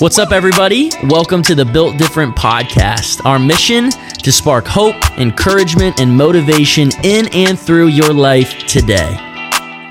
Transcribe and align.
What's 0.00 0.16
up, 0.16 0.30
everybody? 0.30 0.92
Welcome 1.02 1.42
to 1.42 1.56
the 1.56 1.64
Built 1.64 1.98
Different 1.98 2.36
podcast. 2.36 3.20
Our 3.24 3.36
mission 3.40 3.90
to 3.90 4.30
spark 4.30 4.64
hope, 4.64 4.94
encouragement, 5.18 5.98
and 5.98 6.16
motivation 6.16 6.90
in 7.02 7.26
and 7.34 7.58
through 7.58 7.88
your 7.88 8.12
life 8.12 8.64
today. 8.68 9.16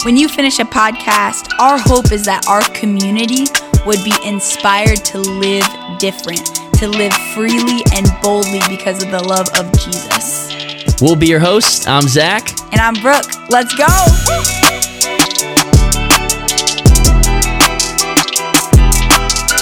When 0.06 0.16
you 0.16 0.30
finish 0.30 0.60
a 0.60 0.64
podcast, 0.64 1.52
our 1.60 1.78
hope 1.78 2.14
is 2.14 2.24
that 2.24 2.48
our 2.48 2.62
community 2.70 3.48
would 3.86 4.02
be 4.06 4.14
inspired 4.24 5.04
to 5.04 5.18
live 5.18 5.68
different, 6.00 6.56
to 6.76 6.88
live 6.88 7.12
freely 7.34 7.82
and 7.94 8.08
boldly 8.24 8.62
because 8.70 9.04
of 9.04 9.12
the 9.12 9.22
love 9.22 9.50
of 9.60 9.70
Jesus. 9.78 11.02
We'll 11.02 11.18
be 11.18 11.28
your 11.28 11.42
hosts. 11.42 11.86
I'm 11.86 12.08
Zach. 12.08 12.58
And 12.72 12.80
I'm 12.80 12.94
Brooke. 12.94 13.50
Let's 13.50 13.76
go. 13.76 14.57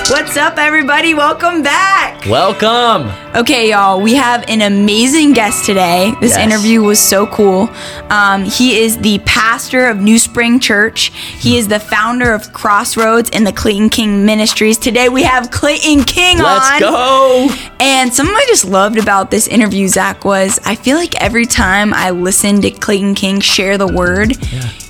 What's 0.08 0.38
up, 0.38 0.60
everybody? 0.60 1.16
Welcome 1.16 1.64
back. 1.64 2.28
Welcome. 2.28 3.25
Okay, 3.36 3.72
y'all, 3.72 4.00
we 4.00 4.14
have 4.14 4.46
an 4.48 4.62
amazing 4.62 5.34
guest 5.34 5.66
today. 5.66 6.14
This 6.22 6.38
Yes. 6.38 6.40
interview 6.40 6.82
was 6.82 7.00
so 7.00 7.28
cool. 7.28 7.70
Um, 8.10 8.46
he 8.46 8.80
is 8.80 8.98
the 9.00 9.20
pastor 9.26 9.88
of 9.88 9.98
New 10.00 10.18
Spring 10.18 10.58
Church, 10.58 11.12
he 11.38 11.58
is 11.58 11.68
the 11.68 11.80
founder 11.82 12.32
of 12.34 12.54
Crossroads 12.54 13.30
and 13.34 13.46
the 13.46 13.52
Clayton 13.52 13.90
King 13.90 14.26
Ministries. 14.26 14.78
Today, 14.78 15.10
we 15.10 15.24
have 15.24 15.52
Clayton 15.52 16.06
King 16.06 16.38
on. 16.38 16.44
Let's 16.46 16.72
on. 16.76 16.80
go. 16.80 17.50
And 17.82 18.14
something 18.14 18.34
I 18.34 18.46
just 18.48 18.64
loved 18.64 18.98
about 18.98 19.32
this 19.32 19.48
interview, 19.50 19.90
Zach, 19.90 20.24
was 20.24 20.58
I 20.64 20.76
feel 20.76 20.96
like 20.96 21.22
every 21.22 21.46
time 21.46 21.94
I 21.94 22.12
listen 22.12 22.62
to 22.62 22.72
Clayton 22.72 23.16
King 23.16 23.42
share 23.42 23.78
the 23.78 23.88
word, 23.88 24.38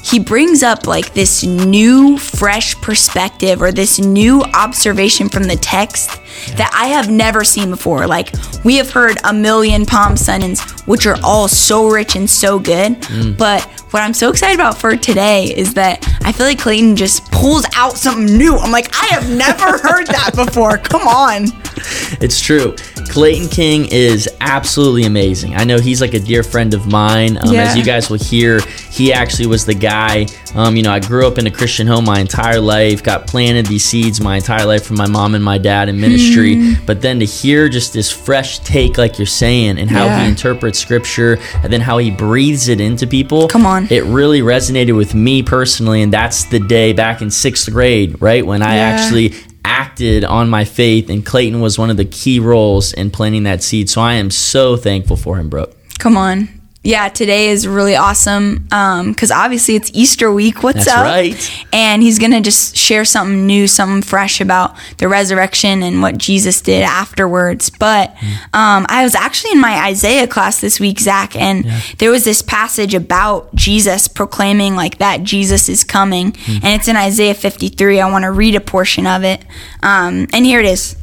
he 0.03 0.19
brings 0.19 0.61
up 0.61 0.85
like 0.85 1.15
this 1.15 1.43
new, 1.43 2.19
fresh 2.19 2.79
perspective 2.79 3.59
or 3.59 3.71
this 3.71 3.97
new 3.97 4.43
observation 4.53 5.29
from 5.29 5.45
the 5.45 5.55
text 5.55 6.11
that 6.57 6.69
I 6.79 6.87
have 6.87 7.09
never 7.09 7.43
seen 7.43 7.71
before. 7.71 8.05
Like, 8.05 8.34
we 8.63 8.75
have 8.77 8.91
heard 8.91 9.17
a 9.23 9.33
million 9.33 9.85
Palm 9.85 10.17
Sundays, 10.17 10.61
which 10.85 11.05
are 11.05 11.17
all 11.23 11.47
so 11.47 11.87
rich 11.87 12.15
and 12.15 12.29
so 12.29 12.59
good. 12.59 12.93
Mm. 13.01 13.37
But 13.37 13.84
what 13.95 14.03
I'm 14.03 14.13
so 14.13 14.29
excited 14.29 14.55
about 14.55 14.77
for 14.77 14.97
today 14.97 15.45
is 15.55 15.73
that 15.75 16.05
I 16.25 16.33
feel 16.33 16.45
like 16.47 16.59
Clayton 16.59 16.97
just 16.97 17.31
pulls 17.31 17.63
out 17.77 17.93
something 17.95 18.25
new. 18.37 18.57
I'm 18.57 18.69
like, 18.69 18.93
I 18.93 19.05
have 19.05 19.29
never 19.29 19.63
heard 19.77 20.07
that 20.07 20.31
before. 20.35 20.77
Come 20.79 21.07
on. 21.07 21.45
It's 22.19 22.41
true. 22.41 22.75
Clayton 23.09 23.47
King 23.47 23.85
is 23.91 24.27
absolutely 24.41 25.03
amazing. 25.03 25.55
I 25.55 25.63
know 25.63 25.79
he's 25.79 26.01
like 26.01 26.13
a 26.13 26.19
dear 26.19 26.43
friend 26.43 26.73
of 26.73 26.87
mine. 26.87 27.37
Um, 27.37 27.53
Yeah. 27.53 27.61
As 27.63 27.77
you 27.77 27.83
guys 27.83 28.09
will 28.09 28.17
hear, 28.17 28.59
he 28.91 29.13
actually 29.13 29.47
was 29.47 29.65
the 29.65 29.75
guy. 29.75 30.25
Um, 30.55 30.75
you 30.75 30.83
know, 30.83 30.91
I 30.91 30.99
grew 30.99 31.25
up 31.27 31.37
in 31.37 31.47
a 31.47 31.51
Christian 31.51 31.85
home 31.87 32.05
my 32.05 32.19
entire 32.19 32.59
life, 32.59 33.01
got 33.03 33.27
planted 33.27 33.65
these 33.67 33.85
seeds 33.85 34.19
my 34.19 34.37
entire 34.37 34.65
life 34.65 34.85
from 34.85 34.97
my 34.97 35.07
mom 35.07 35.35
and 35.35 35.43
my 35.43 35.57
dad 35.57 35.87
in 35.87 35.99
ministry. 35.99 36.55
Hmm. 36.55 36.85
But 36.85 37.01
then 37.01 37.19
to 37.19 37.25
hear 37.25 37.69
just 37.69 37.93
this 37.93 38.11
fresh 38.11 38.59
take, 38.59 38.97
like 38.97 39.19
you're 39.19 39.25
saying, 39.25 39.77
and 39.77 39.89
how 39.89 40.05
Yeah. 40.05 40.23
he 40.23 40.29
interprets 40.29 40.79
scripture 40.79 41.37
and 41.63 41.71
then 41.71 41.81
how 41.81 41.97
he 41.99 42.09
breathes 42.11 42.67
it 42.67 42.81
into 42.81 43.05
people. 43.07 43.47
Come 43.47 43.65
on. 43.65 43.84
Mm-hmm. 43.85 43.93
It 43.93 44.03
really 44.03 44.41
resonated 44.41 44.95
with 44.95 45.13
me 45.13 45.43
personally. 45.43 46.01
And 46.01 46.11
that's 46.13 46.45
the 46.45 46.59
day 46.59 46.93
back 46.93 47.21
in 47.21 47.31
sixth 47.31 47.71
grade, 47.71 48.21
right? 48.21 48.45
When 48.45 48.61
I 48.61 48.75
Yeah. 48.75 48.81
actually 48.81 49.33
acted 49.63 50.23
on 50.23 50.49
my 50.49 50.63
faith, 50.63 51.09
and 51.09 51.25
Clayton 51.25 51.59
was 51.61 51.77
one 51.79 51.89
of 51.89 51.97
the 51.97 52.05
key 52.05 52.39
roles 52.39 52.93
in 52.93 53.09
planting 53.11 53.43
that 53.43 53.63
seed. 53.63 53.89
So 53.89 54.01
I 54.01 54.13
am 54.13 54.29
so 54.29 54.77
thankful 54.77 55.17
for 55.17 55.37
him, 55.37 55.49
bro. 55.49 55.67
Come 55.99 56.17
on. 56.17 56.49
Yeah, 56.85 57.09
today 57.09 57.49
is 57.49 57.67
really 57.67 57.95
awesome 57.95 58.59
because 58.59 59.31
obviously 59.31 59.75
it's 59.75 59.89
Easter 59.95 60.31
week. 60.31 60.61
What's 60.61 60.85
That's 60.85 60.89
up? 60.89 61.03
right. 61.03 61.65
And 61.73 62.03
he's 62.03 62.19
going 62.19 62.31
to 62.33 62.41
just 62.41 62.77
share 62.77 63.03
something 63.05 63.47
new, 63.47 63.65
something 63.65 64.03
fresh 64.03 64.39
about 64.39 64.75
the 64.99 65.07
resurrection 65.07 65.81
and 65.81 66.03
what 66.03 66.19
Jesus 66.19 66.61
did 66.61 66.83
afterwards. 66.83 67.71
But 67.71 68.11
um, 68.53 68.85
I 68.87 69.01
was 69.03 69.15
actually 69.15 69.53
in 69.53 69.61
my 69.61 69.87
Isaiah 69.87 70.27
class 70.27 70.61
this 70.61 70.79
week, 70.79 70.99
Zach, 70.99 71.35
and 71.35 71.65
there 71.97 72.11
was 72.11 72.23
this 72.23 72.43
passage 72.43 72.93
about 72.93 73.55
Jesus 73.55 74.07
proclaiming 74.07 74.75
like 74.75 74.99
that 74.99 75.23
Jesus 75.23 75.67
is 75.67 75.83
coming. 75.83 76.35
And 76.47 76.65
it's 76.65 76.87
in 76.87 76.95
Isaiah 76.95 77.33
53. 77.33 77.99
I 77.99 78.11
want 78.11 78.25
to 78.25 78.31
read 78.31 78.53
a 78.53 78.61
portion 78.61 79.07
of 79.07 79.23
it. 79.23 79.43
Um, 79.81 80.27
and 80.33 80.45
here 80.45 80.59
it 80.59 80.67
is. 80.67 80.97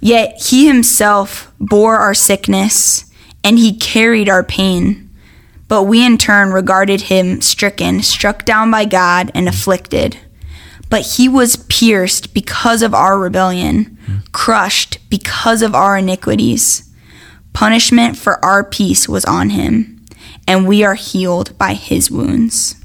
Yet 0.00 0.40
he 0.40 0.68
himself 0.68 1.52
bore 1.58 1.96
our 1.96 2.14
sickness 2.14 3.10
and 3.42 3.58
he 3.58 3.76
carried 3.76 4.28
our 4.28 4.44
pain. 4.44 5.05
But 5.68 5.84
we 5.84 6.04
in 6.04 6.16
turn 6.18 6.52
regarded 6.52 7.02
him 7.02 7.40
stricken, 7.40 8.02
struck 8.02 8.44
down 8.44 8.70
by 8.70 8.84
God, 8.84 9.30
and 9.34 9.48
afflicted. 9.48 10.18
But 10.88 11.16
he 11.16 11.28
was 11.28 11.64
pierced 11.68 12.32
because 12.32 12.82
of 12.82 12.94
our 12.94 13.18
rebellion, 13.18 13.98
crushed 14.32 14.98
because 15.10 15.62
of 15.62 15.74
our 15.74 15.98
iniquities. 15.98 16.88
Punishment 17.52 18.16
for 18.16 18.42
our 18.44 18.62
peace 18.62 19.08
was 19.08 19.24
on 19.24 19.50
him, 19.50 20.04
and 20.46 20.68
we 20.68 20.84
are 20.84 20.94
healed 20.94 21.56
by 21.58 21.74
his 21.74 22.10
wounds. 22.10 22.76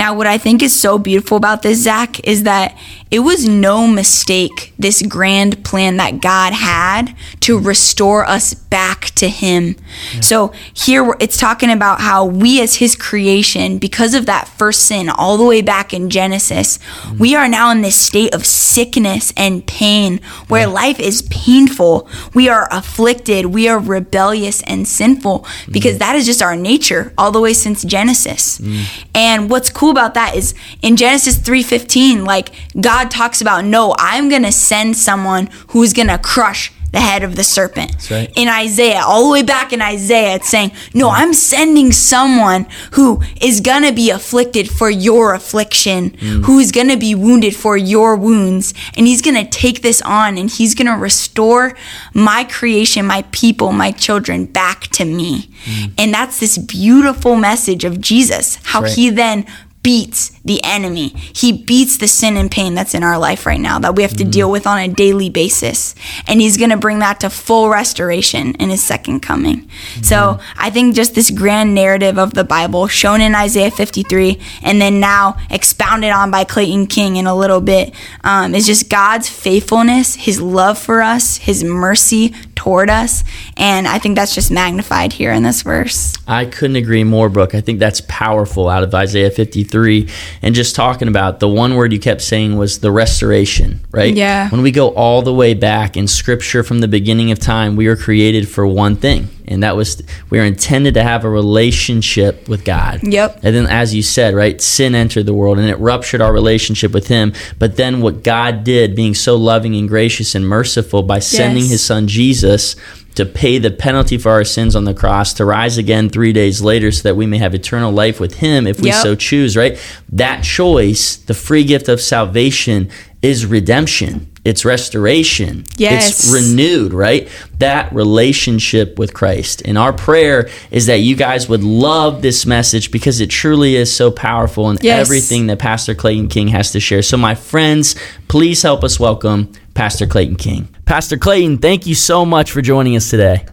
Now, 0.00 0.14
what 0.14 0.26
I 0.26 0.38
think 0.38 0.62
is 0.62 0.74
so 0.74 0.98
beautiful 0.98 1.36
about 1.36 1.60
this, 1.60 1.82
Zach, 1.82 2.26
is 2.26 2.44
that 2.44 2.74
it 3.10 3.18
was 3.18 3.46
no 3.46 3.86
mistake, 3.86 4.72
this 4.78 5.02
grand 5.02 5.62
plan 5.62 5.98
that 5.98 6.22
God 6.22 6.54
had 6.54 7.14
to 7.40 7.58
restore 7.58 8.24
us 8.24 8.54
back 8.54 9.06
to 9.16 9.28
Him. 9.28 9.76
So 10.22 10.54
here 10.72 11.14
it's 11.20 11.36
talking 11.36 11.70
about 11.70 12.00
how 12.00 12.24
we, 12.24 12.62
as 12.62 12.76
His 12.76 12.96
creation, 12.96 13.76
because 13.78 14.14
of 14.14 14.24
that 14.24 14.48
first 14.48 14.86
sin, 14.86 15.10
all 15.10 15.36
the 15.36 15.44
way 15.44 15.60
back 15.60 15.92
in 15.92 16.08
Genesis, 16.08 16.78
mm. 16.78 17.18
we 17.18 17.34
are 17.34 17.48
now 17.48 17.70
in 17.70 17.82
this 17.82 17.96
state 17.96 18.32
of 18.32 18.46
sickness 18.46 19.34
and 19.36 19.66
pain 19.66 20.20
where 20.48 20.66
life 20.66 20.98
is 21.00 21.22
painful. 21.22 22.08
We 22.32 22.48
are 22.48 22.68
afflicted. 22.70 23.46
We 23.46 23.68
are 23.68 23.78
rebellious 23.78 24.62
and 24.62 24.88
sinful 24.88 25.46
because 25.70 25.96
mm. 25.96 25.98
that 25.98 26.16
is 26.16 26.24
just 26.24 26.40
our 26.40 26.56
nature 26.56 27.12
all 27.18 27.32
the 27.32 27.40
way 27.40 27.52
since 27.52 27.82
Genesis. 27.82 28.58
Mm. 28.58 29.04
And 29.14 29.50
what's 29.50 29.68
cool 29.68 29.89
about 29.90 30.14
that 30.14 30.34
is 30.34 30.54
in 30.82 30.96
Genesis 30.96 31.36
3:15, 31.36 32.24
like 32.24 32.50
God 32.80 33.10
talks 33.10 33.40
about, 33.40 33.64
"No, 33.64 33.94
I'm 33.98 34.28
going 34.28 34.42
to 34.42 34.52
send 34.52 34.96
someone 34.96 35.48
who's 35.68 35.92
going 35.92 36.08
to 36.08 36.18
crush 36.18 36.72
the 36.92 37.00
head 37.00 37.22
of 37.22 37.36
the 37.36 37.44
serpent." 37.44 38.10
right. 38.10 38.30
In 38.34 38.48
Isaiah, 38.48 39.02
all 39.04 39.24
the 39.24 39.30
way 39.30 39.42
back 39.42 39.72
in 39.72 39.80
Isaiah, 39.80 40.34
it's 40.36 40.48
saying, 40.48 40.72
"No, 40.94 41.10
I'm 41.10 41.32
sending 41.34 41.92
someone 41.92 42.66
who 42.92 43.22
is 43.40 43.60
going 43.60 43.84
to 43.84 43.92
be 43.92 44.10
afflicted 44.10 44.70
for 44.70 44.90
your 44.90 45.34
affliction, 45.34 46.10
mm. 46.10 46.44
who 46.44 46.58
is 46.58 46.72
going 46.72 46.88
to 46.88 46.96
be 46.96 47.14
wounded 47.14 47.54
for 47.54 47.76
your 47.76 48.16
wounds, 48.16 48.74
and 48.96 49.06
he's 49.06 49.22
going 49.22 49.36
to 49.36 49.48
take 49.48 49.82
this 49.82 50.02
on 50.02 50.38
and 50.38 50.50
he's 50.50 50.74
going 50.74 50.88
to 50.88 50.96
restore 50.96 51.74
my 52.14 52.44
creation, 52.44 53.06
my 53.06 53.22
people, 53.30 53.72
my 53.72 53.92
children 53.92 54.46
back 54.46 54.88
to 54.88 55.04
me." 55.04 55.48
Mm. 55.64 55.92
And 55.98 56.14
that's 56.14 56.40
this 56.40 56.58
beautiful 56.58 57.36
message 57.36 57.84
of 57.84 58.00
Jesus, 58.00 58.58
how 58.64 58.82
right. 58.82 58.92
he 58.92 59.10
then 59.10 59.46
beats 59.82 60.39
the 60.44 60.60
enemy. 60.64 61.08
He 61.08 61.52
beats 61.52 61.98
the 61.98 62.08
sin 62.08 62.36
and 62.36 62.50
pain 62.50 62.74
that's 62.74 62.94
in 62.94 63.02
our 63.02 63.18
life 63.18 63.44
right 63.46 63.60
now 63.60 63.78
that 63.80 63.94
we 63.94 64.02
have 64.02 64.16
to 64.16 64.24
deal 64.24 64.50
with 64.50 64.66
on 64.66 64.78
a 64.78 64.88
daily 64.88 65.28
basis. 65.28 65.94
And 66.26 66.40
he's 66.40 66.56
going 66.56 66.70
to 66.70 66.76
bring 66.76 67.00
that 67.00 67.20
to 67.20 67.30
full 67.30 67.68
restoration 67.68 68.54
in 68.54 68.70
his 68.70 68.82
second 68.82 69.20
coming. 69.20 69.68
So 70.02 70.40
I 70.56 70.70
think 70.70 70.94
just 70.94 71.14
this 71.14 71.30
grand 71.30 71.74
narrative 71.74 72.18
of 72.18 72.34
the 72.34 72.44
Bible 72.44 72.88
shown 72.88 73.20
in 73.20 73.34
Isaiah 73.34 73.70
53 73.70 74.40
and 74.62 74.80
then 74.80 74.98
now 74.98 75.36
expounded 75.50 76.10
on 76.10 76.30
by 76.30 76.44
Clayton 76.44 76.86
King 76.86 77.16
in 77.16 77.26
a 77.26 77.34
little 77.34 77.60
bit 77.60 77.94
um, 78.24 78.54
is 78.54 78.66
just 78.66 78.88
God's 78.88 79.28
faithfulness, 79.28 80.14
his 80.14 80.40
love 80.40 80.78
for 80.78 81.02
us, 81.02 81.36
his 81.36 81.62
mercy 81.64 82.34
toward 82.60 82.90
us. 82.90 83.24
And 83.56 83.88
I 83.88 83.98
think 83.98 84.16
that's 84.16 84.34
just 84.34 84.50
magnified 84.50 85.14
here 85.14 85.32
in 85.32 85.42
this 85.42 85.62
verse. 85.62 86.14
I 86.28 86.44
couldn't 86.44 86.76
agree 86.76 87.04
more, 87.04 87.30
Brooke. 87.30 87.54
I 87.54 87.62
think 87.62 87.78
that's 87.78 88.02
powerful 88.02 88.68
out 88.68 88.82
of 88.82 88.94
Isaiah 88.94 89.30
53. 89.30 90.08
And 90.42 90.54
just 90.54 90.74
talking 90.74 91.08
about 91.08 91.40
the 91.40 91.48
one 91.48 91.76
word 91.76 91.92
you 91.92 92.00
kept 92.00 92.22
saying 92.22 92.56
was 92.56 92.80
the 92.80 92.90
restoration, 92.90 93.80
right? 93.90 94.14
Yeah. 94.14 94.48
When 94.50 94.62
we 94.62 94.70
go 94.70 94.88
all 94.94 95.22
the 95.22 95.34
way 95.34 95.54
back 95.54 95.96
in 95.96 96.06
scripture 96.06 96.62
from 96.62 96.80
the 96.80 96.88
beginning 96.88 97.30
of 97.30 97.38
time, 97.38 97.76
we 97.76 97.88
were 97.88 97.96
created 97.96 98.48
for 98.48 98.66
one 98.66 98.96
thing. 98.96 99.28
And 99.46 99.64
that 99.64 99.74
was 99.76 100.00
we 100.30 100.38
are 100.38 100.44
intended 100.44 100.94
to 100.94 101.02
have 101.02 101.24
a 101.24 101.28
relationship 101.28 102.48
with 102.48 102.64
God. 102.64 103.00
Yep. 103.02 103.40
And 103.42 103.54
then, 103.54 103.66
as 103.66 103.92
you 103.92 104.02
said, 104.02 104.34
right, 104.34 104.60
sin 104.60 104.94
entered 104.94 105.26
the 105.26 105.34
world 105.34 105.58
and 105.58 105.68
it 105.68 105.76
ruptured 105.78 106.20
our 106.20 106.32
relationship 106.32 106.92
with 106.92 107.08
Him. 107.08 107.32
But 107.58 107.76
then, 107.76 108.00
what 108.00 108.22
God 108.22 108.62
did, 108.62 108.94
being 108.94 109.14
so 109.14 109.34
loving 109.34 109.74
and 109.74 109.88
gracious 109.88 110.36
and 110.36 110.46
merciful 110.46 111.02
by 111.02 111.18
sending 111.18 111.64
Yes. 111.64 111.70
His 111.72 111.84
Son 111.84 112.06
Jesus 112.06 112.76
to 113.16 113.26
pay 113.26 113.58
the 113.58 113.70
penalty 113.70 114.16
for 114.18 114.30
our 114.30 114.44
sins 114.44 114.76
on 114.76 114.84
the 114.84 114.94
cross, 114.94 115.32
to 115.34 115.44
rise 115.44 115.78
again 115.78 116.08
three 116.08 116.32
days 116.32 116.62
later 116.62 116.90
so 116.92 117.02
that 117.02 117.16
we 117.16 117.26
may 117.26 117.38
have 117.38 117.54
eternal 117.54 117.92
life 117.92 118.20
with 118.20 118.34
Him 118.38 118.66
if 118.66 118.80
we 118.80 118.88
Yep. 118.90 119.02
so 119.02 119.14
choose, 119.14 119.56
right? 119.56 119.78
That 120.12 120.42
choice, 120.44 121.16
the 121.16 121.34
free 121.34 121.64
gift 121.64 121.88
of 121.88 122.00
salvation, 122.00 122.88
is 123.22 123.44
redemption. 123.46 124.26
it's 124.42 124.64
restoration. 124.64 125.64
Yes. 125.76 126.08
It's 126.24 126.32
renewed, 126.32 126.94
right? 126.94 127.28
That 127.58 127.92
relationship 127.92 128.98
with 128.98 129.12
Christ. 129.12 129.60
And 129.66 129.76
our 129.76 129.92
prayer 129.92 130.48
is 130.70 130.86
that 130.86 131.00
you 131.00 131.14
guys 131.14 131.46
would 131.46 131.62
love 131.62 132.22
this 132.22 132.46
message 132.46 132.90
because 132.90 133.20
it 133.20 133.28
truly 133.28 133.76
is 133.76 133.92
so 133.92 134.10
powerful 134.10 134.70
and 134.70 134.78
Yes. 134.82 134.98
everything 134.98 135.46
that 135.48 135.58
Pastor 135.58 135.94
Clayton 135.94 136.28
King 136.28 136.48
has 136.48 136.72
to 136.72 136.80
share. 136.80 137.02
So, 137.02 137.18
my 137.18 137.34
friends, 137.34 137.94
please 138.28 138.62
help 138.62 138.82
us 138.82 138.98
welcome 138.98 139.48
Pastor 139.74 140.06
Clayton 140.06 140.36
King. 140.36 140.74
Pastor 140.84 141.16
Clayton, 141.16 141.58
thank 141.58 141.86
you 141.86 141.94
so 141.94 142.24
much 142.24 142.50
for 142.50 142.60
joining 142.60 142.96
us 142.96 143.08
today. 143.10 143.46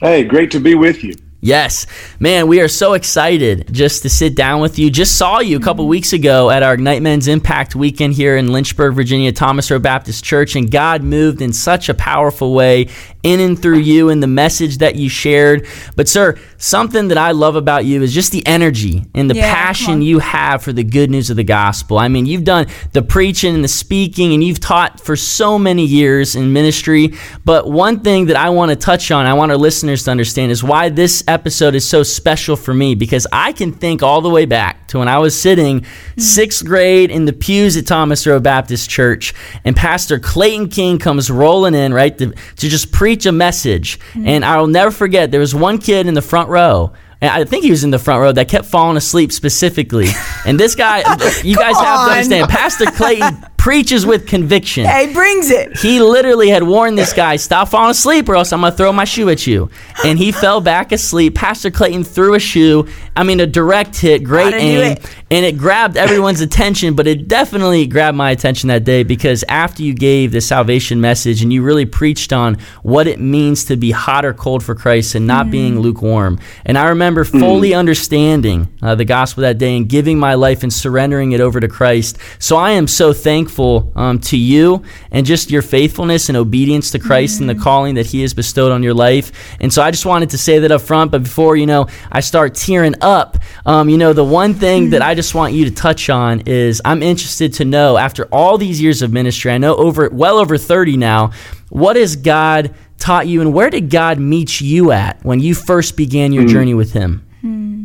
Hey, 0.00 0.24
great 0.24 0.50
to 0.52 0.60
be 0.60 0.74
with 0.74 1.02
you. 1.02 1.14
Yes, 1.46 1.86
man, 2.18 2.48
we 2.48 2.60
are 2.60 2.66
so 2.66 2.94
excited 2.94 3.72
just 3.72 4.02
to 4.02 4.08
sit 4.08 4.34
down 4.34 4.60
with 4.60 4.80
you. 4.80 4.90
Just 4.90 5.16
saw 5.16 5.38
you 5.38 5.56
a 5.56 5.60
couple 5.60 5.84
mm-hmm. 5.84 5.90
weeks 5.90 6.12
ago 6.12 6.50
at 6.50 6.64
our 6.64 6.74
Ignite 6.74 7.02
Men's 7.02 7.28
Impact 7.28 7.76
weekend 7.76 8.14
here 8.14 8.36
in 8.36 8.50
Lynchburg, 8.50 8.96
Virginia, 8.96 9.30
Thomas 9.30 9.70
Road 9.70 9.84
Baptist 9.84 10.24
Church, 10.24 10.56
and 10.56 10.68
God 10.68 11.04
moved 11.04 11.40
in 11.40 11.52
such 11.52 11.88
a 11.88 11.94
powerful 11.94 12.52
way 12.52 12.88
in 13.22 13.38
and 13.38 13.60
through 13.60 13.78
you 13.78 14.08
and 14.08 14.20
the 14.20 14.26
message 14.26 14.78
that 14.78 14.96
you 14.96 15.08
shared. 15.08 15.68
But, 15.94 16.08
sir, 16.08 16.36
something 16.58 17.08
that 17.08 17.18
I 17.18 17.30
love 17.30 17.54
about 17.54 17.84
you 17.84 18.02
is 18.02 18.12
just 18.12 18.32
the 18.32 18.44
energy 18.44 19.04
and 19.14 19.30
the 19.30 19.36
Yeah, 19.36 19.52
passion 19.54 20.02
you 20.02 20.18
have 20.18 20.64
for 20.64 20.72
the 20.72 20.84
good 20.84 21.10
news 21.10 21.30
of 21.30 21.36
the 21.36 21.44
gospel. 21.44 21.98
I 21.98 22.08
mean, 22.08 22.26
you've 22.26 22.44
done 22.44 22.66
the 22.92 23.02
preaching 23.02 23.54
and 23.54 23.62
the 23.62 23.68
speaking, 23.68 24.32
and 24.32 24.42
you've 24.42 24.60
taught 24.60 25.00
for 25.00 25.14
so 25.14 25.60
many 25.60 25.84
years 25.84 26.34
in 26.34 26.52
ministry. 26.52 27.14
But 27.44 27.70
one 27.70 28.00
thing 28.00 28.26
that 28.26 28.36
I 28.36 28.50
want 28.50 28.70
to 28.70 28.76
touch 28.76 29.12
on, 29.12 29.26
I 29.26 29.34
want 29.34 29.52
our 29.52 29.58
listeners 29.58 30.02
to 30.04 30.10
understand, 30.10 30.50
is 30.50 30.64
why 30.64 30.88
this 30.88 31.22
episode 31.26 31.35
is 31.44 31.86
so 31.86 32.02
special 32.02 32.56
for 32.56 32.72
me 32.72 32.94
because 32.94 33.26
I 33.32 33.52
can 33.52 33.72
think 33.72 34.02
all 34.02 34.20
the 34.20 34.30
way 34.30 34.46
back 34.46 34.88
to 34.88 34.98
when 34.98 35.08
I 35.08 35.18
was 35.18 35.38
sitting 35.38 35.84
sixth 36.16 36.64
grade 36.64 37.10
in 37.10 37.24
the 37.24 37.32
pews 37.32 37.76
at 37.76 37.86
Thomas 37.86 38.26
Road 38.26 38.42
Baptist 38.42 38.88
Church, 38.88 39.34
and 39.64 39.74
Pastor 39.74 40.18
Clayton 40.18 40.68
King 40.68 40.98
comes 40.98 41.30
rolling 41.30 41.74
in, 41.74 41.92
right, 41.92 42.16
to, 42.18 42.32
to 42.32 42.68
just 42.68 42.92
preach 42.92 43.26
a 43.26 43.32
message. 43.32 43.98
Mm-hmm. 43.98 44.26
And 44.28 44.44
I'll 44.44 44.66
never 44.66 44.90
forget, 44.90 45.30
there 45.30 45.40
was 45.40 45.54
one 45.54 45.78
kid 45.78 46.06
in 46.06 46.14
the 46.14 46.22
front 46.22 46.48
row. 46.48 46.92
And 47.20 47.30
I 47.30 47.44
think 47.44 47.64
he 47.64 47.70
was 47.70 47.82
in 47.82 47.90
the 47.90 47.98
front 47.98 48.20
row 48.20 48.32
that 48.32 48.48
kept 48.48 48.66
falling 48.66 48.96
asleep 48.96 49.32
specifically. 49.32 50.08
And 50.44 50.60
this 50.60 50.74
guy, 50.74 50.98
you 51.44 51.56
guys 51.56 51.76
have 51.76 52.00
on. 52.00 52.08
to 52.08 52.12
understand, 52.14 52.48
Pastor 52.50 52.84
Clayton 52.86 53.44
preaches 53.56 54.04
with 54.04 54.26
conviction. 54.28 54.84
Hey, 54.84 55.12
brings 55.12 55.50
it. 55.50 55.76
He 55.78 55.98
literally 56.00 56.50
had 56.50 56.62
warned 56.62 56.96
this 56.98 57.12
guy, 57.14 57.36
stop 57.36 57.68
falling 57.68 57.90
asleep 57.90 58.28
or 58.28 58.36
else 58.36 58.52
I'm 58.52 58.60
going 58.60 58.70
to 58.72 58.76
throw 58.76 58.92
my 58.92 59.04
shoe 59.04 59.28
at 59.30 59.46
you. 59.46 59.70
And 60.04 60.18
he 60.18 60.30
fell 60.44 60.60
back 60.60 60.92
asleep. 60.92 61.34
Pastor 61.34 61.70
Clayton 61.70 62.04
threw 62.04 62.34
a 62.34 62.38
shoe. 62.38 62.86
I 63.16 63.24
mean, 63.24 63.40
a 63.40 63.46
direct 63.46 63.96
hit, 63.98 64.22
great 64.22 64.52
aim. 64.54 64.92
it. 64.92 65.10
And 65.30 65.44
it 65.44 65.56
grabbed 65.58 65.96
everyone's 65.96 66.42
attention, 66.42 66.94
but 66.94 67.06
it 67.06 67.26
definitely 67.28 67.86
grabbed 67.86 68.16
my 68.16 68.30
attention 68.30 68.68
that 68.68 68.84
day 68.84 69.02
because 69.04 69.42
after 69.48 69.82
you 69.82 69.94
gave 69.94 70.32
the 70.32 70.40
salvation 70.42 71.00
message 71.00 71.42
and 71.42 71.50
you 71.52 71.62
really 71.62 71.86
preached 71.86 72.32
on 72.32 72.58
what 72.82 73.06
it 73.08 73.18
means 73.18 73.64
to 73.64 73.76
be 73.76 73.90
hot 73.90 74.24
or 74.24 74.34
cold 74.34 74.62
for 74.62 74.74
Christ 74.74 75.14
and 75.14 75.24
Mm. 75.24 75.28
not 75.28 75.50
being 75.50 75.80
lukewarm. 75.80 76.38
And 76.66 76.76
I 76.78 76.88
remember 76.90 77.05
fully 77.24 77.74
understanding 77.74 78.68
uh, 78.82 78.94
the 78.94 79.04
gospel 79.04 79.42
that 79.42 79.58
day 79.58 79.76
and 79.76 79.88
giving 79.88 80.18
my 80.18 80.34
life 80.34 80.62
and 80.62 80.72
surrendering 80.72 81.32
it 81.32 81.40
over 81.40 81.60
to 81.60 81.68
Christ. 81.68 82.18
So 82.38 82.56
I 82.56 82.72
am 82.72 82.86
so 82.86 83.12
thankful 83.12 83.92
um, 83.94 84.18
to 84.20 84.36
you 84.36 84.82
and 85.10 85.26
just 85.26 85.50
your 85.50 85.62
faithfulness 85.62 86.28
and 86.28 86.36
obedience 86.36 86.90
to 86.92 86.98
Christ 86.98 87.40
and 87.40 87.48
the 87.48 87.54
calling 87.54 87.94
that 87.96 88.06
He 88.06 88.22
has 88.22 88.34
bestowed 88.34 88.72
on 88.72 88.82
your 88.82 88.94
life. 88.94 89.32
And 89.60 89.72
so 89.72 89.82
I 89.82 89.90
just 89.90 90.06
wanted 90.06 90.30
to 90.30 90.38
say 90.38 90.58
that 90.60 90.72
up 90.72 90.80
front. 90.80 91.10
But 91.10 91.22
before 91.22 91.56
you 91.56 91.66
know, 91.66 91.86
I 92.10 92.20
start 92.20 92.54
tearing 92.54 92.94
up. 93.00 93.38
Um, 93.64 93.88
you 93.88 93.98
know, 93.98 94.12
the 94.12 94.24
one 94.24 94.54
thing 94.54 94.90
that 94.90 95.02
I 95.02 95.14
just 95.14 95.34
want 95.34 95.52
you 95.52 95.64
to 95.66 95.70
touch 95.70 96.10
on 96.10 96.40
is 96.46 96.80
I'm 96.84 97.02
interested 97.02 97.52
to 97.54 97.64
know 97.64 97.96
after 97.96 98.24
all 98.26 98.58
these 98.58 98.80
years 98.80 99.02
of 99.02 99.12
ministry, 99.12 99.52
I 99.52 99.58
know 99.58 99.76
over 99.76 100.08
well 100.10 100.38
over 100.38 100.58
30 100.58 100.96
now. 100.96 101.32
What 101.68 101.96
has 101.96 102.14
God 102.14 102.74
taught 102.98 103.26
you, 103.26 103.40
and 103.40 103.52
where 103.52 103.70
did 103.70 103.90
God 103.90 104.18
meet 104.18 104.60
you 104.60 104.92
at 104.92 105.22
when 105.24 105.40
you 105.40 105.54
first 105.54 105.96
began 105.96 106.32
your 106.32 106.44
hmm. 106.44 106.50
journey 106.50 106.74
with 106.74 106.92
Him? 106.92 107.26
Hmm. 107.40 107.84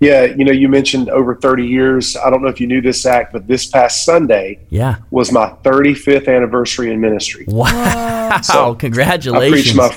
Yeah, 0.00 0.24
you 0.24 0.44
know, 0.46 0.52
you 0.52 0.68
mentioned 0.68 1.10
over 1.10 1.36
30 1.36 1.66
years. 1.66 2.16
I 2.16 2.30
don't 2.30 2.40
know 2.42 2.48
if 2.48 2.58
you 2.58 2.66
knew 2.66 2.80
this, 2.80 3.02
Zach, 3.02 3.32
but 3.32 3.46
this 3.46 3.66
past 3.66 4.04
Sunday 4.04 4.60
Yeah. 4.70 4.96
was 5.10 5.30
my 5.30 5.50
35th 5.62 6.26
anniversary 6.26 6.90
in 6.90 7.00
ministry. 7.00 7.44
Wow. 7.46 8.40
So, 8.42 8.72
I 8.74 8.74
Congratulations. 8.76 9.52
preached 9.52 9.76
my, 9.76 9.94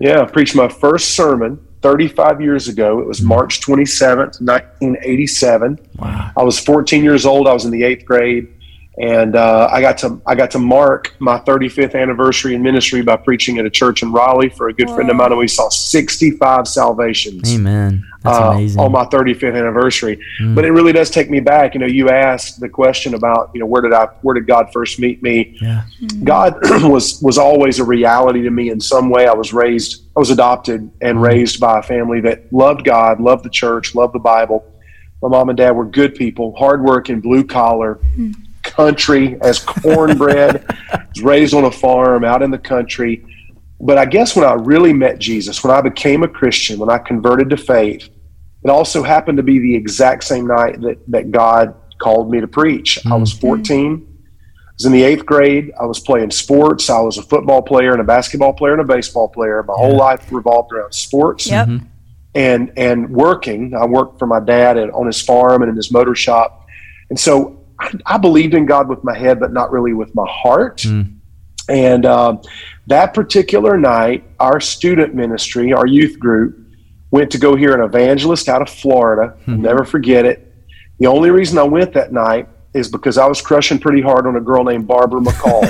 yeah, 0.00 0.22
I 0.22 0.24
preached 0.24 0.56
my 0.56 0.68
first 0.68 1.14
sermon 1.14 1.64
35 1.82 2.40
years 2.40 2.66
ago. 2.66 2.98
It 2.98 3.06
was 3.06 3.20
hmm. 3.20 3.28
March 3.28 3.60
27th, 3.60 4.40
1987. 4.40 5.78
wow. 5.96 6.32
I 6.36 6.42
was 6.42 6.58
14 6.58 7.04
years 7.04 7.24
old. 7.24 7.46
I 7.46 7.52
was 7.52 7.64
in 7.64 7.70
the 7.70 7.84
eighth 7.84 8.04
grade, 8.04 8.52
and 8.98 9.36
uh, 9.36 9.68
I 9.70 9.80
got 9.80 9.98
to 9.98 10.20
I 10.24 10.34
got 10.34 10.50
to 10.52 10.58
mark 10.58 11.14
my 11.18 11.38
35th 11.40 12.00
anniversary 12.00 12.54
in 12.54 12.62
ministry 12.62 13.02
by 13.02 13.16
preaching 13.16 13.58
at 13.58 13.66
a 13.66 13.70
church 13.70 14.02
in 14.02 14.10
Raleigh 14.10 14.48
for 14.48 14.68
a 14.68 14.72
good 14.72 14.88
friend 14.88 15.10
of 15.10 15.16
mine, 15.16 15.32
and 15.32 15.38
we 15.38 15.48
saw 15.48 15.68
65 15.68 16.66
salvations 16.66 17.54
Amen. 17.54 18.04
That's 18.22 18.38
uh, 18.38 18.50
amazing. 18.52 18.80
on 18.80 18.92
my 18.92 19.04
35th 19.04 19.56
anniversary. 19.56 20.18
But 20.54 20.64
it 20.64 20.72
really 20.72 20.92
does 20.92 21.10
take 21.10 21.30
me 21.30 21.40
back. 21.40 21.74
You 21.74 21.80
know, 21.80 21.86
you 21.86 22.08
asked 22.08 22.58
the 22.58 22.68
question 22.68 23.14
about 23.14 23.50
you 23.52 23.60
know 23.60 23.66
where 23.66 23.82
did 23.82 23.92
I 23.92 24.06
where 24.22 24.34
did 24.34 24.46
God 24.46 24.72
first 24.72 24.98
meet 24.98 25.22
me? 25.22 25.58
yeah. 25.60 25.84
God 26.24 26.54
was 26.82 27.20
was 27.20 27.36
always 27.36 27.78
a 27.78 27.84
reality 27.84 28.42
to 28.42 28.50
me 28.50 28.70
in 28.70 28.80
some 28.80 29.10
way. 29.10 29.26
I 29.26 29.34
was 29.34 29.52
raised, 29.52 30.04
I 30.16 30.20
was 30.20 30.30
adopted 30.30 30.90
and 31.02 31.20
raised 31.20 31.60
by 31.60 31.80
a 31.80 31.82
family 31.82 32.20
that 32.22 32.50
loved 32.52 32.84
God, 32.84 33.20
loved 33.20 33.44
the 33.44 33.50
church, 33.50 33.94
loved 33.94 34.14
the 34.14 34.20
Bible. 34.20 34.64
My 35.22 35.28
mom 35.28 35.48
and 35.48 35.56
dad 35.56 35.70
were 35.72 35.84
good 35.84 36.14
people, 36.14 36.54
hardworking, 36.56 37.20
blue 37.20 37.44
collar, 37.44 37.98
country 38.76 39.36
as 39.40 39.58
cornbread. 39.58 40.64
was 41.14 41.22
raised 41.22 41.54
on 41.54 41.64
a 41.64 41.70
farm 41.70 42.24
out 42.24 42.42
in 42.42 42.50
the 42.50 42.58
country. 42.58 43.24
But 43.80 43.98
I 43.98 44.04
guess 44.04 44.36
when 44.36 44.44
I 44.44 44.54
really 44.54 44.92
met 44.92 45.18
Jesus, 45.18 45.62
when 45.64 45.74
I 45.74 45.80
became 45.80 46.22
a 46.22 46.28
Christian, 46.28 46.78
when 46.78 46.90
I 46.90 46.98
converted 46.98 47.50
to 47.50 47.56
faith, 47.56 48.08
it 48.64 48.70
also 48.70 49.02
happened 49.02 49.36
to 49.36 49.42
be 49.42 49.58
the 49.58 49.74
exact 49.74 50.24
same 50.24 50.46
night 50.46 50.80
that, 50.80 50.98
that 51.08 51.30
God 51.30 51.74
called 51.98 52.30
me 52.30 52.40
to 52.40 52.48
preach. 52.48 52.98
I 53.06 53.16
was 53.16 53.32
mm-hmm. 53.32 53.40
14 53.40 54.16
I 54.76 54.78
was 54.78 54.84
in 54.84 54.92
the 54.92 55.04
eighth 55.04 55.24
grade. 55.24 55.72
I 55.80 55.86
was 55.86 56.00
playing 56.00 56.30
sports. 56.30 56.90
I 56.90 57.00
was 57.00 57.16
a 57.16 57.22
football 57.22 57.62
player 57.62 57.92
and 57.92 58.00
a 58.02 58.04
basketball 58.04 58.52
player 58.52 58.72
and 58.72 58.82
a 58.82 58.84
baseball 58.84 59.26
player. 59.26 59.62
My 59.62 59.72
whole 59.74 59.96
life 59.96 60.30
revolved 60.30 60.70
around 60.70 60.92
sports 60.92 61.46
Yep. 61.46 61.68
Mm-hmm. 61.68 61.86
and 62.34 62.72
and 62.76 63.08
working. 63.08 63.74
I 63.74 63.86
worked 63.86 64.18
for 64.18 64.26
my 64.26 64.38
dad 64.38 64.76
at, 64.76 64.90
on 64.90 65.06
his 65.06 65.22
farm 65.22 65.62
and 65.62 65.70
in 65.70 65.76
his 65.76 65.90
motor 65.90 66.14
shop, 66.14 66.66
and 67.08 67.18
so 67.18 67.58
I, 67.78 67.92
I 68.06 68.18
believed 68.18 68.54
in 68.54 68.66
God 68.66 68.88
with 68.88 69.02
my 69.04 69.16
head, 69.16 69.40
but 69.40 69.52
not 69.52 69.70
really 69.70 69.92
with 69.92 70.14
my 70.14 70.26
heart. 70.28 70.84
And 71.68 72.06
um, 72.06 72.40
that 72.86 73.12
particular 73.14 73.76
night, 73.76 74.24
our 74.38 74.60
student 74.60 75.14
ministry, 75.14 75.72
our 75.72 75.86
youth 75.86 76.18
group, 76.18 76.58
went 77.10 77.30
to 77.32 77.38
go 77.38 77.56
hear 77.56 77.74
an 77.74 77.80
evangelist 77.80 78.48
out 78.48 78.62
of 78.62 78.68
Florida. 78.70 79.36
I'll 79.46 79.54
never 79.56 79.84
forget 79.84 80.24
it. 80.24 80.54
The 80.98 81.06
only 81.06 81.30
reason 81.30 81.58
I 81.58 81.64
went 81.64 81.92
that 81.94 82.12
night 82.12 82.48
is 82.76 82.88
because 82.88 83.16
I 83.16 83.26
was 83.26 83.40
crushing 83.40 83.78
pretty 83.78 84.02
hard 84.02 84.26
on 84.26 84.36
a 84.36 84.40
girl 84.40 84.62
named 84.62 84.86
Barbara 84.86 85.20
McCall. 85.20 85.64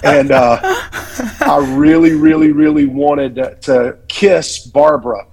and 0.04 0.30
uh, 0.30 0.58
I 0.62 1.74
really, 1.76 2.12
really, 2.12 2.52
really 2.52 2.86
wanted 2.86 3.34
to, 3.36 3.54
to 3.62 3.98
kiss 4.08 4.66
Barbara 4.66 5.26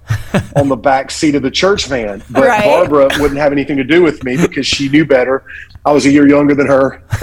on 0.56 0.68
the 0.68 0.76
back 0.76 1.10
seat 1.10 1.34
of 1.34 1.42
the 1.42 1.50
church 1.50 1.86
van. 1.86 2.22
But 2.30 2.44
Right. 2.44 2.64
Barbara 2.64 3.08
wouldn't 3.18 3.40
have 3.40 3.52
anything 3.52 3.78
to 3.78 3.84
do 3.84 4.02
with 4.02 4.22
me 4.24 4.36
because 4.36 4.66
she 4.66 4.88
knew 4.88 5.06
better. 5.06 5.44
I 5.84 5.92
was 5.92 6.04
a 6.04 6.10
year 6.10 6.28
younger 6.28 6.54
than 6.54 6.66
her. 6.66 7.02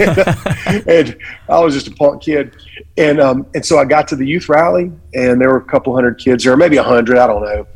and 0.86 1.16
I 1.48 1.60
was 1.60 1.74
just 1.74 1.86
a 1.86 1.92
punk 1.92 2.22
kid. 2.22 2.56
And 2.96 3.20
um, 3.20 3.46
and 3.54 3.64
so 3.64 3.78
I 3.78 3.84
got 3.84 4.08
to 4.08 4.16
the 4.16 4.26
youth 4.26 4.48
rally, 4.48 4.90
and 5.14 5.40
there 5.40 5.50
were 5.50 5.58
a 5.58 5.64
couple 5.64 5.94
hundred 5.94 6.18
kids 6.18 6.44
there, 6.44 6.56
maybe 6.56 6.78
a 6.78 6.82
hundred, 6.82 7.18
I 7.18 7.26
don't 7.26 7.42
know. 7.44 7.66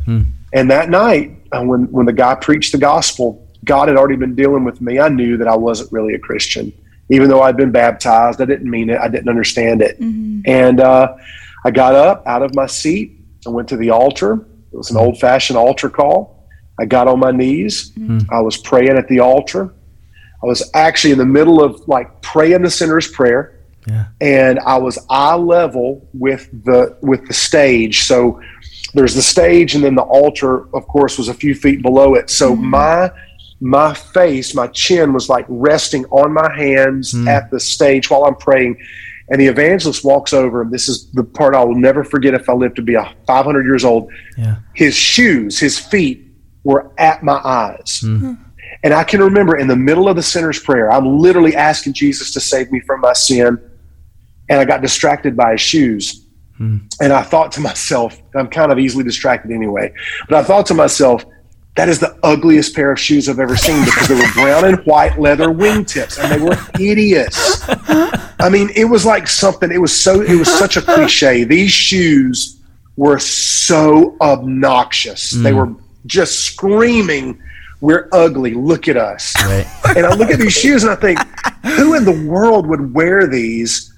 And 0.53 0.71
that 0.71 0.89
night, 0.89 1.37
uh, 1.53 1.63
when 1.63 1.91
when 1.93 2.07
the 2.07 2.13
guy 2.13 2.35
preached 2.35 2.73
the 2.73 2.79
gospel, 2.79 3.47
God 3.65 3.89
had 3.89 3.97
already 3.97 4.17
been 4.17 4.35
dealing 4.35 4.65
with 4.65 4.81
me. 4.81 4.99
I 4.99 5.09
knew 5.09 5.37
that 5.37 5.49
I 5.49 5.57
wasn't 5.57 5.93
really 5.93 6.15
a 6.15 6.19
Christian, 6.19 6.73
even 7.11 7.29
though 7.29 7.43
I'd 7.43 7.57
been 7.57 7.73
baptized. 7.73 8.41
I 8.41 8.45
didn't 8.45 8.71
mean 8.71 8.91
it. 8.91 8.99
I 8.99 9.09
didn't 9.09 9.29
understand 9.29 9.83
it. 9.83 10.01
Mm-hmm. 10.01 10.41
And 10.47 10.81
uh, 10.81 11.17
I 11.65 11.71
got 11.71 11.95
up 11.95 12.27
out 12.27 12.43
of 12.43 12.55
my 12.55 12.67
seat. 12.67 13.21
I 13.47 13.51
went 13.51 13.69
to 13.69 13.77
the 13.77 13.91
altar. 13.91 14.47
It 14.73 14.77
was 14.77 14.91
an 14.91 14.97
mm-hmm. 14.97 15.07
old 15.07 15.19
fashioned 15.19 15.59
altar 15.59 15.91
call. 15.91 16.49
I 16.79 16.87
got 16.87 17.09
on 17.09 17.19
my 17.19 17.31
knees. 17.31 17.91
Mm-hmm. 17.91 18.33
I 18.33 18.41
was 18.41 18.57
praying 18.57 18.97
at 18.97 19.07
the 19.09 19.21
altar. 19.21 19.75
I 20.43 20.47
was 20.47 20.71
actually 20.73 21.13
in 21.13 21.19
the 21.19 21.27
middle 21.27 21.63
of 21.63 21.87
like 21.87 22.23
praying 22.23 22.63
the 22.63 22.71
sinner's 22.71 23.07
prayer 23.07 23.61
Yeah. 23.87 24.07
and 24.23 24.59
I 24.61 24.79
was 24.79 24.99
eye 25.11 25.35
level 25.35 26.09
with 26.15 26.49
the 26.65 26.97
with 27.03 27.27
the 27.29 27.35
stage. 27.35 28.05
So 28.05 28.41
there's 28.95 29.15
the 29.15 29.23
stage, 29.23 29.75
and 29.75 29.85
then 29.85 29.95
the 29.95 30.03
altar, 30.03 30.75
of 30.75 30.87
course, 30.89 31.19
was 31.19 31.29
a 31.29 31.35
few 31.35 31.55
feet 31.55 31.83
below 31.83 32.15
it. 32.15 32.31
So 32.31 32.57
my 32.57 33.13
my 33.61 33.95
face, 33.95 34.55
my 34.55 34.67
chin 34.69 35.13
was 35.13 35.29
like 35.29 35.45
resting 35.49 36.05
on 36.07 36.33
my 36.33 36.55
hands 36.57 37.13
hmm. 37.13 37.29
at 37.29 37.51
the 37.51 37.61
stage 37.61 38.11
while 38.11 38.25
I'm 38.25 38.37
praying. 38.37 38.77
And 39.29 39.41
the 39.41 39.47
evangelist 39.47 40.05
walks 40.05 40.33
over, 40.33 40.63
and 40.63 40.73
this 40.73 40.89
is 40.89 41.09
the 41.13 41.23
part 41.23 41.55
I 41.55 41.63
will 41.63 41.77
never 41.77 42.03
forget 42.03 42.35
if 42.35 42.49
I 42.49 42.53
live 42.53 42.75
to 42.75 42.83
be 42.83 42.95
a 42.95 43.15
500 43.27 43.65
years 43.65 43.85
old. 43.85 44.11
Yeah. 44.37 44.57
His 44.75 44.97
shoes, 44.97 45.59
his 45.59 45.79
feet 45.79 46.27
were 46.65 46.91
at 46.99 47.23
my 47.23 47.41
eyes. 47.45 48.01
Hmm. 48.01 48.17
Hmm. 48.17 48.35
And 48.83 48.95
I 48.95 49.05
can 49.05 49.21
remember 49.21 49.57
in 49.57 49.69
the 49.69 49.77
middle 49.77 50.09
of 50.09 50.17
the 50.17 50.23
sinner's 50.23 50.59
prayer, 50.59 50.91
I'm 50.91 51.19
literally 51.19 51.55
asking 51.55 51.93
Jesus 51.93 52.33
to 52.33 52.41
save 52.41 52.73
me 52.73 52.81
from 52.81 53.01
my 53.01 53.13
sin. 53.13 53.59
and 54.49 54.59
I 54.59 54.65
got 54.65 54.83
distracted 54.83 55.37
by 55.37 55.53
his 55.53 55.61
shoes. 55.61 56.27
And 56.61 57.13
I 57.13 57.23
thought 57.23 57.53
to 57.53 57.61
myself, 57.61 58.21
I'm 58.35 58.49
kind 58.49 58.71
of 58.71 58.79
easily 58.79 59.03
distracted 59.03 59.51
anyway, 59.51 59.93
but 60.29 60.37
I 60.37 60.45
thought 60.45 60.67
to 60.67 60.75
myself, 60.75 61.25
that 61.77 61.89
is 61.89 62.01
the 62.01 62.19
ugliest 62.23 62.75
pair 62.75 62.91
of 62.91 62.99
shoes 62.99 63.29
I've 63.29 63.39
ever 63.39 63.57
seen 63.57 63.85
because 63.85 64.09
they 64.09 64.15
were 64.15 64.33
brown 64.33 64.65
and 64.65 64.79
white 64.85 65.19
leather 65.19 65.49
wingtips 65.49 66.23
and 66.23 66.33
they 66.33 66.45
were 66.45 66.57
hideous. 66.77 67.63
I 68.41 68.49
mean, 68.51 68.71
it 68.75 68.85
was 68.85 69.07
like 69.07 69.29
something, 69.29 69.71
it 69.71 69.81
was 69.81 69.99
so, 69.99 70.21
it 70.21 70.37
was 70.37 70.53
such 70.53 70.77
a 70.77 70.83
cliche. 70.83 71.45
These 71.45 71.71
shoes 71.71 72.61
were 72.97 73.19
so 73.19 74.17
obnoxious. 74.21 75.31
They 75.31 75.53
mm. 75.53 75.75
were 75.75 75.83
just 76.07 76.41
screaming, 76.41 77.41
We're 77.81 78.09
ugly. 78.13 78.55
Look 78.55 78.89
at 78.89 78.97
us. 78.97 79.35
Right. 79.45 79.67
And 79.97 80.07
I 80.07 80.15
look 80.15 80.31
at 80.31 80.39
these 80.39 80.53
shoes 80.53 80.83
and 80.83 80.93
I 80.93 80.97
think, 80.97 81.19
who 81.77 81.95
in 81.95 82.05
the 82.05 82.27
world 82.29 82.67
would 82.67 82.93
wear 82.93 83.27
these? 83.27 83.95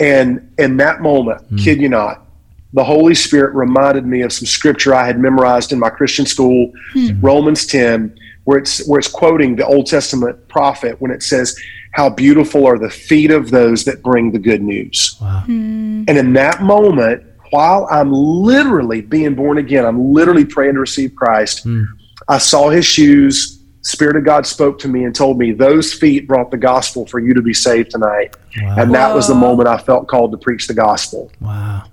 And 0.00 0.52
in 0.58 0.76
that 0.76 1.00
moment, 1.00 1.42
mm. 1.50 1.62
kid 1.62 1.80
you 1.80 1.88
not, 1.88 2.27
the 2.72 2.84
Holy 2.84 3.14
Spirit 3.14 3.54
reminded 3.54 4.04
me 4.04 4.22
of 4.22 4.32
some 4.32 4.46
scripture 4.46 4.94
I 4.94 5.06
had 5.06 5.18
memorized 5.18 5.72
in 5.72 5.78
my 5.78 5.90
Christian 5.90 6.26
school, 6.26 6.72
hmm. 6.92 7.20
Romans 7.20 7.66
10, 7.66 8.18
where 8.44 8.58
it's 8.58 8.86
where 8.86 8.98
it's 8.98 9.08
quoting 9.08 9.56
the 9.56 9.66
Old 9.66 9.86
Testament 9.86 10.48
prophet 10.48 11.00
when 11.00 11.10
it 11.10 11.22
says, 11.22 11.58
How 11.92 12.10
beautiful 12.10 12.66
are 12.66 12.78
the 12.78 12.90
feet 12.90 13.30
of 13.30 13.50
those 13.50 13.84
that 13.84 14.02
bring 14.02 14.32
the 14.32 14.38
good 14.38 14.62
news. 14.62 15.16
Wow. 15.20 15.42
Hmm. 15.46 16.04
And 16.08 16.18
in 16.18 16.32
that 16.34 16.62
moment, 16.62 17.24
while 17.50 17.88
I'm 17.90 18.12
literally 18.12 19.00
being 19.00 19.34
born 19.34 19.58
again, 19.58 19.86
I'm 19.86 20.12
literally 20.12 20.44
praying 20.44 20.74
to 20.74 20.80
receive 20.80 21.14
Christ. 21.14 21.62
Hmm. 21.62 21.84
I 22.28 22.38
saw 22.38 22.68
his 22.68 22.84
shoes. 22.84 23.54
Spirit 23.80 24.16
of 24.16 24.24
God 24.24 24.44
spoke 24.44 24.78
to 24.80 24.88
me 24.88 25.04
and 25.04 25.14
told 25.14 25.38
me 25.38 25.52
those 25.52 25.94
feet 25.94 26.28
brought 26.28 26.50
the 26.50 26.58
gospel 26.58 27.06
for 27.06 27.20
you 27.20 27.32
to 27.32 27.40
be 27.40 27.54
saved 27.54 27.92
tonight. 27.92 28.36
Wow. 28.60 28.76
And 28.76 28.94
that 28.94 29.14
was 29.14 29.28
the 29.28 29.34
moment 29.34 29.68
I 29.68 29.78
felt 29.78 30.08
called 30.08 30.32
to 30.32 30.36
preach 30.36 30.66
the 30.66 30.74
gospel. 30.74 31.32
Wow. 31.40 31.84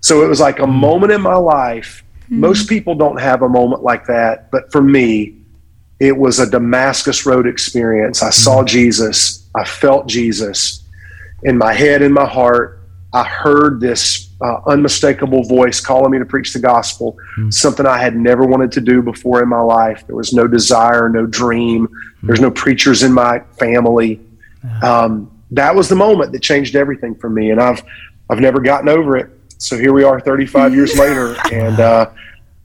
So 0.00 0.24
it 0.24 0.28
was 0.28 0.40
like 0.40 0.58
a 0.58 0.66
hmm. 0.66 0.72
moment 0.72 1.12
in 1.12 1.20
my 1.20 1.36
life. 1.36 2.04
Hmm. 2.28 2.40
Most 2.40 2.68
people 2.68 2.94
don't 2.94 3.20
have 3.20 3.42
a 3.42 3.48
moment 3.48 3.82
like 3.82 4.06
that, 4.06 4.50
but 4.50 4.70
for 4.72 4.82
me, 4.82 5.36
it 5.98 6.16
was 6.16 6.38
a 6.38 6.48
Damascus 6.48 7.26
Road 7.26 7.46
experience. 7.46 8.22
I 8.22 8.30
saw 8.30 8.60
hmm. 8.60 8.66
Jesus, 8.66 9.48
I 9.54 9.64
felt 9.64 10.06
Jesus 10.06 10.84
in 11.42 11.56
my 11.58 11.72
head, 11.72 12.02
in 12.02 12.12
my 12.12 12.26
heart. 12.26 12.78
I 13.12 13.24
heard 13.24 13.80
this 13.80 14.30
uh, 14.40 14.60
unmistakable 14.66 15.42
voice 15.42 15.80
calling 15.80 16.12
me 16.12 16.18
to 16.18 16.24
preach 16.24 16.52
the 16.52 16.60
gospel, 16.60 17.18
something 17.50 17.84
I 17.84 17.98
had 17.98 18.14
never 18.14 18.44
wanted 18.44 18.70
to 18.72 18.80
do 18.80 19.02
before 19.02 19.42
in 19.42 19.48
my 19.48 19.60
life. 19.60 20.06
There 20.06 20.14
was 20.14 20.32
no 20.32 20.46
desire, 20.46 21.08
no 21.08 21.26
dream. 21.26 21.88
There's 22.22 22.40
no 22.40 22.50
preachers 22.50 23.02
in 23.02 23.12
my 23.12 23.40
family. 23.58 24.20
Ah. 24.64 25.04
Um, 25.04 25.30
that 25.50 25.74
was 25.74 25.88
the 25.88 25.96
moment 25.96 26.32
that 26.32 26.42
changed 26.42 26.76
everything 26.76 27.14
for 27.16 27.28
me, 27.28 27.50
and 27.50 27.60
I've 27.60 27.82
I've 28.28 28.38
never 28.38 28.60
gotten 28.60 28.88
over 28.88 29.16
it. 29.16 29.30
So 29.60 29.76
here 29.76 29.92
we 29.92 30.04
are, 30.04 30.18
35 30.18 30.74
years 30.74 30.98
later, 30.98 31.36
and 31.52 31.78
uh, 31.78 32.10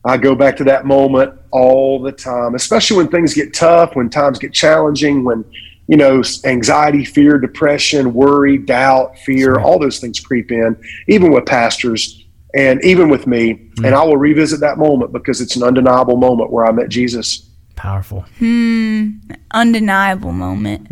I 0.05 0.15
go 0.15 0.33
back 0.33 0.55
to 0.57 0.63
that 0.63 0.85
moment 0.85 1.37
all 1.51 2.01
the 2.01 2.13
time, 2.13 2.55
especially 2.55 2.95
when 2.95 3.09
things 3.09 3.33
get 3.33 3.53
tough, 3.53 3.97
when 3.97 4.09
times 4.09 4.39
get 4.39 4.53
challenging, 4.53 5.25
when 5.25 5.43
you 5.87 5.97
know 5.97 6.23
anxiety, 6.45 7.03
fear, 7.03 7.37
depression, 7.37 8.13
worry, 8.13 8.57
doubt, 8.57 9.19
fear, 9.19 9.59
all 9.59 9.77
those 9.77 9.99
things 9.99 10.21
creep 10.21 10.53
in, 10.53 10.77
even 11.09 11.33
with 11.33 11.45
pastors 11.45 12.23
and 12.55 12.81
even 12.85 13.09
with 13.09 13.27
me. 13.27 13.69
And 13.83 13.93
I 13.93 14.01
will 14.05 14.15
revisit 14.15 14.61
that 14.61 14.77
moment 14.77 15.11
because 15.11 15.41
it's 15.41 15.57
an 15.57 15.63
undeniable 15.63 16.15
moment 16.15 16.49
where 16.49 16.65
I 16.65 16.71
met 16.71 16.87
Jesus. 16.87 17.49
Powerful. 17.75 18.21
Hmm. 18.39 19.17
Undeniable 19.51 20.31
moment. 20.31 20.87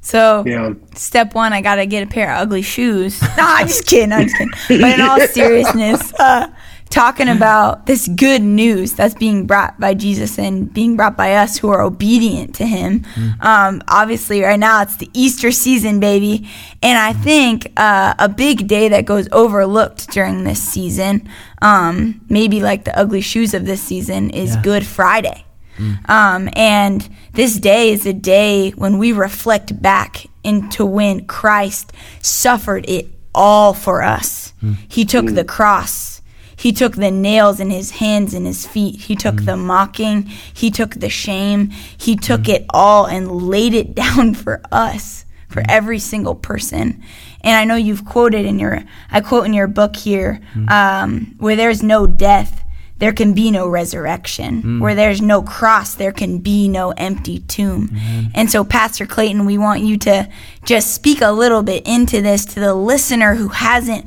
So 0.00 0.44
Yeah. 0.46 0.72
step 0.94 1.34
one, 1.34 1.52
I 1.52 1.60
gotta 1.60 1.86
get 1.86 2.02
a 2.02 2.06
pair 2.06 2.32
of 2.32 2.40
ugly 2.42 2.62
shoes. 2.62 3.20
no, 3.22 3.28
I'm 3.38 3.66
just 3.66 3.86
kidding. 3.86 4.12
I'm 4.12 4.24
just 4.24 4.36
kidding. 4.36 4.80
But 4.80 4.98
in 4.98 5.00
all 5.00 5.20
seriousness, 5.28 6.12
uh, 6.18 6.48
talking 6.90 7.28
about 7.28 7.84
this 7.84 8.08
good 8.08 8.40
news 8.40 8.94
that's 8.94 9.12
being 9.14 9.46
brought 9.46 9.78
by 9.78 9.92
Jesus 9.92 10.38
and 10.38 10.72
being 10.72 10.96
brought 10.96 11.18
by 11.18 11.34
us 11.34 11.58
who 11.58 11.68
are 11.68 11.82
obedient 11.82 12.54
to 12.54 12.66
Him. 12.66 13.04
Um, 13.40 13.82
obviously, 13.88 14.40
right 14.40 14.58
now 14.58 14.80
it's 14.80 14.96
the 14.96 15.10
Easter 15.12 15.50
season, 15.50 16.00
baby, 16.00 16.48
and 16.82 16.96
I 16.98 17.12
think 17.12 17.70
uh, 17.76 18.14
a 18.18 18.28
big 18.30 18.66
day 18.68 18.88
that 18.88 19.04
goes 19.04 19.28
overlooked 19.32 20.08
during 20.12 20.44
this 20.44 20.62
season, 20.62 21.28
um, 21.60 22.22
maybe 22.30 22.62
like 22.62 22.84
the 22.84 22.98
ugly 22.98 23.20
shoes 23.20 23.52
of 23.52 23.66
this 23.66 23.82
season, 23.82 24.30
is 24.30 24.54
Yeah. 24.54 24.62
Good 24.62 24.86
Friday. 24.86 25.44
Mm. 25.78 26.10
Um, 26.10 26.48
and 26.54 27.08
this 27.32 27.58
day 27.58 27.90
is 27.90 28.06
a 28.06 28.12
day 28.12 28.70
when 28.70 28.98
we 28.98 29.12
reflect 29.12 29.80
back 29.80 30.26
into 30.44 30.84
when 30.84 31.26
Christ 31.26 31.92
suffered 32.20 32.84
it 32.88 33.08
all 33.34 33.72
for 33.72 34.02
us. 34.02 34.52
Mm. 34.62 34.76
He 34.88 35.04
took 35.04 35.26
mm. 35.26 35.34
the 35.34 35.44
cross. 35.44 36.20
He 36.56 36.72
took 36.72 36.96
the 36.96 37.12
nails 37.12 37.60
in 37.60 37.70
his 37.70 37.92
hands 37.92 38.34
and 38.34 38.44
his 38.44 38.66
feet. 38.66 39.02
He 39.02 39.14
took 39.14 39.44
the 39.44 39.56
mocking. 39.56 40.22
He 40.22 40.72
took 40.72 40.96
the 40.96 41.08
shame. 41.08 41.70
He 41.70 42.16
took 42.16 42.48
it 42.48 42.66
all 42.70 43.06
and 43.06 43.30
laid 43.30 43.74
it 43.74 43.94
down 44.04 44.34
for 44.34 44.60
us, 44.72 45.24
for 45.48 45.62
every 45.68 46.00
single 46.00 46.34
person. 46.34 47.00
And 47.42 47.56
I 47.56 47.64
know 47.64 47.76
you've 47.76 48.04
quoted 48.04 48.44
in 48.44 48.58
your, 48.58 48.82
I 49.12 49.20
quote 49.20 49.46
in 49.46 49.52
your 49.52 49.68
book 49.68 49.94
here, 49.94 50.40
um, 50.66 51.36
where 51.38 51.54
there's 51.54 51.82
no 51.84 52.08
death, 52.08 52.64
there 52.98 53.12
can 53.12 53.32
be 53.32 53.50
no 53.50 53.68
resurrection. 53.68 54.62
Mm. 54.62 54.80
Where 54.80 54.94
there's 54.94 55.22
no 55.22 55.42
cross, 55.42 55.94
there 55.94 56.12
can 56.12 56.38
be 56.38 56.68
no 56.68 56.90
empty 56.92 57.40
tomb. 57.40 57.88
Mm-hmm. 57.88 58.30
And 58.34 58.50
so, 58.50 58.64
Pastor 58.64 59.06
Clayton, 59.06 59.46
we 59.46 59.58
want 59.58 59.82
you 59.82 59.96
to 59.98 60.28
just 60.64 60.94
speak 60.94 61.20
a 61.20 61.32
little 61.32 61.62
bit 61.62 61.86
into 61.86 62.20
this 62.20 62.44
to 62.46 62.60
the 62.60 62.74
listener 62.74 63.34
who 63.34 63.48
hasn't 63.48 64.06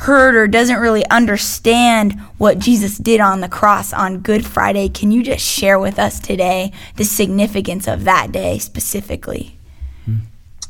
heard 0.00 0.34
or 0.34 0.46
doesn't 0.46 0.78
really 0.78 1.06
understand 1.08 2.20
what 2.36 2.58
Jesus 2.58 2.98
did 2.98 3.18
on 3.18 3.40
the 3.40 3.48
cross 3.48 3.94
on 3.94 4.18
Good 4.18 4.44
Friday. 4.44 4.90
Can 4.90 5.10
you 5.10 5.22
just 5.22 5.44
share 5.44 5.78
with 5.78 5.98
us 5.98 6.20
today 6.20 6.70
the 6.96 7.04
significance 7.04 7.88
of 7.88 8.04
that 8.04 8.30
day 8.30 8.58
specifically? 8.58 9.56
Mm-hmm. 10.08 10.20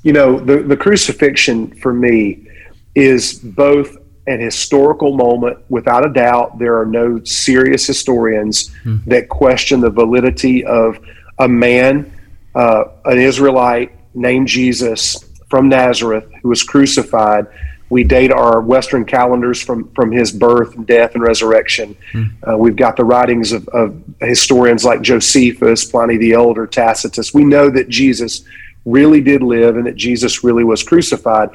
you 0.03 0.13
know 0.15 0.39
the, 0.39 0.63
the 0.63 0.77
crucifixion 0.79 1.75
for 1.81 1.93
me 1.93 2.49
is 2.95 3.35
both 3.35 3.99
an 4.27 4.41
historical 4.41 5.17
moment 5.17 5.59
without 5.69 6.05
a 6.05 6.13
doubt 6.13 6.59
there 6.59 6.79
are 6.79 6.87
no 6.87 7.23
serious 7.25 7.87
historians 7.87 8.71
that 9.07 9.29
question 9.29 9.81
the 9.81 9.91
validity 9.91 10.65
of 10.65 10.99
a 11.39 11.49
man 11.49 12.11
uh, 12.55 12.85
an 13.05 13.19
israelite 13.19 13.93
named 14.15 14.49
jesus 14.49 15.25
from 15.49 15.69
nazareth 15.69 16.27
who 16.43 16.49
was 16.49 16.63
crucified. 16.63 17.47
We 17.89 18.03
date 18.03 18.33
our 18.33 18.61
western 18.61 19.05
calendars 19.05 19.63
from 19.63 19.93
from 19.93 20.11
his 20.11 20.33
birth 20.33 20.75
death 20.87 21.15
and 21.15 21.23
resurrection. 21.23 21.97
Uh, 22.43 22.59
we've 22.59 22.75
got 22.75 22.97
the 22.97 23.05
writings 23.05 23.53
of, 23.53 23.69
of 23.69 24.03
historians 24.21 24.85
like 24.85 25.03
josephus 25.03 25.85
pliny 25.85 26.17
the 26.17 26.33
elder 26.33 26.67
tacitus. 26.67 27.33
We 27.33 27.45
know 27.45 27.71
that 27.71 27.89
jesus 27.89 28.45
really 28.87 29.21
did 29.21 29.43
live 29.43 29.77
and 29.77 29.87
that 29.87 29.97
Jesus 29.97 30.45
really 30.45 30.65
was 30.65 30.83
crucified. 30.83 31.51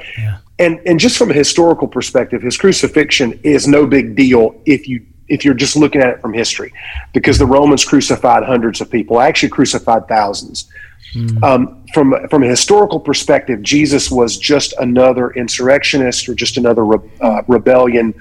And 0.61 0.79
and 0.85 0.99
just 0.99 1.17
from 1.17 1.31
a 1.31 1.33
historical 1.33 1.87
perspective, 1.87 2.41
his 2.41 2.57
crucifixion 2.57 3.39
is 3.43 3.67
no 3.67 3.85
big 3.87 4.15
deal 4.15 4.61
if 4.65 4.87
you 4.87 5.05
if 5.27 5.43
you're 5.43 5.53
just 5.65 5.75
looking 5.75 6.01
at 6.01 6.09
it 6.09 6.21
from 6.21 6.33
history, 6.33 6.71
because 7.13 7.37
the 7.37 7.45
Romans 7.45 7.83
crucified 7.85 8.43
hundreds 8.43 8.81
of 8.81 8.89
people, 8.89 9.19
actually 9.19 9.49
crucified 9.49 10.07
thousands. 10.07 10.69
Um, 11.43 11.83
from 11.93 12.15
from 12.29 12.43
a 12.43 12.47
historical 12.47 12.99
perspective, 12.99 13.61
Jesus 13.61 14.09
was 14.09 14.37
just 14.37 14.73
another 14.79 15.31
insurrectionist 15.31 16.29
or 16.29 16.35
just 16.35 16.57
another 16.57 16.85
re- 16.85 17.11
uh, 17.19 17.41
rebellion 17.47 18.13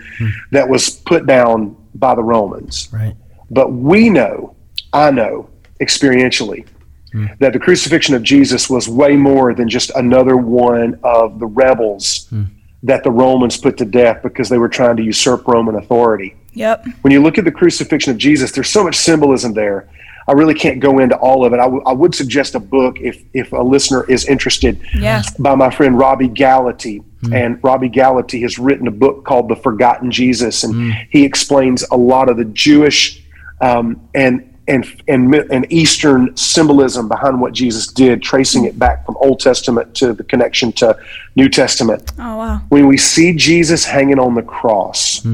that 0.51 0.69
was 0.69 0.91
put 0.91 1.27
down 1.27 1.77
by 1.95 2.15
the 2.15 2.23
Romans. 2.23 2.89
Right. 2.93 3.15
But 3.51 3.73
we 3.73 4.09
know, 4.09 4.57
I 4.93 5.11
know 5.11 5.49
experientially, 5.81 6.67
Mm. 7.13 7.39
that 7.39 7.53
the 7.53 7.59
crucifixion 7.59 8.15
of 8.15 8.23
Jesus 8.23 8.71
was 8.71 8.89
way 8.89 9.17
more 9.17 9.53
than 9.53 9.69
just 9.69 9.91
another 9.97 10.37
one 10.37 10.99
of 11.03 11.41
the 11.41 11.47
rebels 11.47 12.29
mm. 12.33 12.47
that 12.85 13.03
the 13.03 13.11
Romans 13.11 13.57
put 13.57 13.77
to 13.79 13.85
death 13.85 14.23
because 14.23 14.49
they 14.49 14.59
were 14.59 14.69
trying 14.69 14.97
to 14.97 15.03
usurp 15.03 15.47
Roman 15.49 15.75
authority. 15.75 16.37
Yep. 16.55 16.87
When 17.03 17.13
you 17.13 17.23
look 17.23 17.39
at 17.39 17.45
the 17.45 17.53
crucifixion 17.53 18.13
of 18.13 18.19
Jesus, 18.19 18.53
there's 18.53 18.69
so 18.69 18.85
much 18.85 18.97
symbolism 18.97 19.55
there. 19.55 19.89
I 20.29 20.33
really 20.33 20.55
can't 20.55 20.79
go 20.79 21.01
into 21.01 21.17
all 21.17 21.45
of 21.45 21.53
it. 21.53 21.57
I, 21.57 21.65
w- 21.65 21.83
I 21.85 21.93
would 21.93 22.15
suggest 22.15 22.55
a 22.55 22.61
book 22.61 23.01
if, 23.01 23.23
if 23.35 23.53
a 23.53 23.63
listener 23.63 24.09
is 24.09 24.27
interested 24.27 24.81
Yeah. 24.95 25.23
by 25.39 25.57
my 25.57 25.71
friend 25.71 25.99
Robby 25.99 26.29
Gallaty. 26.29 27.03
Mm. 27.23 27.35
And 27.35 27.65
Robby 27.65 27.89
Gallaty 27.89 28.43
has 28.43 28.59
written 28.59 28.87
a 28.87 28.93
book 28.93 29.25
called 29.25 29.49
The 29.49 29.57
Forgotten 29.57 30.11
Jesus, 30.11 30.63
and 30.65 30.95
he 31.11 31.25
explains 31.25 31.85
a 31.91 31.97
lot 31.97 32.29
of 32.29 32.37
the 32.37 32.45
Jewish 32.47 33.23
um, 33.61 34.09
and 34.15 34.50
and 34.71 35.03
and 35.09 35.35
and 35.35 35.67
Eastern 35.71 36.35
symbolism 36.37 37.09
behind 37.09 37.41
what 37.41 37.53
Jesus 37.53 37.87
did, 37.87 38.23
tracing 38.23 38.65
it 38.65 38.79
back 38.79 39.05
from 39.05 39.17
Old 39.19 39.41
Testament 39.41 39.95
to 39.97 40.13
the 40.13 40.25
connection 40.25 40.73
to 40.73 40.97
New 41.37 41.49
Testament. 41.49 42.13
Oh, 42.19 42.37
wow. 42.37 42.63
When 42.69 42.87
we 42.87 42.97
see 42.97 43.35
Jesus 43.35 43.85
hanging 43.85 44.19
on 44.19 44.35
the 44.35 44.43
cross, 44.43 45.27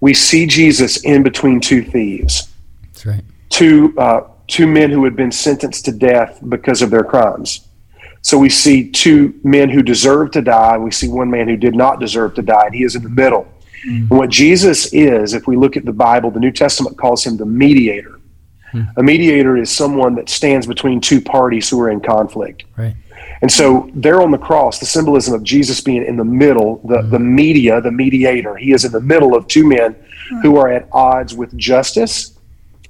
we 0.00 0.14
see 0.14 0.46
Jesus 0.46 1.02
in 1.04 1.22
between 1.22 1.60
two 1.60 1.82
thieves 1.82 2.48
That's 2.84 3.06
right. 3.06 3.24
two 3.50 3.94
uh, 3.98 4.20
two 4.46 4.66
men 4.66 4.90
who 4.90 5.04
had 5.04 5.16
been 5.16 5.32
sentenced 5.32 5.84
to 5.86 5.92
death 5.92 6.40
because 6.48 6.80
of 6.82 6.90
their 6.90 7.04
crimes. 7.04 7.66
So 8.22 8.38
we 8.38 8.48
see 8.48 8.90
two 8.90 9.38
men 9.44 9.68
who 9.68 9.82
deserve 9.82 10.30
to 10.30 10.40
die. 10.40 10.78
We 10.78 10.90
see 10.90 11.08
one 11.08 11.30
man 11.30 11.46
who 11.46 11.56
did 11.56 11.74
not 11.74 12.00
deserve 12.00 12.34
to 12.36 12.42
die, 12.42 12.66
and 12.66 12.74
he 12.74 12.84
is 12.84 12.96
in 12.96 13.02
the 13.02 13.10
middle. 13.10 13.46
And 13.86 14.08
what 14.08 14.30
Jesus 14.30 14.94
is, 14.94 15.34
if 15.34 15.46
we 15.46 15.56
look 15.56 15.76
at 15.76 15.84
the 15.84 15.92
Bible, 15.92 16.30
the 16.30 16.40
New 16.40 16.50
Testament 16.50 16.96
calls 16.96 17.22
him 17.26 17.36
the 17.36 17.44
mediator. 17.44 18.18
Hmm. 18.74 18.82
A 18.96 19.02
mediator 19.02 19.56
is 19.56 19.70
someone 19.70 20.16
that 20.16 20.28
stands 20.28 20.66
between 20.66 21.00
two 21.00 21.20
parties 21.20 21.70
who 21.70 21.80
are 21.80 21.90
in 21.90 22.00
conflict. 22.00 22.64
Right. 22.76 22.96
And 23.40 23.50
so 23.50 23.88
there 23.94 24.20
on 24.20 24.32
the 24.32 24.38
cross, 24.38 24.80
the 24.80 24.86
symbolism 24.86 25.32
of 25.32 25.44
Jesus 25.44 25.80
being 25.80 26.04
in 26.04 26.16
the 26.16 26.24
middle, 26.24 26.80
the, 26.84 27.02
hmm. 27.02 27.10
the 27.10 27.18
media, 27.20 27.80
the 27.80 27.92
mediator, 27.92 28.56
he 28.56 28.72
is 28.72 28.84
in 28.84 28.90
the 28.90 29.00
middle 29.00 29.36
of 29.36 29.46
two 29.46 29.64
men 29.64 29.94
hmm. 30.28 30.40
who 30.40 30.56
are 30.56 30.68
at 30.68 30.88
odds 30.90 31.34
with 31.34 31.56
justice 31.56 32.36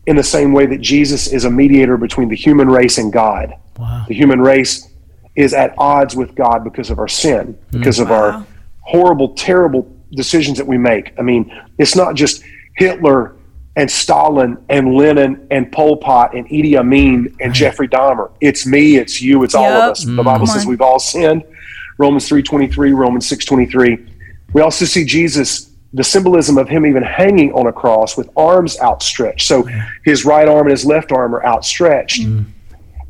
in 0.07 0.17
the 0.17 0.23
same 0.23 0.53
way 0.55 0.65
that 0.65 0.81
Jesus 0.81 1.27
is 1.27 1.45
a 1.45 1.51
mediator 1.51 1.99
between 1.99 2.29
the 2.29 2.37
human 2.37 2.69
race 2.69 2.97
and 2.97 3.13
God. 3.13 3.55
Wow. 3.79 4.07
The 4.09 4.15
human 4.15 4.41
race 4.41 4.91
is 5.37 5.53
at 5.53 5.75
odds 5.77 6.17
with 6.17 6.35
God 6.35 6.65
because 6.65 6.91
of 6.91 6.99
our 6.99 7.09
sin, 7.09 7.59
because 7.71 7.99
of 7.99 8.11
our 8.11 8.47
horrible, 8.81 9.35
terrible 9.35 9.91
decisions 10.13 10.59
that 10.59 10.67
we 10.67 10.79
make. 10.79 11.13
I 11.19 11.23
mean, 11.23 11.53
it's 11.79 11.97
not 11.97 12.15
just 12.15 12.43
Hitler 12.77 13.34
and 13.77 13.91
Stalin 13.91 14.57
and 14.69 14.95
Lenin 14.95 15.47
and 15.51 15.71
Pol 15.71 15.97
Pot 15.97 16.35
and 16.35 16.49
Idi 16.49 16.77
Amin 16.77 17.37
and 17.41 17.53
Jeffrey 17.53 17.89
Dahmer. 17.89 18.31
It's 18.41 18.67
me, 18.67 18.97
it's 18.97 19.21
you, 19.21 19.43
it's 19.43 19.55
all 19.55 19.65
of 19.65 19.91
us. 19.91 20.05
The 20.05 20.23
Bible 20.23 20.47
says 20.47 20.65
mm. 20.65 20.69
we've 20.69 20.81
all 20.81 20.99
sinned. 20.99 21.43
Romans 21.99 22.29
3:23, 22.29 22.97
Romans 22.97 23.29
6:23. 23.29 24.11
We 24.53 24.61
also 24.61 24.85
see 24.85 25.05
Jesus 25.05 25.71
the 25.95 26.05
symbolism 26.05 26.59
of 26.59 26.69
him 26.69 26.85
even 26.87 27.05
hanging 27.05 27.53
on 27.53 27.69
a 27.69 27.73
cross 27.73 28.17
with 28.17 28.29
arms 28.37 28.79
outstretched. 28.81 29.47
So 29.47 29.67
his 30.05 30.25
right 30.25 30.49
arm 30.49 30.63
and 30.67 30.73
his 30.73 30.85
left 30.85 31.13
arm 31.13 31.35
are 31.35 31.47
outstretched. 31.47 32.23
Mm. 32.23 32.47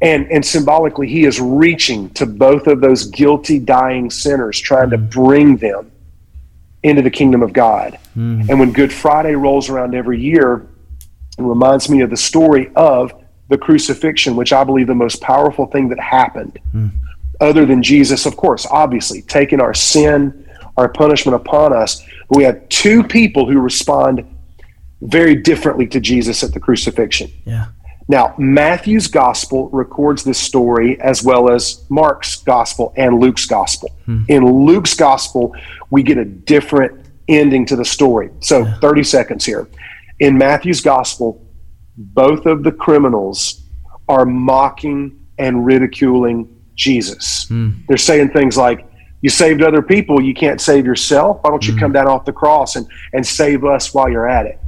And, 0.03 0.31
and 0.31 0.45
symbolically, 0.45 1.09
he 1.09 1.25
is 1.25 1.41
reaching 1.41 2.11
to 2.11 2.27
both 2.27 2.67
of 2.67 2.83
those 2.83 3.07
guilty, 3.07 3.59
dying 3.59 4.11
sinners, 4.11 4.61
trying 4.61 4.91
to 4.91 4.99
mm. 4.99 5.11
bring 5.11 5.57
them 5.57 5.91
into 6.85 7.03
the 7.03 7.11
kingdom 7.11 7.43
of 7.43 7.53
God. 7.53 7.99
Hmm. 8.13 8.43
And 8.49 8.61
when 8.61 8.73
Good 8.73 8.93
Friday 8.93 9.35
rolls 9.35 9.69
around 9.69 9.95
every 9.95 10.21
year, 10.21 10.69
it 11.37 11.43
reminds 11.43 11.89
me 11.89 12.03
of 12.03 12.11
the 12.11 12.17
story 12.17 12.71
of 12.77 13.13
the 13.49 13.59
crucifixion, 13.59 14.37
which 14.37 14.53
I 14.53 14.63
believe 14.63 14.87
the 14.87 14.95
most 14.95 15.21
powerful 15.21 15.67
thing 15.67 15.89
that 15.89 15.99
happened, 15.99 16.61
hmm. 16.71 16.89
other 17.41 17.67
than 17.67 17.83
Jesus, 17.83 18.27
of 18.27 18.37
course, 18.37 18.67
obviously, 18.71 19.23
taking 19.23 19.61
our 19.61 19.75
sin, 19.75 20.47
our 20.77 20.89
punishment 20.89 21.35
upon 21.35 21.73
us. 21.73 22.03
We 22.31 22.45
have 22.45 22.69
two 22.69 23.03
people 23.03 23.49
who 23.49 23.61
respond 23.61 24.25
very 25.01 25.35
differently 25.35 25.87
to 25.89 26.01
Jesus 26.01 26.43
at 26.43 26.53
the 26.53 26.61
crucifixion. 26.61 27.31
Yeah. 27.45 27.67
Now, 28.07 28.35
Matthew's 28.37 29.07
gospel 29.07 29.71
records 29.71 30.25
this 30.25 30.39
story 30.39 31.01
as 31.01 31.23
well 31.23 31.51
as 31.51 31.85
Mark's 31.89 32.37
gospel 32.37 32.93
and 32.97 33.19
Luke's 33.19 33.47
gospel. 33.47 33.91
Hmm. 34.05 34.25
In 34.29 34.45
Luke's 34.67 34.95
gospel, 34.95 35.55
we 35.95 36.03
get 36.03 36.19
a 36.19 36.25
different 36.25 37.07
ending 37.29 37.65
to 37.65 37.77
the 37.77 37.85
story. 37.85 38.29
So, 38.41 38.65
30 38.65 39.05
seconds 39.05 39.45
here. 39.45 39.69
In 40.19 40.37
Matthew's 40.37 40.81
gospel, 40.81 41.41
both 41.97 42.47
of 42.47 42.65
the 42.65 42.73
criminals 42.73 43.63
are 44.09 44.27
mocking 44.27 45.25
and 45.39 45.65
ridiculing 45.65 46.49
Jesus. 46.75 47.47
Hmm. 47.47 47.71
They're 47.87 47.97
saying 47.97 48.31
things 48.31 48.57
like, 48.57 48.85
You 49.21 49.31
saved 49.31 49.63
other 49.63 49.83
people, 49.83 50.21
you 50.21 50.35
can't 50.35 50.61
save 50.61 50.85
yourself. 50.85 51.39
Why 51.43 51.51
don't 51.51 51.65
you 51.65 51.75
hmm. 51.75 51.79
come 51.79 51.93
down 51.93 52.09
off 52.09 52.25
the 52.25 52.33
cross 52.33 52.75
and, 52.75 52.89
and 53.13 53.25
save 53.25 53.65
us 53.65 53.95
while 53.95 54.11
you're 54.11 54.29
at 54.29 54.47
it? 54.47 54.59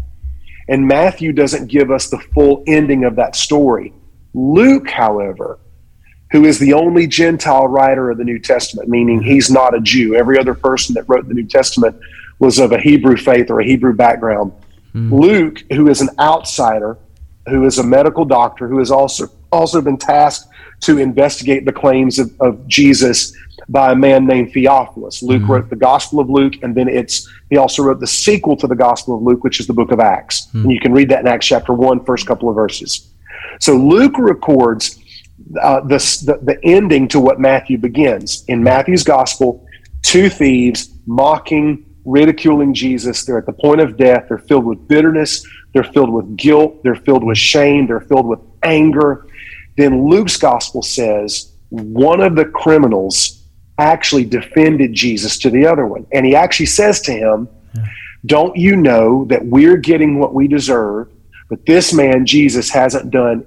And 0.68 0.86
Matthew 0.86 1.32
doesn't 1.32 1.66
give 1.66 1.90
us 1.90 2.08
the 2.08 2.20
full 2.34 2.62
ending 2.68 3.02
of 3.02 3.16
that 3.16 3.34
story. 3.34 3.92
Luke, 4.32 4.88
however, 4.88 5.58
who 6.36 6.44
is 6.44 6.58
the 6.58 6.74
only 6.74 7.06
Gentile 7.06 7.66
writer 7.66 8.10
of 8.10 8.18
the 8.18 8.24
New 8.24 8.38
Testament, 8.38 8.90
meaning 8.90 9.22
he's 9.22 9.50
not 9.50 9.74
a 9.74 9.80
Jew. 9.80 10.14
Every 10.14 10.38
other 10.38 10.52
person 10.52 10.94
that 10.94 11.08
wrote 11.08 11.26
the 11.26 11.32
New 11.32 11.46
Testament 11.46 11.96
was 12.38 12.58
of 12.58 12.72
a 12.72 12.78
Hebrew 12.78 13.16
faith 13.16 13.50
or 13.50 13.60
a 13.60 13.64
Hebrew 13.64 13.94
background. 13.94 14.52
Hmm. 14.92 15.14
Luke, 15.14 15.62
who 15.72 15.88
is 15.88 16.02
an 16.02 16.10
outsider, 16.18 16.98
who 17.48 17.64
is 17.64 17.78
a 17.78 17.82
medical 17.82 18.26
doctor, 18.26 18.68
who 18.68 18.78
has 18.80 18.90
also 18.90 19.30
also 19.50 19.80
been 19.80 19.96
tasked 19.96 20.52
to 20.80 20.98
investigate 20.98 21.64
the 21.64 21.72
claims 21.72 22.18
of, 22.18 22.30
of 22.38 22.66
Jesus 22.68 23.34
by 23.70 23.92
a 23.92 23.96
man 23.96 24.26
named 24.26 24.52
Theophilus. 24.52 25.22
Luke 25.22 25.40
hmm. 25.40 25.50
wrote 25.50 25.70
the 25.70 25.76
Gospel 25.76 26.20
of 26.20 26.28
Luke, 26.28 26.56
and 26.62 26.74
then 26.74 26.86
it's 26.86 27.26
he 27.48 27.56
also 27.56 27.82
wrote 27.82 28.00
the 28.00 28.06
sequel 28.06 28.56
to 28.58 28.66
the 28.66 28.76
Gospel 28.76 29.16
of 29.16 29.22
Luke, 29.22 29.42
which 29.42 29.58
is 29.58 29.66
the 29.66 29.72
book 29.72 29.90
of 29.90 30.00
Acts. 30.00 30.50
Hmm. 30.50 30.64
And 30.64 30.72
you 30.72 30.80
can 30.80 30.92
read 30.92 31.08
that 31.08 31.20
in 31.20 31.28
Acts 31.28 31.46
chapter 31.46 31.72
one, 31.72 32.04
first 32.04 32.26
couple 32.26 32.50
of 32.50 32.54
verses. 32.54 33.08
So 33.58 33.74
Luke 33.74 34.18
records 34.18 35.02
uh, 35.60 35.80
the, 35.80 35.98
the 36.26 36.38
the 36.42 36.58
ending 36.64 37.08
to 37.08 37.20
what 37.20 37.38
Matthew 37.40 37.78
begins 37.78 38.44
in 38.48 38.62
Matthew's 38.62 39.04
Gospel. 39.04 39.64
Two 40.02 40.28
thieves 40.28 40.90
mocking, 41.06 41.84
ridiculing 42.04 42.74
Jesus. 42.74 43.24
They're 43.24 43.38
at 43.38 43.46
the 43.46 43.52
point 43.52 43.80
of 43.80 43.96
death. 43.96 44.26
They're 44.28 44.38
filled 44.38 44.64
with 44.64 44.86
bitterness. 44.88 45.46
They're 45.72 45.84
filled 45.84 46.10
with 46.10 46.36
guilt. 46.36 46.82
They're 46.82 46.94
filled 46.94 47.24
with 47.24 47.38
shame. 47.38 47.86
They're 47.86 48.00
filled 48.00 48.26
with 48.26 48.40
anger. 48.62 49.26
Then 49.76 50.08
Luke's 50.08 50.36
Gospel 50.36 50.82
says 50.82 51.52
one 51.70 52.20
of 52.20 52.34
the 52.34 52.46
criminals 52.46 53.42
actually 53.78 54.24
defended 54.24 54.94
Jesus 54.94 55.38
to 55.38 55.50
the 55.50 55.66
other 55.66 55.86
one, 55.86 56.06
and 56.12 56.24
he 56.24 56.34
actually 56.34 56.66
says 56.66 57.00
to 57.02 57.12
him, 57.12 57.48
"Don't 58.24 58.56
you 58.56 58.74
know 58.74 59.26
that 59.26 59.44
we're 59.44 59.76
getting 59.76 60.18
what 60.18 60.34
we 60.34 60.48
deserve?" 60.48 61.08
But 61.50 61.66
this 61.66 61.92
man, 61.92 62.26
Jesus, 62.26 62.70
hasn't 62.70 63.10
done 63.10 63.44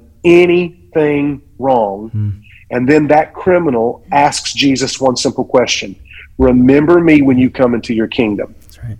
anything 0.95 1.41
wrong. 1.57 2.09
Hmm. 2.09 2.29
And 2.71 2.87
then 2.87 3.07
that 3.07 3.33
criminal 3.33 4.05
asks 4.11 4.53
Jesus 4.53 4.99
one 4.99 5.15
simple 5.15 5.45
question 5.45 5.95
Remember 6.37 7.01
me 7.01 7.21
when 7.21 7.37
you 7.37 7.49
come 7.49 7.73
into 7.73 7.93
your 7.93 8.07
kingdom. 8.07 8.55
Right. 8.81 8.97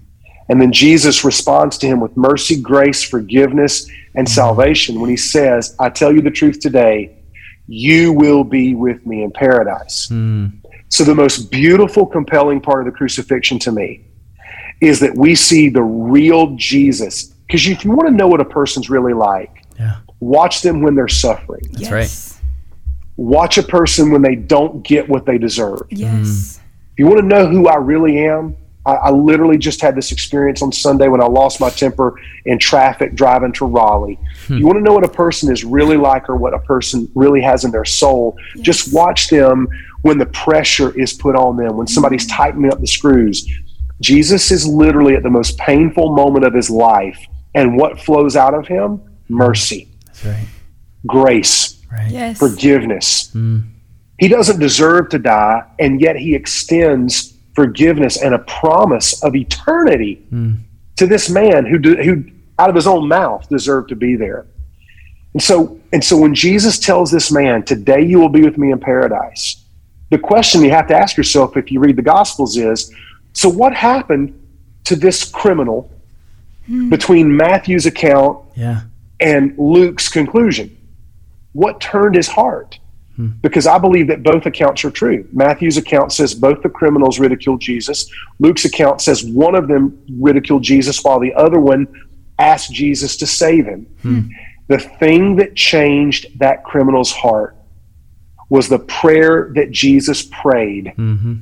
And 0.49 0.59
then 0.59 0.71
Jesus 0.71 1.23
responds 1.23 1.77
to 1.77 1.87
him 1.87 1.99
with 1.99 2.17
mercy, 2.17 2.59
grace, 2.59 3.03
forgiveness, 3.03 3.89
and 4.15 4.27
hmm. 4.27 4.33
salvation 4.33 4.99
when 4.99 5.09
he 5.09 5.17
says, 5.17 5.75
I 5.79 5.89
tell 5.89 6.13
you 6.13 6.21
the 6.21 6.31
truth 6.31 6.59
today, 6.59 7.15
you 7.67 8.13
will 8.13 8.43
be 8.43 8.75
with 8.75 9.05
me 9.05 9.23
in 9.23 9.31
paradise. 9.31 10.07
Hmm. 10.09 10.47
So, 10.91 11.03
the 11.03 11.13
most 11.13 11.51
beautiful, 11.51 12.05
compelling 12.05 12.61
part 12.61 12.85
of 12.85 12.91
the 12.91 12.97
crucifixion 12.97 13.59
to 13.59 13.71
me 13.71 14.05
is 14.81 14.99
that 15.01 15.15
we 15.15 15.35
see 15.35 15.69
the 15.69 15.83
real 15.83 16.55
Jesus. 16.55 17.25
Because 17.45 17.67
if 17.67 17.85
you 17.85 17.91
want 17.91 18.07
to 18.07 18.13
know 18.13 18.27
what 18.27 18.41
a 18.41 18.45
person's 18.45 18.89
really 18.89 19.13
like, 19.13 19.65
Yeah. 19.79 19.97
Watch 20.19 20.61
them 20.61 20.81
when 20.81 20.95
they're 20.95 21.07
suffering. 21.07 21.61
That's 21.71 21.91
right. 21.91 22.41
Watch 23.17 23.57
a 23.57 23.63
person 23.63 24.11
when 24.11 24.21
they 24.21 24.35
don't 24.35 24.83
get 24.83 25.09
what 25.09 25.25
they 25.25 25.37
deserve. 25.37 25.81
Yes. 25.89 26.11
Mm. 26.13 26.57
If 26.93 26.99
you 26.99 27.07
want 27.07 27.19
to 27.19 27.25
know 27.25 27.47
who 27.47 27.67
I 27.67 27.75
really 27.75 28.19
am, 28.19 28.55
I, 28.85 28.93
I 28.93 29.09
literally 29.11 29.57
just 29.57 29.81
had 29.81 29.95
this 29.95 30.11
experience 30.11 30.61
on 30.61 30.71
Sunday 30.71 31.07
when 31.09 31.21
I 31.21 31.25
lost 31.25 31.59
my 31.59 31.69
temper 31.69 32.19
in 32.45 32.57
traffic 32.59 33.13
driving 33.15 33.51
to 33.53 33.65
Raleigh. 33.65 34.17
If 34.43 34.49
you 34.51 34.65
want 34.65 34.77
to 34.77 34.83
know 34.83 34.93
what 34.93 35.03
a 35.03 35.09
person 35.09 35.51
is 35.51 35.65
really 35.65 35.97
like 35.97 36.29
or 36.29 36.37
what 36.37 36.53
a 36.53 36.59
person 36.59 37.11
really 37.13 37.41
has 37.41 37.65
in 37.65 37.71
their 37.71 37.85
soul, 37.85 38.37
just 38.61 38.93
watch 38.93 39.29
them 39.29 39.67
when 40.01 40.17
the 40.17 40.25
pressure 40.27 40.97
is 40.97 41.13
put 41.13 41.35
on 41.35 41.57
them, 41.57 41.75
when 41.75 41.87
somebody's 41.87 42.25
mm. 42.25 42.35
tightening 42.35 42.71
up 42.71 42.79
the 42.79 42.87
screws. 42.87 43.47
Jesus 44.01 44.49
is 44.49 44.65
literally 44.65 45.15
at 45.15 45.23
the 45.23 45.29
most 45.29 45.57
painful 45.57 46.15
moment 46.15 46.45
of 46.45 46.53
his 46.53 46.69
life. 46.69 47.19
And 47.53 47.77
what 47.77 47.99
flows 47.99 48.37
out 48.37 48.53
of 48.53 48.67
him? 48.67 49.01
Mercy, 49.27 49.79
That's 49.81 49.88
right. 50.25 50.47
grace, 51.05 51.79
Right. 51.91 52.11
Yes. 52.11 52.37
forgiveness. 52.37 53.31
Mm. 53.33 53.63
He 54.19 54.27
doesn't 54.27 54.59
deserve 54.59 55.09
to 55.09 55.19
die, 55.19 55.63
and 55.79 55.99
yet 55.99 56.17
he 56.17 56.35
extends 56.35 57.33
forgiveness 57.55 58.21
and 58.21 58.35
a 58.35 58.39
promise 58.39 59.23
of 59.23 59.35
eternity 59.35 60.25
mm. 60.31 60.57
to 60.97 61.07
this 61.07 61.29
man 61.29 61.65
who, 61.65 61.79
de- 61.79 62.03
who, 62.03 62.23
out 62.59 62.69
of 62.69 62.75
his 62.75 62.85
own 62.85 63.07
mouth, 63.07 63.47
deserved 63.49 63.89
to 63.89 63.95
be 63.95 64.15
there. 64.15 64.45
And 65.33 65.41
so, 65.41 65.79
and 65.93 66.03
so, 66.03 66.17
when 66.17 66.35
Jesus 66.35 66.77
tells 66.77 67.11
this 67.11 67.31
man, 67.31 67.63
"Today 67.63 68.01
you 68.01 68.19
will 68.19 68.29
be 68.29 68.41
with 68.41 68.57
me 68.57 68.71
in 68.71 68.79
paradise," 68.79 69.63
the 70.09 70.17
question 70.17 70.63
you 70.63 70.71
have 70.71 70.87
to 70.87 70.95
ask 70.95 71.17
yourself, 71.17 71.55
if 71.55 71.71
you 71.71 71.79
read 71.79 71.95
the 71.95 72.01
Gospels, 72.01 72.57
is: 72.57 72.91
So, 73.33 73.47
what 73.47 73.73
happened 73.73 74.39
to 74.85 74.95
this 74.95 75.23
criminal 75.23 75.91
hmm. 76.65 76.89
between 76.89 77.35
Matthew's 77.35 77.85
account 77.85 78.39
Yeah. 78.55 78.81
And 79.19 79.57
Luke's 79.57 80.09
conclusion. 80.09 80.75
What 81.53 81.81
turned 81.81 82.15
his 82.15 82.27
heart? 82.27 82.79
Hmm. 83.15 83.27
Because 83.41 83.67
I 83.67 83.77
believe 83.77 84.07
that 84.07 84.23
both 84.23 84.45
accounts 84.45 84.85
are 84.85 84.91
true. 84.91 85.27
Matthew's 85.33 85.77
account 85.77 86.13
says 86.13 86.33
both 86.33 86.61
the 86.61 86.69
criminals 86.69 87.19
ridiculed 87.19 87.61
Jesus. 87.61 88.09
Luke's 88.39 88.65
account 88.65 89.01
says 89.01 89.23
one 89.23 89.55
of 89.55 89.67
them 89.67 90.01
ridiculed 90.19 90.63
Jesus 90.63 91.03
while 91.03 91.19
the 91.19 91.33
other 91.33 91.59
one 91.59 91.87
asked 92.37 92.71
Jesus 92.71 93.17
to 93.17 93.27
save 93.27 93.65
him. 93.65 93.85
Hmm. 94.01 94.21
The 94.67 94.79
thing 94.79 95.35
that 95.37 95.55
changed 95.55 96.39
that 96.39 96.63
criminal's 96.63 97.11
heart 97.11 97.55
was 98.49 98.67
the 98.67 98.79
prayer 98.79 99.51
that 99.55 99.71
Jesus 99.71 100.23
prayed 100.23 100.93
mm-hmm. 100.97 101.35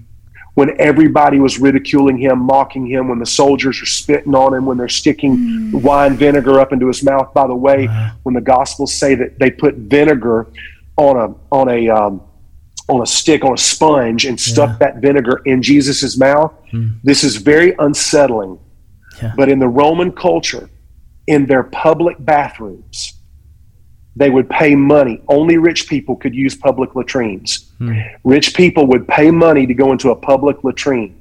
When 0.58 0.76
everybody 0.82 1.40
was 1.40 1.60
ridiculing 1.60 2.18
him, 2.18 2.40
mocking 2.40 2.88
him, 2.88 3.10
when 3.10 3.20
the 3.20 3.28
soldiers 3.28 3.80
are 3.80 3.86
spitting 3.86 4.34
on 4.34 4.56
him, 4.56 4.66
when 4.66 4.76
they're 4.76 4.90
sticking 4.90 5.72
wine 5.84 6.18
vinegar 6.18 6.60
up 6.60 6.74
into 6.74 6.88
his 6.88 7.04
mouth. 7.04 7.32
By 7.32 7.46
the 7.46 7.54
way, 7.54 7.86
when 8.24 8.34
the 8.34 8.42
Gospels 8.42 8.92
say 8.92 9.14
that 9.14 9.38
they 9.38 9.52
put 9.52 9.76
vinegar 9.76 10.48
on 10.96 11.16
a 11.16 11.56
on 11.56 11.70
a 11.70 11.90
um, 11.90 12.24
on 12.90 13.04
a 13.04 13.06
stick, 13.06 13.46
on 13.46 13.54
a 13.54 13.58
sponge, 13.58 14.26
and 14.26 14.40
stuck 14.40 14.70
yeah. 14.70 14.78
that 14.80 14.96
vinegar 14.96 15.44
in 15.46 15.62
Jesus's 15.62 16.18
mouth. 16.18 16.52
Mm. 16.74 17.02
This 17.04 17.24
is 17.24 17.36
very 17.36 17.76
unsettling. 17.78 18.58
Yeah. 19.22 19.34
But 19.38 19.50
in 19.50 19.60
the 19.60 19.68
Roman 19.68 20.12
culture, 20.12 20.72
in 21.28 21.46
their 21.46 21.66
public 21.66 22.18
bathrooms, 22.18 23.14
they 24.16 24.32
would 24.32 24.50
pay 24.50 24.74
money. 24.74 25.22
Only 25.28 25.60
rich 25.60 25.88
people 25.88 26.16
could 26.16 26.34
use 26.34 26.56
public 26.56 26.96
latrines. 26.96 27.67
Mm. 27.80 28.18
Rich 28.24 28.56
people 28.56 28.88
would 28.88 29.08
pay 29.08 29.32
money 29.32 29.68
to 29.68 29.74
go 29.74 29.92
into 29.92 30.12
a 30.12 30.16
public 30.16 30.64
latrine. 30.64 31.20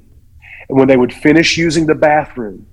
And 0.68 0.78
when 0.78 0.88
they 0.88 0.96
would 0.96 1.12
finish 1.12 1.56
using 1.56 1.86
the 1.86 1.94
bathroom, 1.94 2.66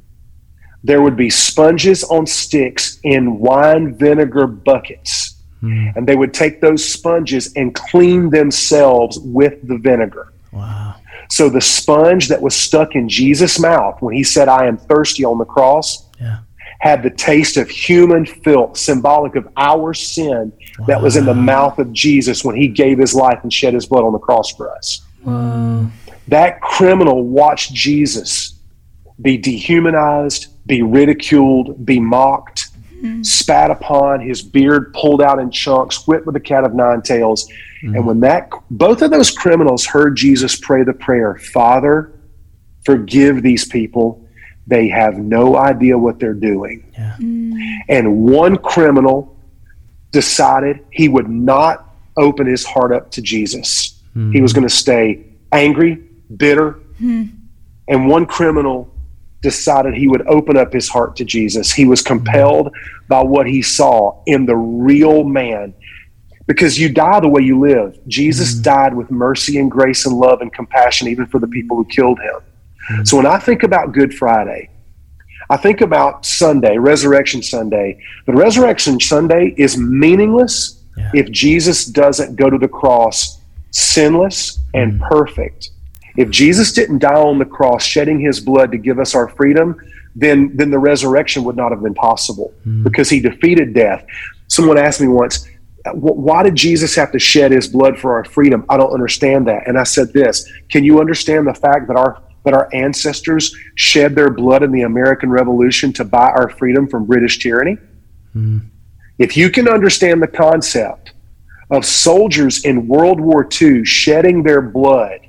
there 0.83 1.01
would 1.01 1.15
be 1.15 1.29
sponges 1.29 2.03
on 2.03 2.25
sticks 2.25 2.99
in 3.03 3.39
wine 3.39 3.95
vinegar 3.95 4.47
buckets. 4.47 5.41
Mm. 5.61 5.95
And 5.95 6.07
they 6.07 6.15
would 6.15 6.33
take 6.33 6.59
those 6.59 6.83
sponges 6.83 7.53
and 7.55 7.73
clean 7.73 8.29
themselves 8.29 9.19
with 9.19 9.65
the 9.67 9.77
vinegar. 9.77 10.33
Wow. 10.51 10.95
So 11.29 11.49
the 11.49 11.61
sponge 11.61 12.27
that 12.27 12.41
was 12.41 12.55
stuck 12.55 12.95
in 12.95 13.07
Jesus' 13.07 13.59
mouth 13.59 14.01
when 14.01 14.13
he 14.13 14.23
said, 14.23 14.49
I 14.49 14.67
am 14.67 14.77
thirsty 14.77 15.23
on 15.23 15.37
the 15.37 15.45
cross, 15.45 16.05
yeah. 16.19 16.39
Had 16.83 17.01
the 17.01 17.09
taste 17.09 17.55
of 17.55 17.69
human 17.69 18.25
filth, 18.25 18.75
symbolic 18.75 19.37
of 19.37 19.47
our 19.55 19.93
sin 19.93 20.51
that 20.85 21.01
was 21.01 21.15
in 21.15 21.23
the 21.23 21.33
mouth 21.33 21.79
of 21.79 21.93
Jesus 21.93 22.43
when 22.43 22.57
he 22.57 22.67
gave 22.67 22.99
his 22.99 23.15
life 23.15 23.39
and 23.43 23.53
shed 23.53 23.73
his 23.73 23.85
blood 23.85 24.03
on 24.03 24.11
the 24.11 24.19
cross 24.19 24.51
for 24.51 24.69
us. 24.75 25.01
Wow. 25.23 25.89
That 26.27 26.59
criminal 26.59 27.23
watched 27.23 27.73
Jesus 27.73 28.59
be 29.21 29.37
dehumanized, 29.37 30.47
be 30.67 30.81
ridiculed, 30.81 31.85
be 31.85 32.01
mocked, 32.01 32.73
mm-hmm. 32.97 33.23
spat 33.23 33.71
upon, 33.71 34.19
his 34.19 34.41
beard 34.41 34.93
pulled 34.93 35.21
out 35.21 35.39
in 35.39 35.51
chunks, 35.51 36.05
whipped 36.05 36.25
with 36.25 36.35
a 36.35 36.41
cat 36.41 36.65
of 36.65 36.73
nine 36.73 37.01
tails. 37.01 37.49
Mm-hmm. 37.81 37.95
And 37.95 38.05
when 38.05 38.19
that 38.19 38.49
both 38.69 39.01
of 39.01 39.09
those 39.09 39.31
criminals 39.31 39.85
heard 39.85 40.17
Jesus 40.17 40.57
pray 40.57 40.83
the 40.83 40.91
prayer, 40.91 41.37
Father, 41.37 42.11
forgive 42.83 43.41
these 43.41 43.63
people. 43.63 44.22
They 44.67 44.87
have 44.89 45.17
no 45.17 45.57
idea 45.57 45.97
what 45.97 46.19
they're 46.19 46.33
doing. 46.33 46.89
Yeah. 46.93 47.15
Mm-hmm. 47.19 47.79
And 47.89 48.23
one 48.23 48.57
criminal 48.57 49.37
decided 50.11 50.79
he 50.91 51.09
would 51.09 51.29
not 51.29 51.93
open 52.17 52.47
his 52.47 52.63
heart 52.63 52.91
up 52.91 53.11
to 53.11 53.21
Jesus. 53.21 53.99
He 54.31 54.41
was 54.41 54.53
going 54.53 54.67
to 54.67 54.73
stay 54.73 55.25
angry, 55.51 55.95
bitter. 56.37 56.79
And 57.87 58.07
one 58.07 58.27
criminal 58.27 58.93
decided 59.41 59.95
he 59.95 60.07
would 60.07 60.25
open 60.27 60.55
up 60.55 60.71
his 60.71 60.87
heart 60.87 61.15
to 61.15 61.25
Jesus. 61.25 61.71
He 61.71 61.85
was 61.85 62.01
compelled 62.01 62.71
by 63.07 63.23
what 63.23 63.47
he 63.47 63.63
saw 63.63 64.21
in 64.27 64.45
the 64.45 64.55
real 64.55 65.23
man. 65.23 65.73
Because 66.45 66.79
you 66.79 66.89
die 66.89 67.21
the 67.21 67.27
way 67.27 67.41
you 67.41 67.59
live. 67.59 67.97
Jesus 68.07 68.53
mm-hmm. 68.53 68.61
died 68.61 68.93
with 68.93 69.09
mercy 69.09 69.57
and 69.57 69.71
grace 69.71 70.05
and 70.05 70.15
love 70.15 70.41
and 70.41 70.53
compassion, 70.53 71.07
even 71.07 71.25
for 71.25 71.39
the 71.39 71.47
people 71.47 71.75
who 71.75 71.85
killed 71.85 72.19
him. 72.19 72.39
Mm-hmm. 72.91 73.03
So 73.03 73.17
when 73.17 73.25
I 73.25 73.39
think 73.39 73.63
about 73.63 73.91
Good 73.91 74.13
Friday, 74.13 74.69
I 75.49 75.57
think 75.57 75.81
about 75.81 76.25
Sunday, 76.25 76.77
Resurrection 76.77 77.41
Sunday. 77.41 78.01
But 78.25 78.35
Resurrection 78.35 78.99
Sunday 78.99 79.53
is 79.57 79.77
meaningless 79.77 80.81
yeah. 80.97 81.11
if 81.13 81.31
Jesus 81.31 81.85
doesn't 81.85 82.35
go 82.35 82.49
to 82.49 82.57
the 82.57 82.67
cross 82.67 83.41
sinless 83.71 84.59
and 84.73 84.93
mm-hmm. 84.93 85.07
perfect 85.07 85.71
if 86.15 86.29
Jesus 86.29 86.71
didn't 86.71 86.99
die 86.99 87.15
on 87.15 87.39
the 87.39 87.45
cross, 87.45 87.83
shedding 87.83 88.19
his 88.19 88.39
blood 88.39 88.71
to 88.71 88.77
give 88.77 88.99
us 88.99 89.15
our 89.15 89.27
freedom, 89.29 89.79
then, 90.15 90.55
then 90.55 90.69
the 90.69 90.77
resurrection 90.77 91.43
would 91.45 91.55
not 91.55 91.71
have 91.71 91.81
been 91.81 91.95
possible 91.95 92.53
mm. 92.65 92.83
because 92.83 93.09
he 93.09 93.19
defeated 93.19 93.73
death. 93.73 94.05
Someone 94.47 94.77
asked 94.77 95.01
me 95.01 95.07
once, 95.07 95.47
why 95.93 96.43
did 96.43 96.55
Jesus 96.55 96.95
have 96.95 97.11
to 97.11 97.19
shed 97.19 97.51
his 97.51 97.67
blood 97.67 97.97
for 97.97 98.13
our 98.13 98.23
freedom? 98.23 98.65
I 98.69 98.77
don't 98.77 98.93
understand 98.93 99.47
that. 99.47 99.67
And 99.67 99.77
I 99.77 99.83
said 99.83 100.13
this 100.13 100.49
Can 100.69 100.85
you 100.85 101.01
understand 101.01 101.45
the 101.45 101.53
fact 101.53 101.87
that 101.87 101.97
our 101.97 102.21
that 102.43 102.53
our 102.53 102.69
ancestors 102.73 103.55
shed 103.75 104.15
their 104.15 104.29
blood 104.29 104.63
in 104.63 104.71
the 104.71 104.81
American 104.81 105.29
Revolution 105.29 105.93
to 105.93 106.03
buy 106.03 106.29
our 106.29 106.49
freedom 106.49 106.87
from 106.87 107.05
British 107.05 107.39
tyranny? 107.39 107.77
Mm. 108.35 108.61
If 109.17 109.37
you 109.37 109.49
can 109.49 109.67
understand 109.67 110.21
the 110.21 110.27
concept 110.27 111.13
of 111.69 111.85
soldiers 111.85 112.65
in 112.65 112.87
World 112.87 113.19
War 113.19 113.47
II 113.61 113.85
shedding 113.85 114.43
their 114.43 114.61
blood 114.61 115.19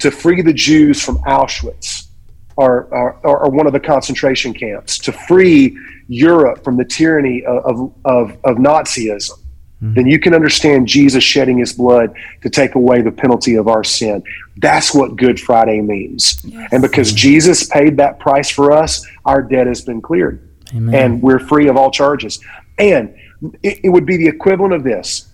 to 0.00 0.10
free 0.10 0.42
the 0.42 0.52
Jews 0.52 1.02
from 1.02 1.18
Auschwitz 1.18 2.08
or, 2.56 2.84
or, 2.90 3.12
or, 3.22 3.50
one 3.50 3.66
of 3.66 3.72
the 3.72 3.80
concentration 3.80 4.52
camps, 4.52 4.98
to 4.98 5.12
free 5.12 5.78
Europe 6.08 6.62
from 6.64 6.76
the 6.76 6.84
tyranny 6.84 7.42
of, 7.44 7.92
of, 8.04 8.32
of 8.44 8.56
Nazism, 8.56 9.38
mm-hmm. 9.82 9.94
then 9.94 10.06
you 10.06 10.18
can 10.18 10.34
understand 10.34 10.86
Jesus 10.86 11.22
shedding 11.24 11.58
his 11.58 11.72
blood 11.72 12.14
to 12.42 12.50
take 12.50 12.74
away 12.74 13.02
the 13.02 13.12
penalty 13.12 13.56
of 13.56 13.68
our 13.68 13.84
sin. 13.84 14.22
That's 14.56 14.94
what 14.94 15.16
Good 15.16 15.40
Friday 15.40 15.80
means. 15.80 16.42
Yes. 16.44 16.68
And 16.72 16.82
because 16.82 17.12
Jesus 17.12 17.66
paid 17.66 17.96
that 17.96 18.18
price 18.18 18.50
for 18.50 18.72
us, 18.72 19.06
our 19.24 19.42
debt 19.42 19.66
has 19.66 19.82
been 19.82 20.00
cleared. 20.00 20.48
Amen. 20.74 20.94
And 20.94 21.22
we're 21.22 21.40
free 21.40 21.68
of 21.68 21.76
all 21.76 21.90
charges. 21.90 22.40
And 22.78 23.14
it, 23.62 23.80
it 23.84 23.88
would 23.88 24.06
be 24.06 24.16
the 24.16 24.28
equivalent 24.28 24.74
of 24.74 24.84
this 24.84 25.28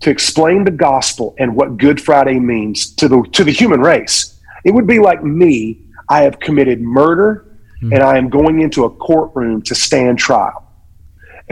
to 0.00 0.10
explain 0.10 0.64
the 0.64 0.70
gospel 0.70 1.34
and 1.38 1.54
what 1.54 1.76
Good 1.76 2.00
Friday 2.00 2.38
means 2.38 2.90
to 2.96 3.08
the 3.08 3.22
to 3.32 3.44
the 3.44 3.52
human 3.52 3.80
race. 3.80 4.40
It 4.64 4.72
would 4.72 4.86
be 4.86 4.98
like 4.98 5.22
me. 5.22 5.80
I 6.08 6.22
have 6.22 6.40
committed 6.40 6.80
murder, 6.80 7.46
mm-hmm. 7.76 7.92
and 7.92 8.02
I 8.02 8.18
am 8.18 8.28
going 8.28 8.60
into 8.60 8.84
a 8.84 8.90
courtroom 8.90 9.62
to 9.62 9.74
stand 9.74 10.18
trial, 10.18 10.68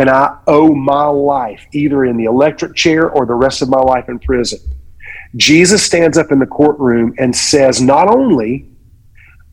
and 0.00 0.08
I 0.08 0.34
owe 0.46 0.74
my 0.74 1.04
life 1.04 1.66
either 1.72 2.06
in 2.06 2.16
the 2.16 2.24
electric 2.24 2.74
chair 2.74 3.10
or 3.10 3.26
the 3.26 3.34
rest 3.34 3.60
of 3.60 3.68
my 3.68 3.80
life 3.80 4.08
in 4.08 4.18
prison. 4.18 4.58
Jesus 5.36 5.82
stands 5.82 6.16
up 6.16 6.32
in 6.32 6.38
the 6.38 6.46
courtroom 6.46 7.14
and 7.18 7.36
says, 7.36 7.82
not 7.82 8.08
only 8.08 8.66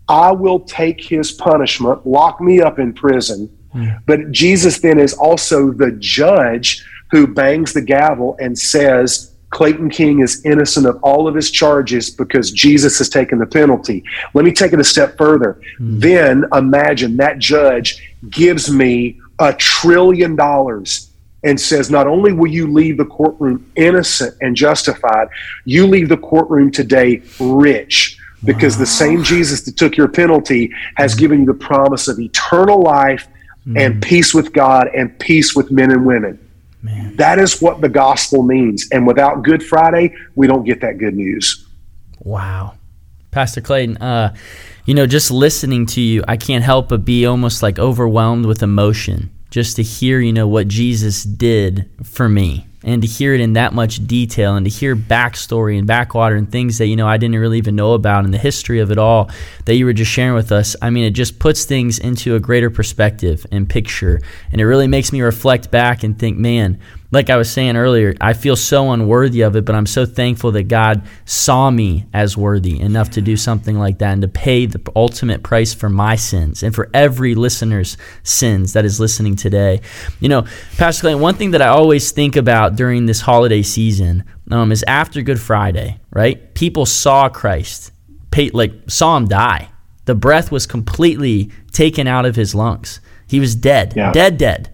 I 0.07 0.31
will 0.31 0.62
take 0.62 1.03
his 1.03 1.33
punishment, 1.33 2.07
lock 2.07 2.39
me 2.39 2.62
up 2.62 2.79
in 2.79 2.93
prison, 2.93 3.49
mm-hmm. 3.75 3.97
but 4.05 4.31
Jesus 4.31 4.79
then 4.79 4.99
is 4.99 5.13
also 5.15 5.71
the 5.71 5.91
judge 5.99 6.81
who 7.12 7.27
bangs 7.27 7.73
the 7.73 7.81
gavel 7.81 8.38
and 8.39 8.57
says, 8.57 9.33
Clayton 9.49 9.89
King 9.89 10.21
is 10.21 10.45
innocent 10.45 10.86
of 10.86 10.97
all 11.03 11.27
of 11.27 11.36
his 11.36 11.51
charges 11.51 12.10
because 12.10 12.51
Jesus 12.51 12.99
has 12.99 13.10
taken 13.10 13.38
the 13.38 13.45
penalty. 13.45 14.01
Let 14.33 14.45
me 14.45 14.53
take 14.53 14.71
it 14.71 14.79
a 14.79 14.83
step 14.83 15.17
further. 15.17 15.60
Mm. 15.77 15.99
Then 15.99 16.45
imagine 16.53 17.17
that 17.17 17.38
judge 17.38 18.15
gives 18.29 18.71
me 18.71 19.19
a 19.39 19.54
trillion 19.54 20.36
dollars 20.36 21.12
and 21.43 21.60
says, 21.60 21.89
Not 21.89 22.08
only 22.08 22.34
will 22.34 22.52
you 22.52 22.67
leave 22.67 22.97
the 22.97 23.06
courtroom 23.06 23.71
innocent 23.76 24.36
and 24.41 24.56
justified, 24.56 25.28
you 25.65 25.88
leave 25.88 26.10
the 26.10 26.17
courtroom 26.17 26.71
today 26.71 27.21
rich 27.39 28.19
because 28.43 28.76
wow. 28.76 28.80
the 28.80 28.86
same 28.86 29.23
Jesus 29.23 29.62
that 29.62 29.78
took 29.78 29.97
your 29.97 30.08
penalty 30.08 30.73
has 30.95 31.15
mm. 31.15 31.19
given 31.19 31.39
you 31.41 31.45
the 31.45 31.54
promise 31.54 32.08
of 32.08 32.19
eternal 32.19 32.82
life 32.82 33.28
mm. 33.65 33.80
and 33.80 34.02
peace 34.02 34.34
with 34.34 34.54
God 34.54 34.89
and 34.95 35.17
peace 35.19 35.56
with 35.56 35.71
men 35.71 35.91
and 35.91 36.06
women. 36.06 36.39
Man. 36.82 37.15
That 37.15 37.39
is 37.39 37.62
what 37.62 37.82
the 37.82 37.89
gospel 37.89 38.43
means. 38.43 38.88
And 38.91 39.08
without 39.08 39.43
Good 39.43 39.63
Friday, 39.63 40.15
we 40.36 40.47
don't 40.47 40.63
get 40.63 40.82
that 40.82 40.97
good 41.00 41.15
news. 41.15 41.65
Wow. 42.19 42.76
Pastor 43.32 43.62
Clayton, 43.62 43.97
uh, 43.97 44.36
you 44.88 44.93
know, 44.93 45.06
just 45.06 45.30
listening 45.32 45.86
to 45.88 46.02
you, 46.02 46.23
I 46.30 46.38
can't 46.38 46.63
help 46.63 46.88
but 46.88 47.04
be 47.04 47.26
almost 47.26 47.62
like 47.62 47.78
overwhelmed 47.78 48.45
with 48.45 48.63
emotion 48.63 49.30
just 49.52 49.76
to 49.76 49.84
hear, 49.84 50.21
you 50.21 50.32
know, 50.32 50.47
what 50.47 50.69
Jesus 50.69 51.23
did 51.23 51.89
for 52.04 52.30
me 52.30 52.67
and 52.84 53.02
to 53.02 53.08
hear 53.08 53.34
it 53.34 53.41
in 53.41 53.54
that 53.54 53.73
much 53.73 54.08
detail 54.08 54.56
and 54.56 54.65
to 54.65 54.69
hear 54.69 54.95
backstory 54.95 55.78
and 55.78 55.86
backwater 55.86 56.38
and 56.38 56.50
things 56.50 56.78
that 56.78 56.86
you 56.86 56.95
know 56.95 57.06
I 57.06 57.17
didn't 57.17 57.38
really 57.38 57.58
even 57.58 57.76
know 57.76 57.93
about 57.93 58.23
and 58.23 58.34
the 58.34 58.38
history 58.38 58.80
of 58.80 58.89
it 58.91 58.97
all 58.97 59.30
that 59.65 59.76
you 59.76 59.84
were 59.86 59.91
just 59.91 60.10
sharing 60.10 60.36
with 60.36 60.54
us. 60.54 60.73
I 60.82 60.89
mean, 60.89 61.04
it 61.04 61.12
just 61.12 61.38
puts 61.38 61.65
things 61.65 62.00
into 62.00 62.36
a 62.36 62.39
greater 62.39 62.69
perspective 62.69 63.45
and 63.52 63.69
picture, 63.69 64.21
and 64.54 64.62
it 64.62 64.65
really 64.65 64.88
makes 64.88 65.12
me 65.12 65.21
reflect 65.21 65.69
back 65.69 66.04
and 66.04 66.17
think, 66.17 66.38
man, 66.38 66.80
like 67.09 67.29
I 67.29 67.37
was 67.37 67.49
saying 67.49 67.77
earlier, 67.77 68.15
I 68.19 68.33
feel 68.33 68.57
so 68.57 68.91
unworthy 68.91 69.41
of 69.41 69.55
it, 69.55 69.63
but 69.63 69.75
I'm 69.75 69.85
so 69.85 70.05
thankful 70.05 70.51
that 70.51 70.63
God 70.63 71.03
saw 71.25 71.69
me 71.71 72.05
as 72.13 72.35
worthy 72.35 72.79
enough 72.79 73.11
to 73.11 73.21
do 73.21 73.37
something 73.37 73.77
like 73.79 73.99
that 73.99 74.11
and 74.11 74.21
to 74.23 74.27
pay 74.27 74.65
the 74.65 74.81
ultimate 74.93 75.41
price 75.41 75.73
for 75.73 75.89
my 75.89 76.17
sins 76.17 76.63
and 76.63 76.75
for 76.75 76.89
every 76.93 77.33
listener's 77.33 77.97
sins 78.23 78.73
that 78.73 78.83
is 78.83 78.99
listening 78.99 79.37
today. 79.37 79.79
You 80.19 80.27
know, 80.27 80.45
Pastor 80.75 81.01
Clayton, 81.01 81.21
one 81.21 81.35
thing 81.35 81.51
that 81.51 81.61
I 81.61 81.67
always 81.67 82.11
think 82.11 82.35
about 82.35 82.75
during 82.75 83.05
this 83.05 83.21
holiday 83.21 83.61
season 83.61 84.25
um, 84.51 84.71
is 84.73 84.83
after 84.83 85.21
Good 85.21 85.39
Friday, 85.39 85.99
right? 86.11 86.53
People 86.55 86.85
saw 86.85 87.29
Christ, 87.29 87.91
pay, 88.31 88.49
like 88.49 88.73
saw 88.87 89.15
him 89.15 89.27
die. 89.27 89.69
The 90.05 90.15
breath 90.15 90.51
was 90.51 90.65
completely 90.65 91.51
taken 91.71 92.05
out 92.05 92.25
of 92.25 92.35
his 92.35 92.53
lungs. 92.53 92.99
He 93.29 93.39
was 93.39 93.55
dead, 93.55 93.93
yeah. 93.95 94.11
dead, 94.11 94.37
dead 94.37 94.73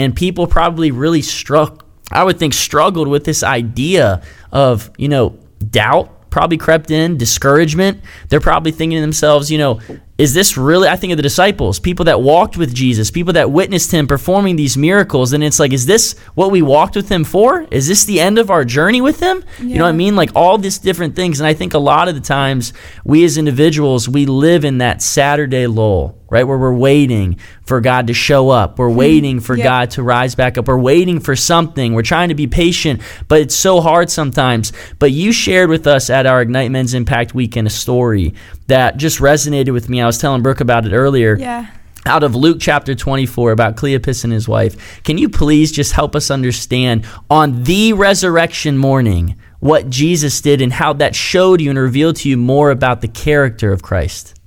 and 0.00 0.16
people 0.16 0.46
probably 0.46 0.90
really 0.90 1.22
struck 1.22 1.86
I 2.12 2.24
would 2.24 2.38
think 2.38 2.54
struggled 2.54 3.06
with 3.06 3.24
this 3.24 3.44
idea 3.44 4.22
of, 4.50 4.90
you 4.98 5.08
know, 5.08 5.38
doubt 5.70 6.30
probably 6.30 6.56
crept 6.56 6.90
in, 6.90 7.16
discouragement. 7.16 8.00
They're 8.28 8.40
probably 8.40 8.72
thinking 8.72 8.96
to 8.96 9.00
themselves, 9.00 9.50
you 9.50 9.58
know, 9.58 9.80
is 10.20 10.34
this 10.34 10.58
really 10.58 10.86
i 10.86 10.96
think 10.96 11.12
of 11.12 11.16
the 11.16 11.22
disciples 11.22 11.80
people 11.80 12.04
that 12.04 12.20
walked 12.20 12.58
with 12.58 12.74
jesus 12.74 13.10
people 13.10 13.32
that 13.32 13.50
witnessed 13.50 13.90
him 13.90 14.06
performing 14.06 14.54
these 14.56 14.76
miracles. 14.76 15.32
And 15.32 15.42
it's 15.42 15.58
like 15.58 15.72
is 15.72 15.86
this 15.86 16.18
what 16.34 16.50
we 16.50 16.60
walked 16.60 16.94
with 16.94 17.08
him 17.08 17.24
for? 17.24 17.66
Is 17.70 17.88
this 17.88 18.04
the 18.04 18.20
end 18.20 18.38
of 18.38 18.50
our 18.50 18.64
journey 18.64 19.00
with 19.00 19.20
him? 19.20 19.42
Yeah. 19.58 19.64
you 19.64 19.78
know 19.78 19.84
what 19.84 19.90
i 19.90 19.92
mean? 19.92 20.16
Like 20.16 20.30
all 20.34 20.58
these 20.58 20.78
different 20.78 21.16
things. 21.16 21.40
And 21.40 21.46
i 21.46 21.54
think 21.54 21.72
a 21.72 21.78
lot 21.78 22.08
of 22.08 22.14
the 22.14 22.20
times 22.20 22.74
we 23.02 23.24
as 23.24 23.38
individuals 23.38 24.08
we 24.10 24.26
live 24.26 24.64
in 24.64 24.78
that 24.78 25.00
saturday 25.00 25.66
lull 25.66 26.19
right? 26.30 26.44
Where 26.44 26.56
we're 26.56 26.72
waiting 26.72 27.38
for 27.62 27.80
God 27.80 28.06
to 28.06 28.14
show 28.14 28.48
up. 28.48 28.78
We're 28.78 28.90
hmm. 28.90 28.96
waiting 28.96 29.40
for 29.40 29.56
yep. 29.56 29.64
God 29.64 29.90
to 29.92 30.02
rise 30.02 30.34
back 30.34 30.56
up. 30.56 30.68
We're 30.68 30.78
waiting 30.78 31.20
for 31.20 31.36
something. 31.36 31.92
We're 31.92 32.02
trying 32.02 32.30
to 32.30 32.34
be 32.34 32.46
patient, 32.46 33.02
but 33.28 33.40
it's 33.40 33.54
so 33.54 33.80
hard 33.80 34.10
sometimes. 34.10 34.72
But 34.98 35.10
you 35.10 35.32
shared 35.32 35.68
with 35.68 35.86
us 35.86 36.08
at 36.08 36.26
our 36.26 36.40
Ignite 36.40 36.70
Men's 36.70 36.94
Impact 36.94 37.34
Weekend 37.34 37.66
a 37.66 37.70
story 37.70 38.34
that 38.68 38.96
just 38.96 39.18
resonated 39.18 39.72
with 39.72 39.88
me. 39.88 40.00
I 40.00 40.06
was 40.06 40.18
telling 40.18 40.42
Brooke 40.42 40.60
about 40.60 40.86
it 40.86 40.92
earlier. 40.92 41.36
Yeah. 41.36 41.66
Out 42.06 42.22
of 42.22 42.34
Luke 42.34 42.58
chapter 42.60 42.94
24 42.94 43.52
about 43.52 43.76
Cleopas 43.76 44.24
and 44.24 44.32
his 44.32 44.48
wife. 44.48 45.02
Can 45.02 45.18
you 45.18 45.28
please 45.28 45.70
just 45.70 45.92
help 45.92 46.16
us 46.16 46.30
understand 46.30 47.04
on 47.28 47.64
the 47.64 47.92
resurrection 47.92 48.78
morning 48.78 49.36
what 49.58 49.90
Jesus 49.90 50.40
did 50.40 50.62
and 50.62 50.72
how 50.72 50.94
that 50.94 51.14
showed 51.14 51.60
you 51.60 51.68
and 51.68 51.78
revealed 51.78 52.16
to 52.16 52.30
you 52.30 52.38
more 52.38 52.70
about 52.70 53.02
the 53.02 53.08
character 53.08 53.70
of 53.70 53.82
Christ? 53.82 54.39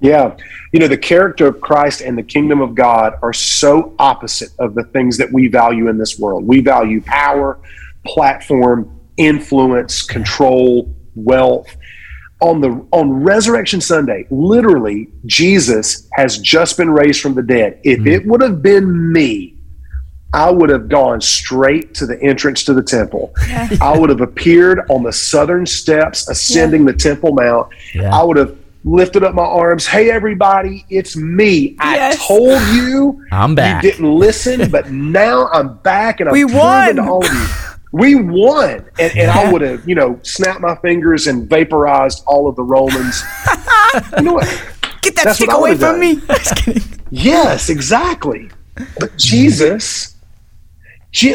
Yeah. 0.00 0.36
You 0.72 0.80
know, 0.80 0.88
the 0.88 0.98
character 0.98 1.46
of 1.46 1.60
Christ 1.60 2.00
and 2.00 2.16
the 2.16 2.22
kingdom 2.22 2.60
of 2.60 2.74
God 2.74 3.14
are 3.22 3.32
so 3.32 3.94
opposite 3.98 4.50
of 4.58 4.74
the 4.74 4.84
things 4.84 5.18
that 5.18 5.30
we 5.32 5.48
value 5.48 5.88
in 5.88 5.98
this 5.98 6.18
world. 6.18 6.46
We 6.46 6.60
value 6.60 7.02
power, 7.02 7.58
platform, 8.06 9.00
influence, 9.16 10.02
control, 10.02 10.94
wealth. 11.14 11.76
On 12.42 12.62
the 12.62 12.86
on 12.92 13.22
Resurrection 13.22 13.82
Sunday, 13.82 14.26
literally 14.30 15.08
Jesus 15.26 16.08
has 16.14 16.38
just 16.38 16.78
been 16.78 16.88
raised 16.88 17.20
from 17.20 17.34
the 17.34 17.42
dead. 17.42 17.78
If 17.84 18.00
mm. 18.00 18.06
it 18.06 18.26
would 18.26 18.40
have 18.40 18.62
been 18.62 19.12
me, 19.12 19.58
I 20.32 20.50
would 20.50 20.70
have 20.70 20.88
gone 20.88 21.20
straight 21.20 21.92
to 21.94 22.06
the 22.06 22.18
entrance 22.22 22.64
to 22.64 22.72
the 22.72 22.82
temple. 22.82 23.34
Yeah. 23.48 23.68
I 23.82 23.98
would 23.98 24.08
have 24.08 24.22
appeared 24.22 24.80
on 24.88 25.02
the 25.02 25.12
southern 25.12 25.66
steps 25.66 26.30
ascending 26.30 26.86
yeah. 26.86 26.92
the 26.92 26.98
Temple 26.98 27.32
Mount. 27.32 27.68
Yeah. 27.94 28.16
I 28.16 28.22
would 28.22 28.36
have 28.36 28.56
lifted 28.84 29.22
up 29.22 29.34
my 29.34 29.42
arms. 29.42 29.86
Hey, 29.86 30.10
everybody, 30.10 30.84
it's 30.88 31.16
me. 31.16 31.76
Yes. 31.80 32.20
I 32.20 32.26
told 32.26 32.62
you. 32.74 33.24
I'm 33.32 33.54
back. 33.54 33.82
You 33.82 33.90
didn't 33.90 34.14
listen, 34.14 34.70
but 34.70 34.90
now 34.90 35.48
I'm 35.48 35.76
back 35.78 36.20
and 36.20 36.28
I'm 36.28 36.32
we 36.32 36.44
won. 36.44 36.96
to 36.96 37.02
all 37.02 37.24
of 37.24 37.32
you. 37.32 37.46
We 37.92 38.14
won. 38.14 38.86
And, 38.98 39.16
and 39.16 39.30
I 39.30 39.50
would 39.50 39.62
have, 39.62 39.88
you 39.88 39.96
know, 39.96 40.20
snapped 40.22 40.60
my 40.60 40.76
fingers 40.76 41.26
and 41.26 41.48
vaporized 41.48 42.22
all 42.26 42.48
of 42.48 42.54
the 42.54 42.62
Romans. 42.62 43.22
you 44.16 44.22
know 44.22 44.34
what? 44.34 44.46
Get 45.02 45.16
that 45.16 45.24
That's 45.24 45.36
stick 45.36 45.52
away 45.52 45.72
from 45.72 45.98
done. 45.98 46.00
me. 46.00 46.20
yes, 47.10 47.68
exactly. 47.68 48.50
But 48.74 49.10
mm-hmm. 49.10 49.16
Jesus, 49.16 50.16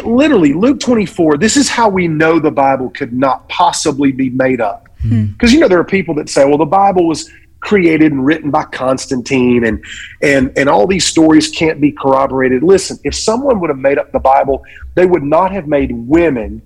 literally, 0.05 0.53
Luke 0.53 0.79
24, 0.79 1.37
this 1.37 1.57
is 1.57 1.67
how 1.67 1.89
we 1.89 2.07
know 2.07 2.39
the 2.39 2.51
Bible 2.51 2.89
could 2.89 3.11
not 3.11 3.49
possibly 3.49 4.13
be 4.13 4.29
made 4.29 4.61
up. 4.61 4.84
Because 5.33 5.53
you 5.53 5.59
know 5.59 5.67
there 5.67 5.79
are 5.79 5.85
people 5.85 6.15
that 6.15 6.29
say, 6.29 6.45
well, 6.45 6.57
the 6.57 6.65
Bible 6.65 7.07
was 7.07 7.29
created 7.59 8.11
and 8.11 8.23
written 8.23 8.51
by 8.51 8.63
Constantine, 8.63 9.65
and 9.65 9.83
and 10.21 10.55
and 10.57 10.69
all 10.69 10.87
these 10.87 11.05
stories 11.05 11.49
can't 11.49 11.81
be 11.81 11.91
corroborated. 11.91 12.63
Listen, 12.63 12.97
if 13.03 13.15
someone 13.15 13.59
would 13.59 13.69
have 13.69 13.79
made 13.79 13.97
up 13.97 14.11
the 14.11 14.19
Bible, 14.19 14.63
they 14.95 15.05
would 15.05 15.23
not 15.23 15.51
have 15.51 15.67
made 15.67 15.91
women 15.91 16.61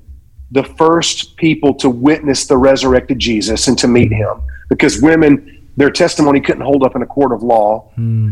the 0.52 0.64
first 0.64 1.38
people 1.38 1.74
to 1.76 1.90
witness 1.90 2.48
the 2.48 2.58
resurrected 2.58 3.20
Jesus 3.20 3.68
and 3.68 3.78
to 3.78 3.88
meet 3.88 4.12
him, 4.12 4.42
because 4.68 5.02
women, 5.02 5.68
their 5.78 5.92
testimony 5.92 6.42
couldn't 6.42 6.64
hold 6.64 6.84
up 6.84 6.96
in 6.96 7.02
a 7.02 7.06
court 7.06 7.32
of 7.32 7.44
law. 7.44 7.92
Hmm. 7.96 8.32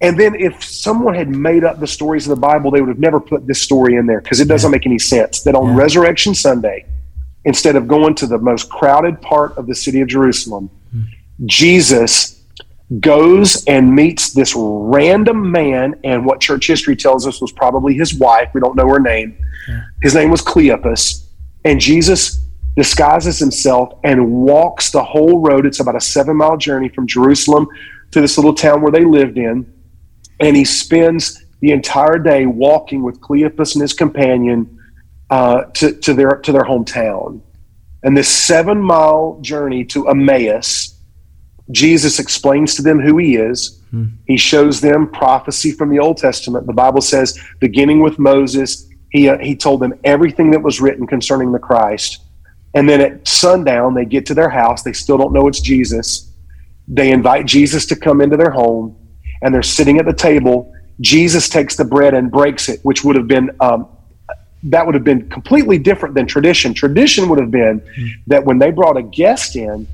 And 0.00 0.18
then 0.18 0.34
if 0.36 0.62
someone 0.62 1.14
had 1.14 1.28
made 1.28 1.64
up 1.64 1.80
the 1.80 1.86
stories 1.86 2.26
of 2.28 2.30
the 2.30 2.40
Bible, 2.40 2.70
they 2.70 2.80
would 2.80 2.88
have 2.88 3.00
never 3.00 3.20
put 3.20 3.46
this 3.46 3.60
story 3.60 3.96
in 3.96 4.06
there 4.06 4.20
because 4.20 4.38
it 4.38 4.46
doesn't 4.46 4.70
yeah. 4.70 4.76
make 4.76 4.86
any 4.86 4.98
sense 4.98 5.42
that 5.42 5.54
on 5.56 5.70
yeah. 5.70 5.76
Resurrection 5.76 6.34
Sunday, 6.34 6.86
instead 7.48 7.76
of 7.76 7.88
going 7.88 8.14
to 8.14 8.26
the 8.26 8.36
most 8.36 8.68
crowded 8.68 9.20
part 9.22 9.56
of 9.56 9.66
the 9.66 9.74
city 9.74 10.02
of 10.02 10.08
Jerusalem, 10.08 10.68
mm. 10.94 11.04
Jesus 11.46 12.44
goes 13.00 13.64
and 13.64 13.94
meets 13.94 14.34
this 14.34 14.54
random 14.54 15.50
man, 15.50 15.98
and 16.04 16.26
what 16.26 16.40
church 16.40 16.66
history 16.66 16.94
tells 16.94 17.26
us 17.26 17.40
was 17.40 17.50
probably 17.50 17.94
his 17.94 18.14
wife. 18.14 18.50
We 18.52 18.60
don't 18.60 18.76
know 18.76 18.86
her 18.88 19.00
name. 19.00 19.38
Yeah. 19.66 19.80
His 20.02 20.14
name 20.14 20.30
was 20.30 20.42
Cleopas. 20.42 21.26
And 21.64 21.80
Jesus 21.80 22.44
disguises 22.76 23.38
himself 23.38 23.98
and 24.04 24.30
walks 24.30 24.90
the 24.90 25.02
whole 25.02 25.40
road. 25.40 25.64
It's 25.64 25.80
about 25.80 25.96
a 25.96 26.00
seven 26.00 26.36
mile 26.36 26.58
journey 26.58 26.90
from 26.90 27.06
Jerusalem 27.06 27.66
to 28.10 28.20
this 28.20 28.36
little 28.36 28.54
town 28.54 28.82
where 28.82 28.92
they 28.92 29.04
lived 29.04 29.38
in. 29.38 29.72
And 30.40 30.54
he 30.54 30.66
spends 30.66 31.44
the 31.60 31.72
entire 31.72 32.18
day 32.18 32.44
walking 32.44 33.02
with 33.02 33.20
Cleopas 33.20 33.74
and 33.74 33.82
his 33.82 33.94
companion 33.94 34.77
uh, 35.30 35.64
to, 35.64 35.92
to 35.92 36.14
their 36.14 36.36
to 36.36 36.52
their 36.52 36.62
hometown. 36.62 37.40
And 38.02 38.16
this 38.16 38.28
seven 38.28 38.80
mile 38.80 39.38
journey 39.42 39.84
to 39.86 40.08
Emmaus, 40.08 40.98
Jesus 41.70 42.18
explains 42.18 42.74
to 42.76 42.82
them 42.82 43.00
who 43.00 43.18
he 43.18 43.36
is. 43.36 43.82
Hmm. 43.90 44.06
He 44.26 44.36
shows 44.36 44.80
them 44.80 45.10
prophecy 45.10 45.72
from 45.72 45.90
the 45.90 45.98
Old 45.98 46.16
Testament. 46.16 46.66
The 46.66 46.72
Bible 46.72 47.00
says, 47.00 47.38
beginning 47.58 48.00
with 48.00 48.18
Moses, 48.18 48.88
he, 49.10 49.28
uh, 49.28 49.38
he 49.38 49.56
told 49.56 49.80
them 49.80 49.94
everything 50.04 50.50
that 50.52 50.62
was 50.62 50.80
written 50.80 51.06
concerning 51.06 51.52
the 51.52 51.58
Christ. 51.58 52.22
And 52.74 52.88
then 52.88 53.00
at 53.00 53.26
sundown, 53.26 53.94
they 53.94 54.04
get 54.04 54.26
to 54.26 54.34
their 54.34 54.50
house. 54.50 54.82
They 54.82 54.92
still 54.92 55.18
don't 55.18 55.32
know 55.32 55.48
it's 55.48 55.60
Jesus. 55.60 56.30
They 56.86 57.10
invite 57.10 57.46
Jesus 57.46 57.86
to 57.86 57.96
come 57.96 58.20
into 58.20 58.36
their 58.36 58.50
home, 58.50 58.96
and 59.42 59.54
they're 59.54 59.62
sitting 59.62 59.98
at 59.98 60.06
the 60.06 60.12
table. 60.12 60.72
Jesus 61.00 61.48
takes 61.48 61.76
the 61.76 61.84
bread 61.84 62.14
and 62.14 62.30
breaks 62.30 62.68
it, 62.68 62.80
which 62.82 63.04
would 63.04 63.16
have 63.16 63.26
been 63.26 63.50
um, 63.60 63.88
that 64.64 64.84
would 64.84 64.94
have 64.94 65.04
been 65.04 65.28
completely 65.28 65.78
different 65.78 66.14
than 66.14 66.26
tradition. 66.26 66.74
Tradition 66.74 67.28
would 67.28 67.38
have 67.38 67.50
been 67.50 67.80
mm. 67.80 68.08
that 68.26 68.44
when 68.44 68.58
they 68.58 68.70
brought 68.70 68.96
a 68.96 69.02
guest 69.02 69.56
in, 69.56 69.86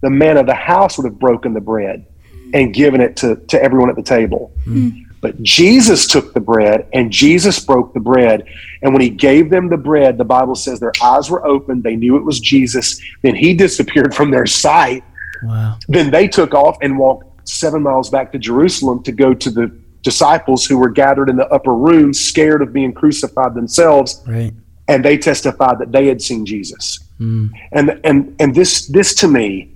the 0.00 0.10
man 0.10 0.36
of 0.36 0.46
the 0.46 0.54
house 0.54 0.96
would 0.96 1.04
have 1.04 1.18
broken 1.18 1.52
the 1.52 1.60
bread 1.60 2.06
and 2.54 2.72
given 2.72 3.00
it 3.00 3.16
to, 3.18 3.36
to 3.36 3.62
everyone 3.62 3.90
at 3.90 3.96
the 3.96 4.02
table. 4.02 4.52
Mm. 4.64 5.04
But 5.20 5.42
Jesus 5.42 6.06
took 6.06 6.32
the 6.32 6.40
bread 6.40 6.88
and 6.94 7.12
Jesus 7.12 7.60
broke 7.60 7.92
the 7.92 8.00
bread. 8.00 8.44
And 8.82 8.94
when 8.94 9.02
he 9.02 9.10
gave 9.10 9.50
them 9.50 9.68
the 9.68 9.76
bread, 9.76 10.16
the 10.16 10.24
Bible 10.24 10.54
says 10.54 10.80
their 10.80 10.92
eyes 11.02 11.28
were 11.28 11.44
open. 11.46 11.82
They 11.82 11.96
knew 11.96 12.16
it 12.16 12.24
was 12.24 12.40
Jesus. 12.40 13.00
Then 13.22 13.34
he 13.34 13.52
disappeared 13.66 14.14
from 14.14 14.30
their 14.30 14.46
sight. 14.46 15.04
Wow. 15.42 15.78
Then 15.88 16.10
they 16.10 16.26
took 16.26 16.54
off 16.54 16.78
and 16.80 16.98
walked 16.98 17.48
seven 17.48 17.82
miles 17.82 18.08
back 18.08 18.32
to 18.32 18.38
Jerusalem 18.38 19.02
to 19.02 19.12
go 19.12 19.34
to 19.34 19.50
the 19.50 19.78
disciples 20.02 20.66
who 20.66 20.78
were 20.78 20.88
gathered 20.88 21.28
in 21.28 21.36
the 21.36 21.48
upper 21.48 21.74
room, 21.74 22.12
scared 22.12 22.62
of 22.62 22.72
being 22.72 22.92
crucified 22.92 23.54
themselves. 23.54 24.22
Right. 24.26 24.52
And 24.88 25.04
they 25.04 25.18
testified 25.18 25.78
that 25.78 25.92
they 25.92 26.06
had 26.06 26.20
seen 26.20 26.44
Jesus. 26.44 26.98
Mm. 27.20 27.50
And 27.72 28.00
and 28.02 28.34
and 28.40 28.54
this 28.54 28.86
this 28.86 29.14
to 29.16 29.28
me 29.28 29.72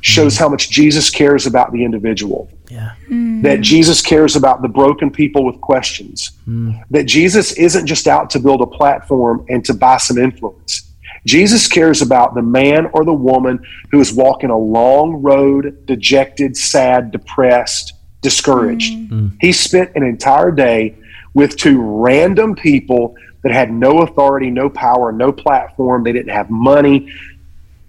shows 0.00 0.34
mm. 0.34 0.38
how 0.38 0.48
much 0.48 0.70
Jesus 0.70 1.10
cares 1.10 1.46
about 1.46 1.72
the 1.72 1.84
individual. 1.84 2.50
Yeah. 2.68 2.92
Mm. 3.08 3.42
That 3.42 3.60
Jesus 3.60 4.02
cares 4.02 4.36
about 4.36 4.62
the 4.62 4.68
broken 4.68 5.10
people 5.10 5.44
with 5.44 5.60
questions. 5.60 6.32
Mm. 6.46 6.82
That 6.90 7.04
Jesus 7.04 7.52
isn't 7.52 7.86
just 7.86 8.06
out 8.06 8.30
to 8.30 8.40
build 8.40 8.60
a 8.60 8.66
platform 8.66 9.46
and 9.48 9.64
to 9.64 9.74
buy 9.74 9.96
some 9.96 10.18
influence. 10.18 10.84
Jesus 11.24 11.66
cares 11.66 12.00
about 12.00 12.34
the 12.34 12.42
man 12.42 12.86
or 12.92 13.04
the 13.04 13.12
woman 13.12 13.60
who 13.90 14.00
is 14.00 14.12
walking 14.12 14.50
a 14.50 14.58
long 14.58 15.14
road, 15.22 15.86
dejected, 15.86 16.56
sad, 16.56 17.10
depressed, 17.10 17.94
discouraged. 18.20 18.92
Mm. 19.10 19.32
He 19.40 19.52
spent 19.52 19.94
an 19.94 20.02
entire 20.02 20.50
day 20.50 20.96
with 21.34 21.56
two 21.56 21.80
random 21.80 22.54
people 22.54 23.16
that 23.42 23.52
had 23.52 23.70
no 23.70 24.00
authority, 24.00 24.50
no 24.50 24.68
power, 24.68 25.12
no 25.12 25.32
platform. 25.32 26.02
They 26.02 26.12
didn't 26.12 26.32
have 26.32 26.50
money. 26.50 27.12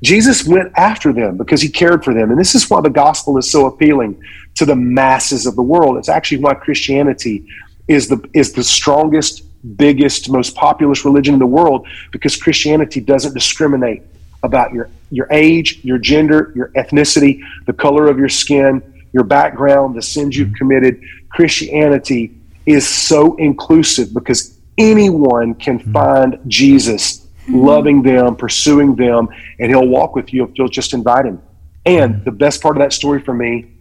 Jesus 0.02 0.46
went 0.46 0.72
after 0.78 1.12
them 1.12 1.36
because 1.36 1.62
he 1.62 1.70
cared 1.70 2.04
for 2.04 2.14
them. 2.14 2.32
And 2.32 2.40
this 2.40 2.56
is 2.56 2.70
why 2.70 2.82
the 2.82 2.90
gospel 2.90 3.38
is 3.38 3.52
so 3.52 3.66
appealing 3.66 4.22
to 4.56 4.66
the 4.66 4.76
masses 4.76 5.46
of 5.46 5.56
the 5.56 5.62
world. 5.62 5.98
It's 5.98 6.10
actually 6.10 6.40
why 6.40 6.54
Christianity 6.54 7.46
is 7.88 8.08
the 8.08 8.24
is 8.34 8.54
the 8.54 8.64
strongest, 8.64 9.44
biggest, 9.76 10.30
most 10.30 10.56
populous 10.56 11.04
religion 11.04 11.34
in 11.34 11.40
the 11.40 11.48
world 11.48 11.88
because 12.12 12.38
Christianity 12.38 13.02
doesn't 13.02 13.34
discriminate 13.34 14.04
about 14.44 14.72
your 14.74 14.90
your 15.12 15.28
age, 15.32 15.80
your 15.84 15.98
gender, 15.98 16.54
your 16.56 16.70
ethnicity, 16.76 17.42
the 17.66 17.74
color 17.74 18.08
of 18.08 18.20
your 18.20 18.30
skin 18.30 18.82
your 19.14 19.24
background, 19.24 19.96
the 19.96 20.02
sins 20.02 20.38
you've 20.38 20.50
mm-hmm. 20.50 20.56
committed. 20.56 21.02
Christianity 21.30 22.36
is 22.66 22.88
so 22.88 23.36
inclusive 23.38 24.14
because 24.14 24.60
anyone 24.78 25.54
can 25.56 25.80
mm-hmm. 25.80 25.92
find 25.92 26.40
Jesus 26.48 27.28
mm-hmm. 27.44 27.56
loving 27.56 28.02
them, 28.02 28.36
pursuing 28.36 28.96
them, 28.96 29.30
and 29.60 29.70
he'll 29.70 29.88
walk 29.88 30.16
with 30.16 30.34
you 30.34 30.44
if 30.44 30.52
you'll 30.56 30.70
just 30.70 30.94
invite 30.94 31.26
him. 31.26 31.42
And 31.86 32.24
the 32.26 32.32
best 32.32 32.62
part 32.62 32.78
of 32.78 32.82
that 32.82 32.94
story 32.94 33.22
for 33.22 33.34
me 33.34 33.72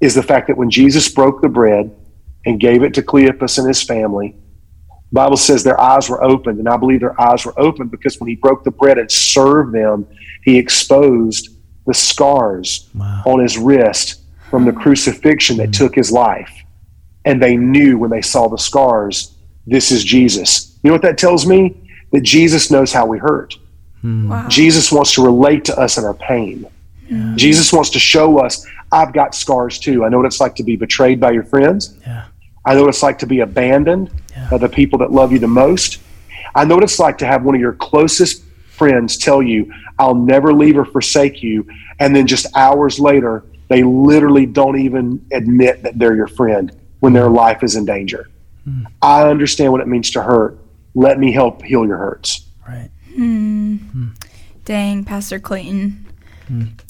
is 0.00 0.14
the 0.14 0.22
fact 0.22 0.48
that 0.48 0.56
when 0.56 0.70
Jesus 0.70 1.08
broke 1.08 1.40
the 1.40 1.48
bread 1.48 1.94
and 2.44 2.60
gave 2.60 2.82
it 2.82 2.94
to 2.94 3.02
Cleopas 3.02 3.58
and 3.58 3.66
his 3.66 3.82
family, 3.82 4.36
Bible 5.12 5.36
says 5.36 5.62
their 5.62 5.80
eyes 5.80 6.10
were 6.10 6.22
opened, 6.22 6.58
and 6.58 6.68
I 6.68 6.76
believe 6.76 7.00
their 7.00 7.18
eyes 7.20 7.44
were 7.44 7.58
opened 7.58 7.90
because 7.90 8.20
when 8.20 8.28
he 8.28 8.34
broke 8.34 8.64
the 8.64 8.70
bread 8.70 8.98
and 8.98 9.10
served 9.10 9.72
them, 9.72 10.06
he 10.42 10.58
exposed 10.58 11.50
the 11.86 11.94
scars 11.94 12.88
wow. 12.94 13.22
on 13.24 13.40
his 13.40 13.56
wrist 13.56 14.22
from 14.50 14.64
the 14.64 14.72
crucifixion 14.72 15.56
that 15.58 15.70
mm. 15.70 15.76
took 15.76 15.94
his 15.94 16.10
life. 16.12 16.50
And 17.24 17.42
they 17.42 17.56
knew 17.56 17.98
when 17.98 18.10
they 18.10 18.22
saw 18.22 18.48
the 18.48 18.58
scars, 18.58 19.34
this 19.66 19.90
is 19.90 20.04
Jesus. 20.04 20.78
You 20.82 20.88
know 20.88 20.94
what 20.94 21.02
that 21.02 21.18
tells 21.18 21.46
me? 21.46 21.90
That 22.12 22.22
Jesus 22.22 22.70
knows 22.70 22.92
how 22.92 23.06
we 23.06 23.18
hurt. 23.18 23.56
Mm. 24.04 24.28
Wow. 24.28 24.48
Jesus 24.48 24.92
wants 24.92 25.14
to 25.14 25.24
relate 25.24 25.64
to 25.66 25.78
us 25.78 25.98
in 25.98 26.04
our 26.04 26.14
pain. 26.14 26.66
Jesus 27.36 27.72
wants 27.72 27.90
to 27.90 28.00
show 28.00 28.38
us, 28.38 28.66
I've 28.90 29.12
got 29.12 29.34
scars 29.34 29.78
too. 29.78 30.04
I 30.04 30.08
know 30.08 30.16
what 30.16 30.26
it's 30.26 30.40
like 30.40 30.56
to 30.56 30.64
be 30.64 30.74
betrayed 30.74 31.20
by 31.20 31.30
your 31.30 31.44
friends. 31.44 31.96
Yeah. 32.04 32.24
I 32.64 32.74
know 32.74 32.80
what 32.80 32.88
it's 32.88 33.02
like 33.02 33.18
to 33.20 33.26
be 33.26 33.40
abandoned 33.40 34.10
Yeah. 34.32 34.48
by 34.50 34.58
the 34.58 34.68
people 34.68 34.98
that 34.98 35.12
love 35.12 35.30
you 35.30 35.38
the 35.38 35.46
most. 35.46 35.98
I 36.54 36.64
know 36.64 36.74
what 36.74 36.84
it's 36.84 36.98
like 36.98 37.18
to 37.18 37.26
have 37.26 37.44
one 37.44 37.54
of 37.54 37.60
your 37.60 37.74
closest 37.74 38.42
friends 38.68 39.16
tell 39.16 39.40
you, 39.42 39.72
I'll 39.98 40.14
never 40.14 40.52
leave 40.52 40.76
or 40.76 40.84
forsake 40.84 41.42
you. 41.42 41.66
And 42.00 42.14
then 42.14 42.26
just 42.26 42.46
hours 42.56 42.98
later, 42.98 43.44
they 43.68 43.82
literally 43.82 44.46
don't 44.46 44.78
even 44.78 45.24
admit 45.32 45.82
that 45.82 45.98
they're 45.98 46.14
your 46.14 46.28
friend 46.28 46.74
when 47.00 47.12
their 47.12 47.28
life 47.28 47.62
is 47.62 47.76
in 47.76 47.84
danger. 47.84 48.30
Hmm. 48.64 48.84
I 49.02 49.28
understand 49.28 49.72
what 49.72 49.80
it 49.80 49.88
means 49.88 50.10
to 50.12 50.22
hurt. 50.22 50.58
Let 50.94 51.18
me 51.18 51.32
help 51.32 51.62
heal 51.62 51.86
your 51.86 51.98
hurts. 51.98 52.46
Right. 52.66 52.90
Hmm. 53.14 53.76
Hmm. 53.76 54.06
Dang, 54.64 55.04
Pastor 55.04 55.38
Clayton. 55.38 56.06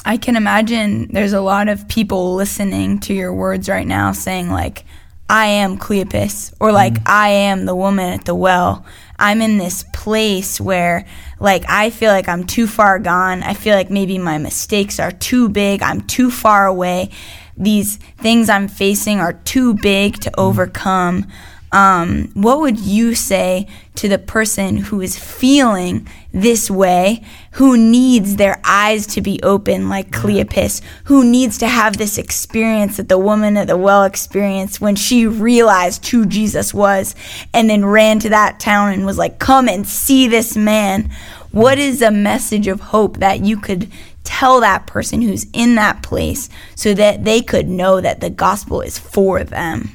I 0.05 0.19
can 0.19 0.37
imagine 0.37 1.09
there's 1.13 1.33
a 1.33 1.41
lot 1.41 1.69
of 1.69 1.89
people 1.89 2.35
listening 2.35 2.99
to 3.01 3.15
your 3.15 3.33
words 3.33 3.69
right 3.69 3.87
now 3.87 4.13
saying, 4.13 4.51
like, 4.51 4.85
I 5.31 5.47
am 5.47 5.79
Cleopas, 5.79 6.53
or 6.61 6.73
like, 6.73 6.97
I 7.07 7.31
am 7.31 7.65
the 7.65 7.75
woman 7.75 8.13
at 8.13 8.27
the 8.27 8.35
well. 8.35 8.85
I'm 9.19 9.41
in 9.43 9.59
this 9.59 9.85
place 9.93 10.61
where, 10.61 11.07
like, 11.41 11.65
I 11.69 11.91
feel 11.91 12.11
like 12.11 12.29
I'm 12.29 12.45
too 12.45 12.67
far 12.67 12.99
gone. 12.99 13.43
I 13.43 13.55
feel 13.55 13.75
like 13.75 13.91
maybe 13.91 14.19
my 14.19 14.39
mistakes 14.39 15.01
are 15.01 15.13
too 15.13 15.49
big. 15.49 15.83
I'm 15.83 16.03
too 16.03 16.31
far 16.31 16.67
away. 16.67 17.11
These 17.57 17.97
things 17.97 18.49
I'm 18.51 18.69
facing 18.69 19.19
are 19.21 19.33
too 19.33 19.75
big 19.75 20.21
to 20.21 20.39
overcome 20.39 21.27
um, 21.73 22.31
what 22.35 22.61
would 22.61 22.79
you 22.79 23.15
say 23.15 23.67
to 23.97 24.09
the 24.09 24.19
person 24.19 24.77
who 24.77 25.01
is 25.01 25.19
feeling 25.19 26.07
this 26.33 26.71
way, 26.71 27.25
who 27.53 27.77
needs 27.77 28.37
their 28.37 28.61
eyes 28.65 29.07
to 29.09 29.21
be 29.21 29.41
open 29.43 29.89
like 29.89 30.11
Cleopas, 30.11 30.81
who 31.05 31.25
needs 31.25 31.59
to 31.59 31.67
have 31.67 31.97
this 31.97 32.19
experience 32.19 32.99
that 32.99 33.09
the 33.09 33.19
woman 33.19 33.57
at 33.57 33.67
the 33.67 33.77
well 33.77 34.05
experienced 34.05 34.81
when 34.81 34.95
she 34.95 35.27
realized 35.27 36.07
who 36.07 36.27
Jesus 36.27 36.73
was 36.73 37.15
and 37.53 37.69
then 37.69 37.85
ran 37.85 38.21
to 38.21 38.29
that 38.29 38.61
town 38.61 38.93
and 38.93 39.07
was 39.07 39.19
like, 39.19 39.39
Come 39.39 39.69
and 39.69 39.87
see 39.87 40.29
this 40.29 40.57
man? 40.57 41.11
What 41.51 41.79
is 41.79 42.03
a 42.03 42.11
message 42.11 42.69
of 42.69 42.81
hope 42.81 43.17
that 43.19 43.41
you 43.41 43.57
could 43.59 43.91
tell 44.25 44.61
that 44.61 44.87
person 44.87 45.23
who's 45.23 45.47
in 45.53 45.77
that 45.77 46.03
place 46.03 46.49
so 46.75 46.93
that 46.95 47.25
they 47.25 47.41
could 47.41 47.69
know 47.69 48.01
that 48.01 48.21
the 48.21 48.31
gospel 48.31 48.83
is 48.83 48.99
for 48.99 49.43
them? 49.43 49.91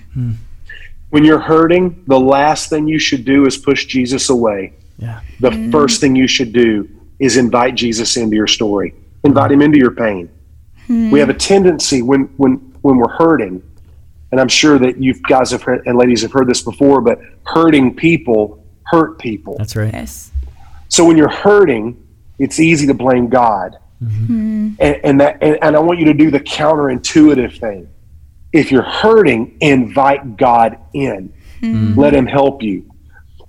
When 1.11 1.23
you're 1.23 1.39
hurting, 1.39 2.03
the 2.07 2.19
last 2.19 2.69
thing 2.69 2.87
you 2.87 2.99
should 2.99 3.23
do 3.23 3.45
is 3.45 3.57
push 3.57 3.85
Jesus 3.85 4.29
away. 4.29 4.73
Yeah. 4.97 5.21
The 5.39 5.51
mm. 5.51 5.71
first 5.71 6.01
thing 6.01 6.15
you 6.15 6.27
should 6.27 6.53
do 6.53 6.89
is 7.19 7.37
invite 7.37 7.75
Jesus 7.75 8.17
into 8.17 8.35
your 8.35 8.47
story. 8.47 8.95
Invite 9.23 9.51
him 9.51 9.61
into 9.61 9.77
your 9.77 9.91
pain. 9.91 10.29
We 10.91 11.19
have 11.19 11.29
a 11.29 11.33
hmm. 11.33 11.37
tendency 11.37 12.01
when 12.01 12.23
when 12.35 12.55
when 12.81 12.97
we're 12.97 13.11
hurting, 13.11 13.63
and 14.31 14.41
I'm 14.41 14.49
sure 14.49 14.77
that 14.79 14.97
you 14.97 15.13
guys 15.13 15.51
have 15.51 15.63
heard, 15.63 15.85
and 15.85 15.97
ladies 15.97 16.21
have 16.23 16.33
heard 16.33 16.47
this 16.47 16.61
before, 16.61 16.99
but 16.99 17.19
hurting 17.45 17.95
people 17.95 18.65
hurt 18.83 19.17
people. 19.17 19.55
That's 19.57 19.75
right. 19.75 19.93
Yes. 19.93 20.31
So 20.89 21.05
when 21.05 21.15
you're 21.15 21.29
hurting, 21.29 22.05
it's 22.39 22.59
easy 22.59 22.87
to 22.87 22.93
blame 22.93 23.29
God. 23.29 23.77
Mm-hmm. 24.03 24.25
Hmm. 24.25 24.69
And, 24.79 24.99
and 25.03 25.21
that 25.21 25.37
and, 25.41 25.57
and 25.61 25.75
I 25.75 25.79
want 25.79 25.99
you 25.99 26.05
to 26.05 26.13
do 26.13 26.29
the 26.29 26.41
counterintuitive 26.41 27.59
thing. 27.59 27.87
If 28.53 28.71
you're 28.71 28.81
hurting, 28.81 29.57
invite 29.61 30.37
God 30.37 30.77
in. 30.93 31.33
Hmm. 31.61 31.97
Let 31.97 32.13
him 32.13 32.25
help 32.25 32.61
you. 32.61 32.91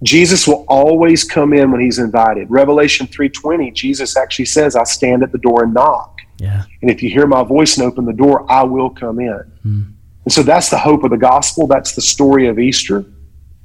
Jesus 0.03 0.49
will 0.49 0.65
always 0.69 1.25
come 1.25 1.53
in 1.53 1.71
when 1.71 1.81
he's 1.81 1.99
invited. 1.99 2.51
Revelation 2.51 3.07
3:20, 3.07 3.71
Jesus 3.71 4.17
actually 4.17 4.47
says, 4.47 4.75
"I 4.75 4.85
stand 4.85 5.23
at 5.23 5.33
the 5.33 5.39
door 5.39 5.65
and 5.65 5.75
knock." 5.75 6.19
Yeah. 6.39 6.65
And 6.81 6.91
if 6.91 7.03
you 7.03 7.11
hear 7.11 7.27
my 7.27 7.45
voice 7.45 7.77
and 7.77 7.87
open 7.87 8.05
the 8.05 8.13
door, 8.13 8.51
I 8.51 8.65
will 8.65 8.91
come 8.91 9.21
in. 9.21 9.41
Hmm. 9.63 9.83
And 10.25 10.33
so 10.33 10.43
that's 10.43 10.71
the 10.71 10.79
hope 10.79 11.05
of 11.05 11.11
the 11.11 11.17
gospel. 11.17 11.67
That's 11.67 11.95
the 11.95 12.01
story 12.01 12.47
of 12.49 12.59
Easter. 12.59 13.05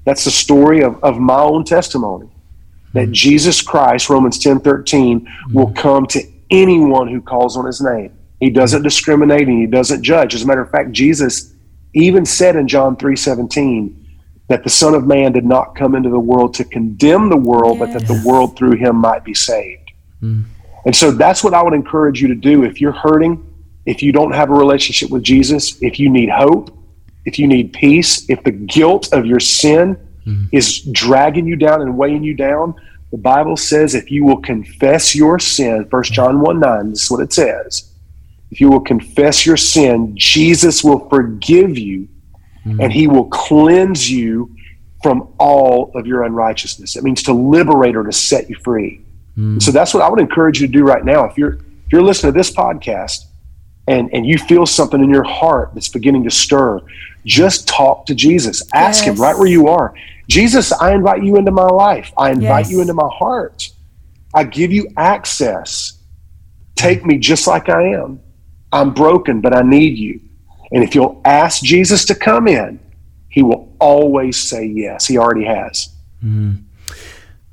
That's 0.06 0.24
the 0.24 0.32
story 0.32 0.82
of, 0.82 1.04
of 1.04 1.20
my 1.20 1.40
own 1.40 1.64
testimony. 1.64 2.30
That 2.94 3.08
hmm. 3.08 3.14
Jesus 3.14 3.62
Christ, 3.62 4.10
Romans 4.10 4.40
10 4.40 4.60
13, 4.60 5.28
will 5.54 5.72
come 5.72 6.06
to 6.08 6.22
anyone 6.50 7.08
who 7.08 7.22
calls 7.22 7.58
on 7.58 7.66
his 7.66 7.82
name. 7.82 8.17
He 8.40 8.50
doesn't 8.50 8.84
discriminate 8.84 9.48
and 9.48 9.60
he 9.60 9.66
doesn't 9.66 10.04
judge. 10.04 10.36
As 10.36 10.44
a 10.44 10.46
matter 10.46 10.62
of 10.62 10.70
fact, 10.70 10.92
Jesus 10.92 11.54
even 11.94 12.26
said 12.26 12.56
in 12.56 12.68
John 12.68 12.96
3 12.96 13.16
17 13.16 14.06
that 14.48 14.64
the 14.64 14.70
Son 14.70 14.94
of 14.94 15.06
Man 15.06 15.32
did 15.32 15.46
not 15.46 15.76
come 15.76 15.96
into 15.96 16.10
the 16.10 16.20
world 16.20 16.54
to 16.56 16.64
condemn 16.64 17.30
the 17.30 17.38
world, 17.38 17.80
but 17.80 17.92
that 17.94 18.08
the 18.08 18.22
world 18.26 18.56
through 18.56 18.78
him 18.78 18.96
might 18.96 19.24
be 19.24 19.34
saved. 19.34 19.92
Hmm. 20.20 20.44
And 20.86 20.96
so 20.96 21.12
that's 21.12 21.44
what 21.44 21.54
I 21.54 21.62
would 21.62 21.74
encourage 21.74 22.22
you 22.22 22.30
to 22.30 22.36
do 22.36 22.64
if 22.64 22.80
you're 22.80 22.94
hurting, 22.94 23.44
if 23.86 24.02
you 24.02 24.12
don't 24.12 24.32
have 24.32 24.50
a 24.50 24.54
relationship 24.54 25.10
with 25.10 25.24
Jesus, 25.24 25.82
if 25.82 26.00
you 26.00 26.10
need 26.10 26.30
hope, 26.30 26.72
if 27.26 27.38
you 27.38 27.48
need 27.48 27.74
peace, 27.74 28.30
if 28.30 28.42
the 28.44 28.52
guilt 28.52 29.12
of 29.12 29.26
your 29.26 29.40
sin 29.40 29.96
hmm. 30.24 30.46
is 30.52 30.82
dragging 30.92 31.46
you 31.46 31.58
down 31.58 31.82
and 31.82 31.98
weighing 31.98 32.24
you 32.24 32.34
down, 32.34 32.74
the 33.12 33.18
Bible 33.18 33.58
says 33.58 33.96
if 33.96 34.12
you 34.12 34.24
will 34.24 34.38
confess 34.38 35.14
your 35.14 35.40
sin, 35.40 35.88
1 35.90 36.04
hmm. 36.04 36.14
John 36.14 36.40
1 36.40 36.60
9, 36.60 36.90
this 36.92 37.04
is 37.04 37.12
what 37.12 37.22
it 37.22 37.34
says. 37.34 37.87
If 38.52 38.62
you 38.62 38.70
will 38.70 38.80
confess 38.80 39.46
your 39.46 39.58
sin, 39.58 40.14
Jesus 40.16 40.84
will 40.84 41.08
forgive 41.10 41.78
you 41.78 42.08
hmm. 42.64 42.80
and 42.80 42.92
he 42.92 43.08
will 43.08 43.26
cleanse 43.26 44.10
you 44.10 44.56
from 45.04 45.34
all 45.38 45.92
of 45.96 46.08
your 46.08 46.24
unrighteousness. 46.24 46.96
It 46.96 47.04
means 47.04 47.24
to 47.24 47.34
liberate 47.34 47.96
or 47.96 48.04
to 48.04 48.12
set 48.12 48.50
you 48.50 48.56
free. 48.64 49.02
Hmm. 49.36 49.60
So 49.60 49.72
that's 49.72 49.94
what 49.94 50.02
I 50.04 50.10
would 50.10 50.20
encourage 50.20 50.62
you 50.62 50.68
to 50.68 50.74
do 50.74 50.84
right 50.84 51.04
now. 51.04 51.26
If 51.26 51.38
you're 51.38 51.54
if 51.54 51.94
you're 51.94 52.04
listening 52.04 52.34
to 52.34 52.38
this 52.38 52.52
podcast 52.52 53.26
and 53.88 54.10
and 54.14 54.26
you 54.26 54.38
feel 54.38 54.66
something 54.66 55.04
in 55.04 55.10
your 55.10 55.24
heart 55.24 55.72
that's 55.74 55.90
beginning 55.90 56.24
to 56.24 56.32
stir, 56.32 56.82
just 57.26 57.68
talk 57.68 58.06
to 58.08 58.16
Jesus. 58.16 58.64
Ask 58.74 59.04
him 59.04 59.16
right 59.16 59.38
where 59.38 59.48
you 59.48 59.68
are. 59.68 59.94
Jesus, 60.30 60.72
I 60.72 60.94
invite 60.94 61.24
you 61.24 61.38
into 61.38 61.52
my 61.52 61.68
life. 61.68 62.12
I 62.18 62.32
invite 62.32 62.66
Yes. 62.66 62.72
you 62.72 62.82
into 62.82 62.94
my 62.94 63.10
heart. 63.12 63.70
I 64.34 64.44
give 64.44 64.72
you 64.72 64.90
access. 64.98 65.94
Take 66.76 67.06
me 67.06 67.18
just 67.18 67.48
like 67.48 67.70
I 67.70 67.90
am. 67.90 68.20
I'm 68.72 68.94
broken, 68.94 69.42
but 69.42 69.56
I 69.56 69.62
need 69.62 69.98
you. 69.98 70.20
And 70.72 70.84
if 70.84 70.94
you'll 70.96 71.22
ask 71.26 71.64
Jesus 71.64 72.04
to 72.06 72.16
come 72.16 72.48
in, 72.48 72.80
he 73.30 73.42
will 73.44 73.74
always 73.80 74.38
say 74.38 74.66
yes. 74.66 75.06
He 75.06 75.18
already 75.18 75.46
has. 75.46 75.90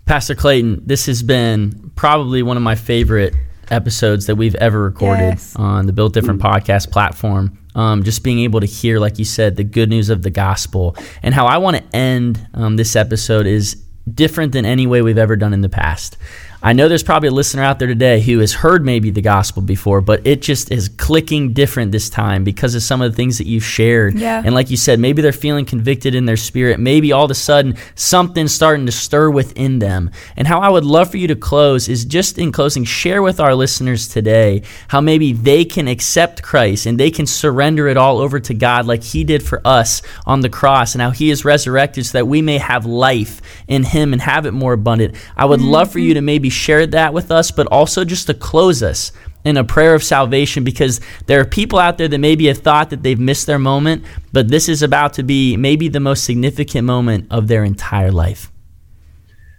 Pastor 0.06 0.34
Clayton, 0.34 0.82
this 0.84 1.06
has 1.06 1.22
been 1.22 1.92
probably 1.96 2.42
one 2.42 2.56
of 2.56 2.62
my 2.62 2.74
favorite 2.74 3.34
episodes 3.70 4.26
that 4.26 4.36
we've 4.36 4.54
ever 4.56 4.82
recorded 4.82 5.30
Yes. 5.34 5.56
on 5.56 5.86
the 5.86 5.92
Built 5.92 6.12
Different 6.12 6.40
podcast 6.42 6.90
platform. 6.90 7.58
Um, 7.74 8.02
just 8.04 8.22
being 8.22 8.40
able 8.40 8.60
to 8.60 8.66
hear, 8.66 9.00
like 9.00 9.18
you 9.18 9.24
said, 9.24 9.56
the 9.56 9.64
good 9.64 9.88
news 9.88 10.10
of 10.10 10.22
the 10.22 10.30
gospel. 10.30 10.96
And 11.22 11.34
how 11.34 11.46
I 11.46 11.58
want 11.58 11.76
to 11.78 11.96
end 11.96 12.46
um, 12.54 12.76
this 12.76 12.94
episode 12.94 13.46
is 13.46 13.74
different 14.12 14.52
than 14.52 14.64
any 14.66 14.86
way 14.86 15.02
we've 15.02 15.18
ever 15.18 15.34
done 15.34 15.52
in 15.52 15.60
the 15.62 15.68
past. 15.68 16.16
I 16.64 16.72
know 16.72 16.88
there's 16.88 17.02
probably 17.02 17.28
a 17.28 17.32
listener 17.32 17.62
out 17.62 17.78
there 17.78 17.88
today 17.88 18.22
who 18.22 18.38
has 18.38 18.54
heard 18.54 18.86
maybe 18.86 19.10
the 19.10 19.20
gospel 19.20 19.60
before, 19.60 20.00
but 20.00 20.26
it 20.26 20.40
just 20.40 20.72
is 20.72 20.88
clicking 20.88 21.52
different 21.52 21.92
this 21.92 22.08
time 22.08 22.42
because 22.42 22.74
of 22.74 22.82
some 22.82 23.02
of 23.02 23.12
the 23.12 23.14
things 23.14 23.36
that 23.36 23.46
you've 23.46 23.66
shared. 23.66 24.14
Yeah. 24.14 24.40
And 24.42 24.54
like 24.54 24.70
you 24.70 24.78
said, 24.78 24.98
maybe 24.98 25.20
they're 25.20 25.30
feeling 25.30 25.66
convicted 25.66 26.14
in 26.14 26.24
their 26.24 26.38
spirit. 26.38 26.80
Maybe 26.80 27.12
all 27.12 27.26
of 27.26 27.30
a 27.30 27.34
sudden 27.34 27.76
something's 27.96 28.54
starting 28.54 28.86
to 28.86 28.92
stir 28.92 29.28
within 29.28 29.78
them. 29.78 30.10
And 30.38 30.48
how 30.48 30.60
I 30.60 30.70
would 30.70 30.86
love 30.86 31.10
for 31.10 31.18
you 31.18 31.28
to 31.28 31.36
close 31.36 31.86
is 31.86 32.06
just 32.06 32.38
in 32.38 32.50
closing, 32.50 32.84
share 32.84 33.20
with 33.20 33.40
our 33.40 33.54
listeners 33.54 34.08
today 34.08 34.62
how 34.88 35.02
maybe 35.02 35.34
they 35.34 35.66
can 35.66 35.86
accept 35.86 36.42
Christ 36.42 36.86
and 36.86 36.98
they 36.98 37.10
can 37.10 37.26
surrender 37.26 37.88
it 37.88 37.98
all 37.98 38.16
over 38.16 38.40
to 38.40 38.54
God 38.54 38.86
like 38.86 39.02
He 39.02 39.22
did 39.22 39.42
for 39.42 39.60
us 39.66 40.00
on 40.24 40.40
the 40.40 40.48
cross 40.48 40.94
and 40.94 41.02
how 41.02 41.10
He 41.10 41.28
is 41.28 41.44
resurrected 41.44 42.06
so 42.06 42.16
that 42.16 42.26
we 42.26 42.40
may 42.40 42.56
have 42.56 42.86
life 42.86 43.42
in 43.68 43.82
Him 43.82 44.14
and 44.14 44.22
have 44.22 44.46
it 44.46 44.52
more 44.52 44.72
abundant. 44.72 45.14
I 45.36 45.44
would 45.44 45.60
love 45.60 45.92
for 45.92 45.98
you 45.98 46.12
mm-hmm. 46.12 46.14
to 46.14 46.22
maybe 46.22 46.53
share 46.54 46.86
that 46.86 47.12
with 47.12 47.30
us, 47.30 47.50
but 47.50 47.66
also 47.68 48.04
just 48.04 48.26
to 48.28 48.34
close 48.34 48.82
us 48.82 49.12
in 49.44 49.56
a 49.56 49.64
prayer 49.64 49.94
of 49.94 50.02
salvation 50.02 50.64
because 50.64 51.00
there 51.26 51.40
are 51.40 51.44
people 51.44 51.78
out 51.78 51.98
there 51.98 52.08
that 52.08 52.18
maybe 52.18 52.46
have 52.46 52.58
thought 52.58 52.90
that 52.90 53.02
they've 53.02 53.20
missed 53.20 53.46
their 53.46 53.58
moment, 53.58 54.04
but 54.32 54.48
this 54.48 54.68
is 54.68 54.82
about 54.82 55.12
to 55.14 55.22
be 55.22 55.56
maybe 55.56 55.88
the 55.88 56.00
most 56.00 56.24
significant 56.24 56.86
moment 56.86 57.26
of 57.30 57.48
their 57.48 57.62
entire 57.62 58.10
life. 58.10 58.50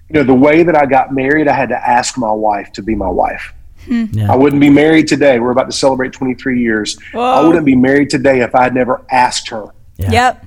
You 0.10 0.16
know, 0.16 0.24
the 0.24 0.34
way 0.34 0.64
that 0.64 0.76
I 0.76 0.86
got 0.86 1.14
married, 1.14 1.48
I 1.48 1.54
had 1.54 1.70
to 1.70 1.90
ask 1.90 2.18
my 2.18 2.32
wife 2.32 2.72
to 2.74 2.84
be 2.84 2.96
my 2.96 3.10
wife. 3.10 3.54
Hmm. 3.86 4.06
Yeah. 4.12 4.32
I 4.32 4.36
wouldn't 4.36 4.60
be 4.60 4.70
married 4.70 5.08
today. 5.08 5.40
We're 5.40 5.52
about 5.52 5.70
to 5.70 5.76
celebrate 5.76 6.14
23 6.14 6.60
years. 6.60 6.98
I 7.14 7.42
wouldn't 7.42 7.66
be 7.66 7.76
married 7.76 8.10
today 8.10 8.42
if 8.42 8.56
I 8.56 8.64
had 8.64 8.74
never 8.74 9.06
asked 9.12 9.50
her. 9.50 9.68
Yeah. 9.98 10.12
Yep. 10.12 10.46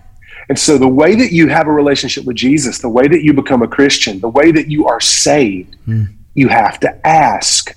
And 0.48 0.58
so, 0.58 0.78
the 0.78 0.88
way 0.88 1.14
that 1.14 1.30
you 1.30 1.48
have 1.48 1.66
a 1.66 1.72
relationship 1.72 2.24
with 2.24 2.36
Jesus, 2.36 2.78
the 2.78 2.88
way 2.88 3.06
that 3.06 3.22
you 3.22 3.34
become 3.34 3.62
a 3.62 3.68
Christian, 3.68 4.18
the 4.20 4.28
way 4.28 4.50
that 4.50 4.68
you 4.68 4.86
are 4.86 5.00
saved, 5.00 5.76
hmm. 5.84 6.04
You 6.38 6.48
have 6.48 6.78
to 6.80 7.06
ask. 7.06 7.76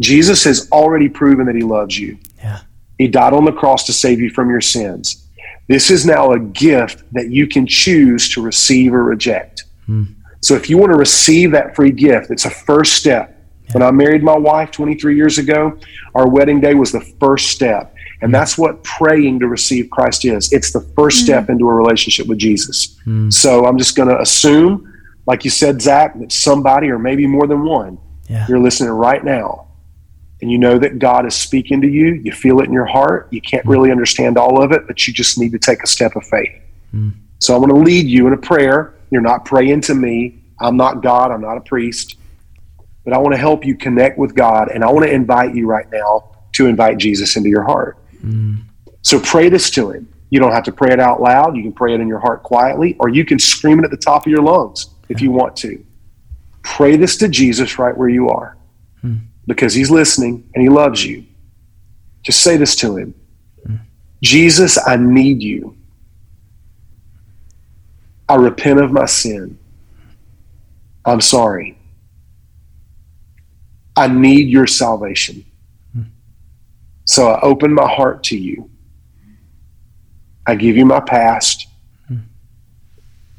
Jesus 0.00 0.44
has 0.44 0.70
already 0.72 1.08
proven 1.08 1.46
that 1.46 1.54
he 1.54 1.62
loves 1.62 1.98
you. 1.98 2.18
Yeah. 2.38 2.60
He 2.98 3.06
died 3.06 3.32
on 3.32 3.44
the 3.44 3.52
cross 3.52 3.84
to 3.84 3.92
save 3.92 4.20
you 4.20 4.30
from 4.30 4.50
your 4.50 4.60
sins. 4.60 5.26
This 5.68 5.90
is 5.90 6.04
now 6.04 6.32
a 6.32 6.38
gift 6.38 7.02
that 7.12 7.30
you 7.30 7.46
can 7.46 7.66
choose 7.66 8.28
to 8.34 8.42
receive 8.42 8.92
or 8.92 9.04
reject. 9.04 9.64
Hmm. 9.86 10.04
So 10.40 10.54
if 10.54 10.68
you 10.68 10.78
want 10.78 10.92
to 10.92 10.98
receive 10.98 11.52
that 11.52 11.74
free 11.74 11.92
gift, 11.92 12.30
it's 12.30 12.44
a 12.44 12.50
first 12.50 12.94
step. 12.94 13.32
Yeah. 13.66 13.72
When 13.72 13.82
I 13.82 13.90
married 13.90 14.22
my 14.22 14.36
wife 14.36 14.70
23 14.70 15.16
years 15.16 15.38
ago, 15.38 15.78
our 16.14 16.28
wedding 16.28 16.60
day 16.60 16.74
was 16.74 16.92
the 16.92 17.00
first 17.00 17.50
step. 17.50 17.94
And 18.22 18.34
that's 18.34 18.56
what 18.56 18.82
praying 18.82 19.40
to 19.40 19.48
receive 19.48 19.90
Christ 19.90 20.24
is. 20.24 20.52
It's 20.52 20.72
the 20.72 20.80
first 20.96 21.18
mm-hmm. 21.18 21.24
step 21.24 21.50
into 21.50 21.68
a 21.68 21.72
relationship 21.72 22.26
with 22.26 22.38
Jesus. 22.38 22.96
Mm. 23.06 23.32
So 23.32 23.66
I'm 23.66 23.76
just 23.76 23.96
going 23.96 24.08
to 24.08 24.20
assume, 24.20 24.95
like 25.26 25.44
you 25.44 25.50
said, 25.50 25.82
Zach, 25.82 26.18
that 26.18 26.32
somebody 26.32 26.88
or 26.88 26.98
maybe 26.98 27.26
more 27.26 27.46
than 27.46 27.64
one, 27.64 27.98
yeah. 28.28 28.46
you're 28.48 28.60
listening 28.60 28.90
right 28.90 29.24
now. 29.24 29.66
And 30.40 30.50
you 30.50 30.58
know 30.58 30.78
that 30.78 30.98
God 30.98 31.26
is 31.26 31.34
speaking 31.34 31.80
to 31.80 31.88
you. 31.88 32.14
You 32.14 32.30
feel 32.30 32.60
it 32.60 32.66
in 32.66 32.72
your 32.72 32.86
heart. 32.86 33.28
You 33.30 33.40
can't 33.40 33.64
mm. 33.64 33.70
really 33.70 33.90
understand 33.90 34.38
all 34.38 34.62
of 34.62 34.70
it, 34.72 34.86
but 34.86 35.06
you 35.06 35.14
just 35.14 35.38
need 35.38 35.52
to 35.52 35.58
take 35.58 35.82
a 35.82 35.86
step 35.86 36.14
of 36.14 36.24
faith. 36.26 36.52
Mm. 36.94 37.14
So 37.40 37.54
I 37.54 37.58
want 37.58 37.70
to 37.70 37.78
lead 37.78 38.06
you 38.06 38.26
in 38.26 38.34
a 38.34 38.38
prayer. 38.38 38.94
You're 39.10 39.22
not 39.22 39.44
praying 39.44 39.80
to 39.82 39.94
me. 39.94 40.42
I'm 40.60 40.76
not 40.76 41.02
God. 41.02 41.30
I'm 41.30 41.40
not 41.40 41.56
a 41.56 41.60
priest. 41.60 42.16
But 43.04 43.14
I 43.14 43.18
want 43.18 43.34
to 43.34 43.38
help 43.38 43.64
you 43.64 43.76
connect 43.76 44.18
with 44.18 44.34
God. 44.34 44.70
And 44.70 44.84
I 44.84 44.90
want 44.90 45.06
to 45.06 45.12
invite 45.12 45.54
you 45.54 45.66
right 45.66 45.90
now 45.90 46.32
to 46.52 46.66
invite 46.66 46.98
Jesus 46.98 47.36
into 47.36 47.48
your 47.48 47.62
heart. 47.62 47.98
Mm. 48.22 48.62
So 49.02 49.18
pray 49.20 49.48
this 49.48 49.70
to 49.70 49.90
him. 49.90 50.08
You 50.28 50.40
don't 50.40 50.52
have 50.52 50.64
to 50.64 50.72
pray 50.72 50.92
it 50.92 51.00
out 51.00 51.22
loud. 51.22 51.56
You 51.56 51.62
can 51.62 51.72
pray 51.72 51.94
it 51.94 52.00
in 52.00 52.08
your 52.08 52.18
heart 52.18 52.42
quietly, 52.42 52.96
or 52.98 53.08
you 53.08 53.24
can 53.24 53.38
scream 53.38 53.78
it 53.78 53.84
at 53.84 53.90
the 53.90 53.96
top 53.96 54.26
of 54.26 54.30
your 54.30 54.42
lungs 54.42 54.95
if 55.08 55.20
you 55.20 55.30
want 55.30 55.56
to. 55.56 55.84
Pray 56.62 56.96
this 56.96 57.16
to 57.18 57.28
Jesus 57.28 57.78
right 57.78 57.96
where 57.96 58.08
you 58.08 58.28
are 58.28 58.56
mm. 59.04 59.20
because 59.46 59.72
he's 59.74 59.90
listening 59.90 60.48
and 60.54 60.62
he 60.62 60.68
loves 60.68 61.04
you. 61.04 61.24
Just 62.22 62.42
say 62.42 62.56
this 62.56 62.74
to 62.76 62.96
him 62.96 63.14
mm. 63.66 63.78
Jesus, 64.22 64.78
I 64.86 64.96
need 64.96 65.42
you. 65.42 65.76
I 68.28 68.34
repent 68.34 68.80
of 68.80 68.90
my 68.90 69.06
sin. 69.06 69.58
I'm 71.04 71.20
sorry. 71.20 71.78
I 73.96 74.08
need 74.08 74.48
your 74.48 74.66
salvation. 74.66 75.44
So 77.06 77.28
I 77.28 77.40
open 77.40 77.72
my 77.72 77.88
heart 77.88 78.24
to 78.24 78.36
you. 78.36 78.68
I 80.44 80.56
give 80.56 80.76
you 80.76 80.84
my 80.84 81.00
past. 81.00 81.68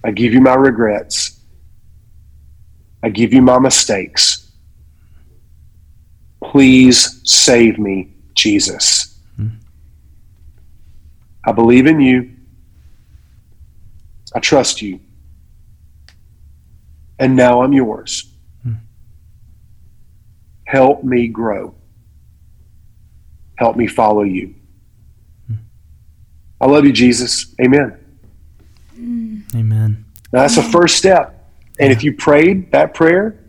I 0.04 0.12
give 0.12 0.34
you 0.34 0.40
my 0.40 0.56
regrets. 0.56 1.37
I 3.04 3.10
give 3.10 3.34
you 3.34 3.42
my 3.42 3.60
mistakes. 3.60 4.52
Please 6.44 7.22
save 7.24 7.78
me, 7.78 8.14
Jesus. 8.34 9.18
I 11.46 11.54
believe 11.54 11.88
in 11.88 12.02
you. 12.02 12.32
I 14.36 14.40
trust 14.40 14.82
you. 14.82 15.00
And 17.20 17.36
now 17.36 17.62
I'm 17.62 17.72
yours. 17.72 18.30
Help 20.66 21.04
me 21.06 21.30
grow. 21.30 21.74
Help 23.58 23.78
me 23.78 23.88
follow 23.88 24.24
you. 24.24 24.54
I 26.60 26.66
love 26.66 26.84
you, 26.84 26.92
Jesus. 26.92 27.56
Amen. 27.62 27.98
Mm. 29.00 29.56
Amen. 29.56 30.06
Now, 30.34 30.42
that's 30.42 30.56
the 30.56 30.64
first 30.64 30.98
step. 30.98 31.37
And 31.80 31.92
if 31.92 32.04
you 32.04 32.14
prayed 32.14 32.72
that 32.72 32.94
prayer, 32.94 33.44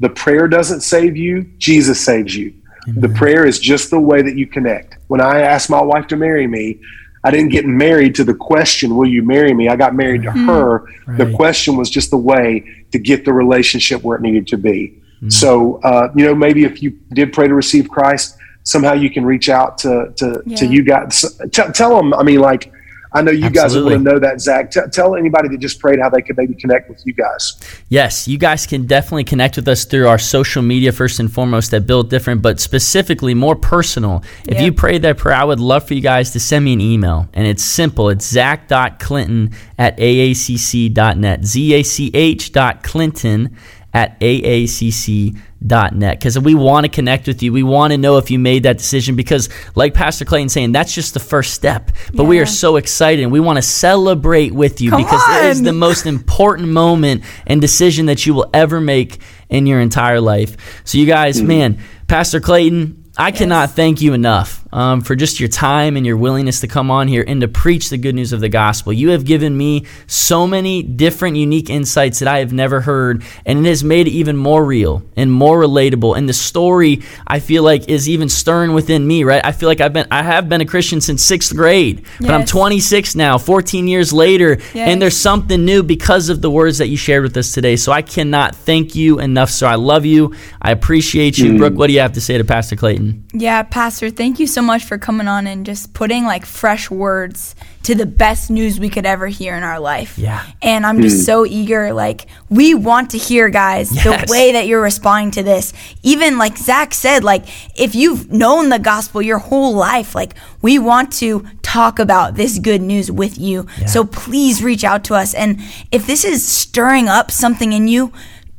the 0.00 0.10
prayer 0.10 0.48
doesn't 0.48 0.80
save 0.80 1.16
you, 1.16 1.42
Jesus 1.58 2.04
saves 2.04 2.34
you. 2.34 2.54
Amen. 2.88 3.00
The 3.00 3.08
prayer 3.10 3.46
is 3.46 3.58
just 3.60 3.90
the 3.90 4.00
way 4.00 4.22
that 4.22 4.36
you 4.36 4.46
connect. 4.46 4.96
When 5.06 5.20
I 5.20 5.42
asked 5.42 5.70
my 5.70 5.80
wife 5.80 6.08
to 6.08 6.16
marry 6.16 6.46
me, 6.46 6.80
I 7.24 7.30
didn't 7.30 7.50
get 7.50 7.66
married 7.66 8.16
to 8.16 8.24
the 8.24 8.34
question, 8.34 8.96
Will 8.96 9.06
you 9.06 9.22
marry 9.22 9.54
me? 9.54 9.68
I 9.68 9.76
got 9.76 9.94
married 9.94 10.24
to 10.24 10.32
her. 10.32 10.88
Right. 11.06 11.18
The 11.18 11.32
question 11.36 11.76
was 11.76 11.88
just 11.88 12.10
the 12.10 12.16
way 12.16 12.64
to 12.90 12.98
get 12.98 13.24
the 13.24 13.32
relationship 13.32 14.02
where 14.02 14.16
it 14.16 14.22
needed 14.22 14.48
to 14.48 14.58
be. 14.58 15.00
Mm. 15.22 15.32
So, 15.32 15.80
uh, 15.82 16.12
you 16.16 16.24
know, 16.24 16.34
maybe 16.34 16.64
if 16.64 16.82
you 16.82 16.98
did 17.12 17.32
pray 17.32 17.46
to 17.46 17.54
receive 17.54 17.88
Christ, 17.88 18.36
somehow 18.64 18.94
you 18.94 19.08
can 19.08 19.24
reach 19.24 19.48
out 19.48 19.78
to 19.78 20.12
to, 20.16 20.42
yeah. 20.44 20.56
to 20.56 20.66
you 20.66 20.82
guys. 20.82 21.24
T- 21.52 21.72
tell 21.72 21.96
them. 21.96 22.12
I 22.14 22.24
mean, 22.24 22.40
like 22.40 22.72
I 23.14 23.22
know 23.22 23.30
you 23.30 23.44
Absolutely. 23.44 23.60
guys 23.60 23.74
want 23.76 24.06
to 24.06 24.12
know 24.12 24.18
that, 24.18 24.40
Zach. 24.40 24.70
T- 24.70 24.80
tell 24.90 25.16
anybody 25.16 25.48
that 25.48 25.58
just 25.58 25.78
prayed 25.78 25.98
how 26.00 26.08
they 26.08 26.22
could 26.22 26.36
maybe 26.36 26.54
connect 26.54 26.88
with 26.88 27.06
you 27.06 27.12
guys. 27.12 27.56
Yes, 27.88 28.26
you 28.26 28.38
guys 28.38 28.66
can 28.66 28.86
definitely 28.86 29.24
connect 29.24 29.56
with 29.56 29.68
us 29.68 29.84
through 29.84 30.08
our 30.08 30.18
social 30.18 30.62
media 30.62 30.92
first 30.92 31.20
and 31.20 31.32
foremost 31.32 31.74
at 31.74 31.86
Built 31.86 32.08
Different, 32.08 32.40
but 32.40 32.58
specifically 32.58 33.34
more 33.34 33.54
personal. 33.56 34.22
If 34.46 34.60
you 34.60 34.72
prayed 34.72 35.02
that 35.02 35.18
prayer, 35.18 35.36
I 35.36 35.44
would 35.44 35.60
love 35.60 35.86
for 35.86 35.94
you 35.94 36.00
guys 36.00 36.30
to 36.32 36.40
send 36.40 36.64
me 36.64 36.72
an 36.72 36.80
email. 36.80 37.28
And 37.34 37.46
it's 37.46 37.62
simple. 37.62 38.08
It's 38.08 38.26
zach.clinton 38.26 39.52
at 39.78 39.96
aacc.net. 39.98 41.44
Z-A-C-H 41.44 42.52
dot 42.52 42.82
Clinton 42.82 43.56
at 43.92 44.18
aacc.net 44.20 45.42
net 45.64 46.18
because 46.18 46.38
we 46.38 46.54
want 46.54 46.84
to 46.84 46.90
connect 46.90 47.26
with 47.26 47.42
you. 47.42 47.52
We 47.52 47.62
want 47.62 47.92
to 47.92 47.98
know 47.98 48.18
if 48.18 48.30
you 48.30 48.38
made 48.38 48.64
that 48.64 48.78
decision 48.78 49.16
because, 49.16 49.48
like 49.74 49.94
Pastor 49.94 50.24
Clayton 50.24 50.48
saying, 50.48 50.72
that's 50.72 50.94
just 50.94 51.14
the 51.14 51.20
first 51.20 51.54
step. 51.54 51.90
But 52.12 52.24
yeah. 52.24 52.28
we 52.28 52.40
are 52.40 52.46
so 52.46 52.76
excited. 52.76 53.22
and 53.22 53.32
We 53.32 53.40
want 53.40 53.56
to 53.58 53.62
celebrate 53.62 54.52
with 54.52 54.80
you 54.80 54.90
Come 54.90 55.02
because 55.02 55.22
on. 55.28 55.44
it 55.44 55.50
is 55.50 55.62
the 55.62 55.72
most 55.72 56.06
important 56.06 56.68
moment 56.68 57.24
and 57.46 57.60
decision 57.60 58.06
that 58.06 58.26
you 58.26 58.34
will 58.34 58.50
ever 58.52 58.80
make 58.80 59.18
in 59.48 59.66
your 59.66 59.80
entire 59.80 60.20
life. 60.20 60.82
So, 60.84 60.98
you 60.98 61.06
guys, 61.06 61.38
mm-hmm. 61.38 61.48
man, 61.48 61.78
Pastor 62.08 62.40
Clayton, 62.40 63.04
I 63.16 63.28
yes. 63.28 63.38
cannot 63.38 63.70
thank 63.70 64.00
you 64.00 64.14
enough 64.14 64.61
um, 64.72 65.00
for 65.02 65.14
just 65.14 65.40
your 65.40 65.48
time 65.48 65.96
and 65.96 66.06
your 66.06 66.16
willingness 66.16 66.60
to 66.60 66.68
come 66.68 66.90
on 66.90 67.08
here 67.08 67.24
and 67.26 67.40
to 67.40 67.48
preach 67.48 67.90
the 67.90 67.98
good 67.98 68.14
news 68.14 68.32
of 68.32 68.40
the 68.40 68.48
gospel. 68.48 68.92
You 68.92 69.10
have 69.10 69.24
given 69.24 69.56
me 69.56 69.86
so 70.06 70.46
many 70.46 70.82
different, 70.82 71.36
unique 71.36 71.68
insights 71.68 72.20
that 72.20 72.28
I 72.28 72.38
have 72.38 72.52
never 72.52 72.80
heard, 72.80 73.22
and 73.44 73.66
it 73.66 73.68
has 73.68 73.84
made 73.84 74.06
it 74.06 74.12
even 74.12 74.36
more 74.36 74.64
real 74.64 75.02
and 75.16 75.30
more 75.30 75.60
relatable. 75.60 76.16
And 76.16 76.28
the 76.28 76.32
story 76.32 77.02
I 77.26 77.40
feel 77.40 77.62
like 77.62 77.88
is 77.88 78.08
even 78.08 78.28
stirring 78.28 78.72
within 78.72 79.06
me. 79.06 79.24
Right? 79.24 79.44
I 79.44 79.52
feel 79.52 79.68
like 79.68 79.80
I've 79.80 79.92
been 79.92 80.06
I 80.10 80.22
have 80.22 80.48
been 80.48 80.60
a 80.60 80.66
Christian 80.66 81.00
since 81.00 81.22
sixth 81.22 81.54
grade, 81.54 82.00
yes. 82.00 82.16
but 82.20 82.30
I'm 82.30 82.44
26 82.44 83.14
now, 83.14 83.38
14 83.38 83.86
years 83.86 84.12
later, 84.12 84.58
yes. 84.72 84.88
and 84.88 85.00
there's 85.00 85.16
something 85.16 85.64
new 85.64 85.82
because 85.82 86.28
of 86.28 86.40
the 86.40 86.50
words 86.50 86.78
that 86.78 86.88
you 86.88 86.96
shared 86.96 87.22
with 87.22 87.36
us 87.36 87.52
today. 87.52 87.76
So 87.76 87.92
I 87.92 88.02
cannot 88.02 88.54
thank 88.54 88.94
you 88.94 89.18
enough. 89.18 89.50
So 89.50 89.66
I 89.66 89.74
love 89.74 90.06
you. 90.06 90.34
I 90.60 90.72
appreciate 90.72 91.38
you, 91.38 91.52
mm. 91.52 91.58
Brooke. 91.58 91.74
What 91.74 91.88
do 91.88 91.92
you 91.92 92.00
have 92.00 92.12
to 92.14 92.20
say 92.20 92.38
to 92.38 92.44
Pastor 92.44 92.76
Clayton? 92.76 93.21
Yeah, 93.34 93.62
Pastor, 93.62 94.10
thank 94.10 94.38
you 94.38 94.46
so 94.46 94.60
much 94.60 94.84
for 94.84 94.98
coming 94.98 95.26
on 95.26 95.46
and 95.46 95.64
just 95.64 95.94
putting 95.94 96.24
like 96.24 96.44
fresh 96.44 96.90
words 96.90 97.54
to 97.84 97.94
the 97.94 98.04
best 98.04 98.50
news 98.50 98.78
we 98.78 98.90
could 98.90 99.06
ever 99.06 99.26
hear 99.26 99.56
in 99.56 99.62
our 99.62 99.80
life. 99.80 100.18
Yeah. 100.18 100.44
And 100.60 100.84
I'm 100.84 101.00
just 101.00 101.22
mm. 101.22 101.24
so 101.24 101.46
eager. 101.46 101.92
Like, 101.92 102.26
we 102.50 102.74
want 102.74 103.10
to 103.10 103.18
hear, 103.18 103.48
guys, 103.48 103.92
yes. 103.92 104.04
the 104.04 104.30
way 104.30 104.52
that 104.52 104.66
you're 104.66 104.82
responding 104.82 105.30
to 105.32 105.42
this. 105.42 105.72
Even 106.02 106.36
like 106.36 106.58
Zach 106.58 106.92
said, 106.92 107.24
like, 107.24 107.46
if 107.78 107.94
you've 107.94 108.30
known 108.30 108.68
the 108.68 108.78
gospel 108.78 109.22
your 109.22 109.38
whole 109.38 109.74
life, 109.74 110.14
like, 110.14 110.34
we 110.60 110.78
want 110.78 111.12
to 111.14 111.46
talk 111.62 111.98
about 111.98 112.34
this 112.34 112.58
good 112.58 112.82
news 112.82 113.10
with 113.10 113.38
you. 113.38 113.66
Yeah. 113.78 113.86
So 113.86 114.04
please 114.04 114.62
reach 114.62 114.84
out 114.84 115.04
to 115.04 115.14
us. 115.14 115.32
And 115.34 115.58
if 115.90 116.06
this 116.06 116.24
is 116.24 116.46
stirring 116.46 117.08
up 117.08 117.30
something 117.30 117.72
in 117.72 117.88
you, 117.88 118.12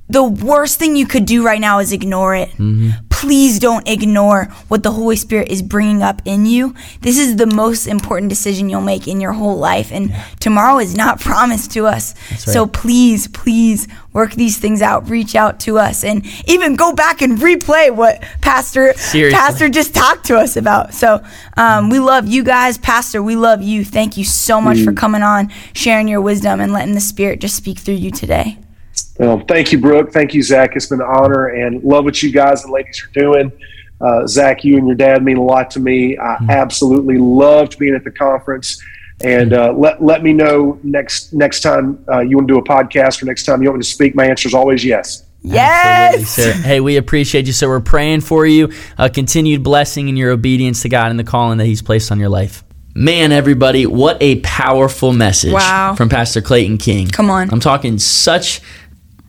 the 0.09 0.23
worst 0.23 0.79
thing 0.79 0.95
you 0.95 1.07
could 1.07 1.25
do 1.25 1.45
right 1.45 1.61
now 1.61 1.79
is 1.79 1.93
ignore 1.93 2.35
it. 2.35 2.49
Mm-hmm. 2.49 2.89
Please 3.09 3.57
don't 3.57 3.87
ignore 3.87 4.45
what 4.67 4.83
the 4.83 4.91
Holy 4.91 5.15
Spirit 5.15 5.47
is 5.47 5.61
bringing 5.61 6.03
up 6.03 6.21
in 6.25 6.45
you. 6.45 6.75
This 6.99 7.17
is 7.17 7.37
the 7.37 7.45
most 7.45 7.87
important 7.87 8.27
decision 8.27 8.69
you'll 8.69 8.81
make 8.81 9.07
in 9.07 9.21
your 9.21 9.31
whole 9.31 9.57
life, 9.57 9.93
and 9.93 10.09
yeah. 10.09 10.25
tomorrow 10.41 10.79
is 10.79 10.93
not 10.93 11.19
promised 11.21 11.71
to 11.71 11.87
us. 11.87 12.15
Right. 12.29 12.39
So 12.39 12.67
please, 12.67 13.29
please 13.29 13.87
work 14.11 14.33
these 14.33 14.57
things 14.57 14.81
out. 14.81 15.09
Reach 15.09 15.35
out 15.35 15.61
to 15.61 15.79
us, 15.79 16.03
and 16.03 16.25
even 16.47 16.75
go 16.75 16.93
back 16.93 17.21
and 17.21 17.37
replay 17.37 17.89
what 17.89 18.21
Pastor 18.41 18.93
Seriously. 18.95 19.39
Pastor 19.39 19.69
just 19.69 19.95
talked 19.95 20.25
to 20.25 20.37
us 20.37 20.57
about. 20.57 20.93
So 20.93 21.23
um, 21.55 21.89
we 21.89 21.99
love 21.99 22.27
you 22.27 22.43
guys, 22.43 22.77
Pastor. 22.77 23.23
We 23.23 23.37
love 23.37 23.61
you. 23.61 23.85
Thank 23.85 24.17
you 24.17 24.25
so 24.25 24.59
much 24.59 24.79
mm. 24.79 24.83
for 24.83 24.91
coming 24.91 25.23
on, 25.23 25.49
sharing 25.73 26.09
your 26.09 26.19
wisdom, 26.19 26.59
and 26.59 26.73
letting 26.73 26.93
the 26.93 27.01
Spirit 27.01 27.39
just 27.39 27.55
speak 27.55 27.79
through 27.79 27.95
you 27.95 28.11
today. 28.11 28.57
Well, 29.19 29.43
thank 29.47 29.71
you, 29.71 29.79
Brooke. 29.79 30.11
Thank 30.11 30.33
you, 30.33 30.41
Zach. 30.41 30.75
It's 30.75 30.87
been 30.87 31.01
an 31.01 31.07
honor 31.07 31.47
and 31.47 31.83
love 31.83 32.03
what 32.03 32.21
you 32.23 32.31
guys 32.31 32.63
and 32.63 32.73
ladies 32.73 33.03
are 33.03 33.19
doing. 33.19 33.51
Uh, 34.01 34.27
Zach, 34.27 34.63
you 34.63 34.77
and 34.77 34.87
your 34.87 34.95
dad 34.95 35.23
mean 35.23 35.37
a 35.37 35.43
lot 35.43 35.69
to 35.71 35.79
me. 35.79 36.17
I 36.17 36.21
mm-hmm. 36.21 36.49
absolutely 36.49 37.17
loved 37.17 37.77
being 37.77 37.95
at 37.95 38.03
the 38.03 38.11
conference. 38.11 38.81
And 39.23 39.53
uh, 39.53 39.71
let, 39.73 40.03
let 40.03 40.23
me 40.23 40.33
know 40.33 40.79
next 40.83 41.31
next 41.33 41.61
time 41.61 42.03
uh, 42.11 42.19
you 42.19 42.35
want 42.35 42.47
to 42.47 42.55
do 42.55 42.57
a 42.57 42.63
podcast 42.63 43.21
or 43.21 43.25
next 43.25 43.43
time 43.43 43.61
you 43.61 43.69
want 43.69 43.77
me 43.77 43.83
to 43.83 43.89
speak. 43.89 44.15
My 44.15 44.25
answer 44.25 44.47
is 44.47 44.53
always 44.53 44.83
yes. 44.83 45.25
Yes. 45.43 46.35
Hey, 46.63 46.79
we 46.79 46.97
appreciate 46.97 47.47
you. 47.47 47.53
So 47.53 47.67
we're 47.67 47.81
praying 47.81 48.21
for 48.21 48.45
you. 48.45 48.71
A 48.97 49.09
continued 49.09 49.61
blessing 49.61 50.07
in 50.07 50.17
your 50.17 50.31
obedience 50.31 50.81
to 50.83 50.89
God 50.89 51.11
and 51.11 51.19
the 51.19 51.23
calling 51.23 51.57
that 51.59 51.65
He's 51.65 51.81
placed 51.81 52.11
on 52.11 52.19
your 52.19 52.29
life. 52.29 52.63
Man, 52.95 53.31
everybody, 53.31 53.85
what 53.85 54.21
a 54.21 54.39
powerful 54.41 55.13
message 55.13 55.51
wow. 55.51 55.95
from 55.95 56.09
Pastor 56.09 56.41
Clayton 56.41 56.77
King. 56.77 57.07
Come 57.07 57.29
on. 57.29 57.49
I'm 57.51 57.59
talking 57.59 57.97
such 57.97 58.61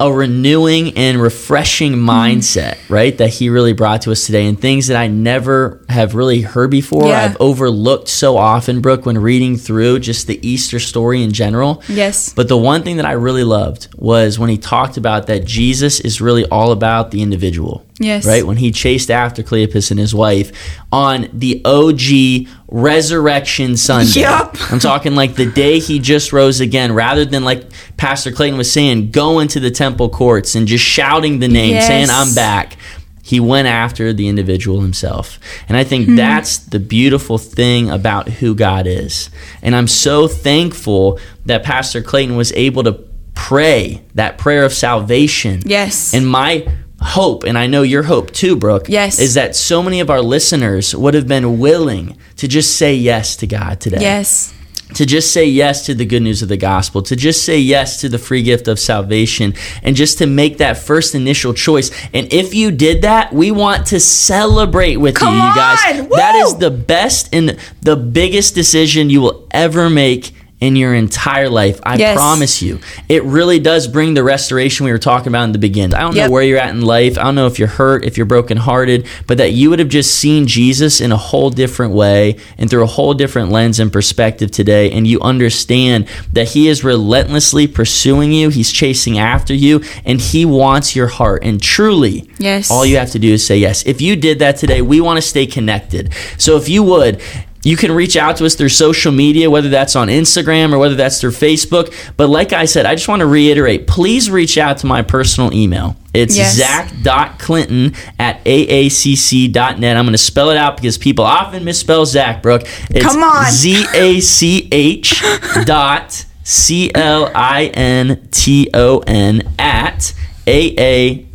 a 0.05 0.12
renewing 0.12 0.96
and 0.98 1.20
refreshing 1.20 1.92
mm-hmm. 1.92 2.11
mindset, 2.11 2.78
right? 2.90 3.16
That 3.16 3.30
he 3.30 3.48
really 3.48 3.72
brought 3.72 4.02
to 4.02 4.12
us 4.12 4.26
today 4.26 4.46
and 4.46 4.61
things 4.61 4.88
that 4.88 4.96
I 4.96 5.09
never 5.09 5.82
have 5.88 6.14
really 6.14 6.42
heard 6.42 6.70
before. 6.70 7.07
Yeah. 7.07 7.22
I've 7.22 7.40
overlooked 7.40 8.09
so 8.09 8.36
often, 8.36 8.80
Brooke, 8.80 9.07
when 9.07 9.16
reading 9.18 9.57
through 9.57 10.00
just 10.00 10.26
the 10.26 10.46
Easter 10.46 10.78
story 10.78 11.22
in 11.22 11.32
general. 11.32 11.82
Yes. 11.88 12.32
But 12.34 12.48
the 12.48 12.57
one 12.57 12.82
thing 12.82 12.96
that 12.98 13.07
I 13.07 13.12
really 13.12 13.44
loved 13.44 13.88
was 13.96 14.38
when 14.38 14.50
he 14.50 14.59
talked 14.59 14.98
about 14.98 15.26
that 15.28 15.46
Jesus 15.46 16.00
is 16.00 16.20
really 16.20 16.44
all 16.46 16.72
about 16.72 17.11
the 17.11 17.22
individual. 17.22 17.86
Yes. 17.98 18.26
Right? 18.26 18.44
When 18.44 18.57
he 18.57 18.72
chased 18.72 19.11
after 19.11 19.42
Cleopas 19.42 19.90
and 19.90 20.00
his 20.00 20.14
wife 20.14 20.52
on 20.92 21.28
the 21.32 21.62
OG 21.64 22.48
Resurrection 22.75 23.77
Sunday. 23.77 24.20
Yup. 24.22 24.57
I'm 24.72 24.81
talking 24.81 25.14
like 25.14 25.37
the 25.37 25.47
day 25.51 25.79
he 25.79 26.01
just 26.01 26.33
rose 26.33 26.61
again, 26.61 26.93
rather 26.93 27.25
than 27.25 27.45
like 27.45 27.64
Pastor 27.97 28.33
Clayton 28.33 28.59
was 28.59 28.70
saying, 28.70 29.12
going 29.12 29.47
to 29.49 29.61
the 29.61 29.70
temple 29.70 30.09
courts 30.09 30.57
and 30.57 30.66
just 30.66 30.85
shouting 30.85 31.39
the 31.39 31.47
name, 31.49 31.75
Yes. 31.75 31.87
saying, 31.87 32.09
I'm 32.11 32.35
back. 32.35 32.77
He 33.22 33.39
went 33.41 33.68
after 33.68 34.12
the 34.12 34.27
individual 34.29 34.81
himself. 34.81 35.39
And 35.68 35.77
I 35.79 35.85
think 35.85 36.07
Hmm. 36.09 36.16
that's 36.16 36.59
the 36.59 36.81
beautiful 36.81 37.39
thing 37.39 37.91
about 37.91 38.29
who 38.29 38.55
God 38.57 38.87
is. 38.89 39.31
And 39.62 39.75
I'm 39.77 39.89
so 39.89 40.27
thankful 40.29 41.18
that 41.47 41.62
Pastor 41.62 42.03
Clayton 42.03 42.37
was 42.37 42.53
able 42.55 42.83
to 42.83 42.99
pray 43.35 44.03
that 44.14 44.37
prayer 44.37 44.64
of 44.64 44.75
salvation. 44.75 45.62
Yes. 45.64 46.12
And 46.12 46.27
my 46.29 46.66
hope, 47.05 47.44
and 47.44 47.57
I 47.59 47.66
know 47.66 47.82
your 47.82 48.02
hope 48.05 48.30
too, 48.32 48.57
Brooke, 48.57 48.86
Yes. 48.88 49.18
is 49.18 49.34
that 49.34 49.55
so 49.55 49.82
many 49.82 50.00
of 50.00 50.11
our 50.11 50.20
listeners 50.22 50.94
would 50.94 51.14
have 51.14 51.28
been 51.28 51.59
willing 51.59 52.16
to 52.36 52.48
just 52.48 52.76
say 52.76 52.94
yes 52.94 53.36
to 53.36 53.46
God 53.46 53.80
today 53.80 54.00
yes. 54.00 54.52
to 54.94 55.05
just 55.07 55.32
say 55.32 55.44
yes 55.44 55.86
to 55.86 55.94
the 55.94 56.05
good 56.07 56.22
news 56.22 56.40
of 56.42 56.48
the 56.48 56.57
gospel, 56.57 57.02
to 57.02 57.16
just 57.16 57.44
say 57.44 57.59
yes 57.59 58.00
to 58.00 58.09
the 58.09 58.18
free 58.18 58.42
gift 58.42 58.68
of 58.68 58.78
salvation, 58.78 59.55
and 59.82 59.96
just 59.96 60.18
to 60.18 60.26
make 60.26 60.59
that 60.59 60.76
first 60.78 61.14
initial 61.14 61.52
choice. 61.52 61.90
And 62.12 62.32
if 62.32 62.55
you 62.55 62.70
did 62.70 63.02
that, 63.02 63.32
we 63.32 63.50
want 63.50 63.86
to 63.88 63.98
celebrate 64.00 64.96
with 64.96 65.16
Come 65.16 65.34
you, 65.34 65.42
you 65.42 65.55
guys. 65.55 66.00
on! 66.00 66.09
That 66.11 66.34
is 66.36 66.57
the 66.57 66.70
best 66.70 67.28
and 67.34 67.59
the 67.82 67.96
biggest 67.96 68.55
decision 68.55 69.11
you 69.11 69.20
will 69.20 69.46
ever 69.50 69.90
make 69.90 70.32
in 70.61 70.76
your 70.76 70.94
entire 70.94 71.48
life. 71.50 71.78
I 71.82 71.96
Yes. 71.96 72.16
promise 72.16 72.62
you. 72.62 72.78
It 73.09 73.22
really 73.24 73.59
does 73.59 73.86
bring 73.86 74.14
the 74.14 74.22
restoration 74.22 74.86
we 74.86 74.92
were 74.92 74.98
talking 74.98 75.28
about 75.28 75.44
in 75.44 75.52
the 75.52 75.59
beginning. 75.59 75.94
I 75.94 76.00
don't 76.00 76.14
Yep. 76.16 76.26
know 76.26 76.32
where 76.32 76.42
you're 76.42 76.59
at 76.59 76.70
in 76.70 76.80
life. 76.82 77.18
I 77.18 77.24
don't 77.24 77.34
know 77.34 77.46
if 77.46 77.59
you're 77.59 77.68
hurt, 77.68 78.05
if 78.05 78.16
you're 78.16 78.24
brokenhearted, 78.26 79.05
but 79.26 79.36
that 79.38 79.52
you 79.52 79.68
would 79.70 79.78
have 79.78 79.88
just 79.88 80.14
seen 80.14 80.46
Jesus 80.46 81.00
in 81.00 81.12
a 81.12 81.16
whole 81.16 81.50
different 81.50 81.92
way 81.92 82.36
and 82.57 82.70
through 82.70 82.82
a 82.82 82.86
whole 82.86 83.14
different 83.14 83.50
lens 83.50 83.78
and 83.78 83.92
perspective 83.92 84.50
today. 84.50 84.90
And 84.90 85.07
you 85.07 85.20
understand 85.20 86.07
that 86.32 86.48
He 86.50 86.68
is 86.68 86.82
relentlessly 86.84 87.66
pursuing 87.66 88.32
you, 88.32 88.48
He's 88.48 88.70
chasing 88.72 89.18
after 89.18 89.52
you, 89.52 89.82
and 90.07 90.20
He 90.20 90.44
wants 90.46 90.94
your 90.96 91.09
heart. 91.09 91.42
And 91.44 91.61
truly, 91.61 92.28
Yes. 92.38 92.70
all 92.70 92.86
you 92.86 92.96
have 92.96 93.11
to 93.11 93.18
do 93.18 93.34
is 93.34 93.44
say 93.44 93.59
yes. 93.59 93.82
If 93.86 94.00
you 94.00 94.16
did 94.16 94.38
that 94.38 94.57
today, 94.57 94.80
we 94.80 95.00
want 95.00 95.18
to 95.18 95.22
stay 95.22 95.46
connected. 95.46 96.11
So 96.38 96.57
if 96.57 96.68
you 96.68 96.82
would, 96.84 97.18
you 97.65 97.77
can 97.77 97.91
reach 97.93 98.17
out 98.17 98.37
to 98.37 98.45
us 98.47 98.55
through 98.55 98.69
social 98.69 99.11
media, 99.11 99.51
whether 99.51 99.69
that's 99.69 99.97
on 99.97 100.09
Instagram 100.09 100.73
or 100.73 100.79
whether 100.79 100.95
that's 100.95 101.21
through 101.21 101.33
Facebook. 101.33 101.93
But 102.17 102.29
like 102.29 102.53
I 102.53 102.67
said, 102.67 102.87
I 102.87 102.95
just 102.95 103.09
want 103.09 103.21
to 103.21 103.27
reiterate 103.27 103.87
please 103.87 104.31
reach 104.31 104.57
out 104.59 104.79
to 104.79 104.87
my 104.87 105.03
personal 105.03 105.53
email. 105.53 105.97
It's 106.12 106.37
Yes. 106.37 106.55
zach.clinton 106.55 107.95
at 108.21 108.45
aacc.net. 108.45 109.97
I'm 109.97 110.05
going 110.05 110.12
to 110.12 110.19
spell 110.19 110.51
it 110.51 110.57
out 110.57 110.77
because 110.77 110.97
people 110.99 111.25
often 111.25 111.65
misspell 111.65 112.07
Zach, 112.07 112.43
Brooke. 112.43 112.62
It's 112.91 113.05
Come 113.05 113.23
on. 113.23 113.51
Z 113.51 113.85
A 113.95 114.21
C 114.21 114.69
H 114.71 115.23
dot 115.65 116.25
C 116.45 116.93
L 116.95 117.31
I 117.35 117.67
N 117.75 118.29
T 118.31 118.71
O 118.75 118.99
N 119.07 119.43
at 119.59 120.12
aacc.net. 120.47 121.34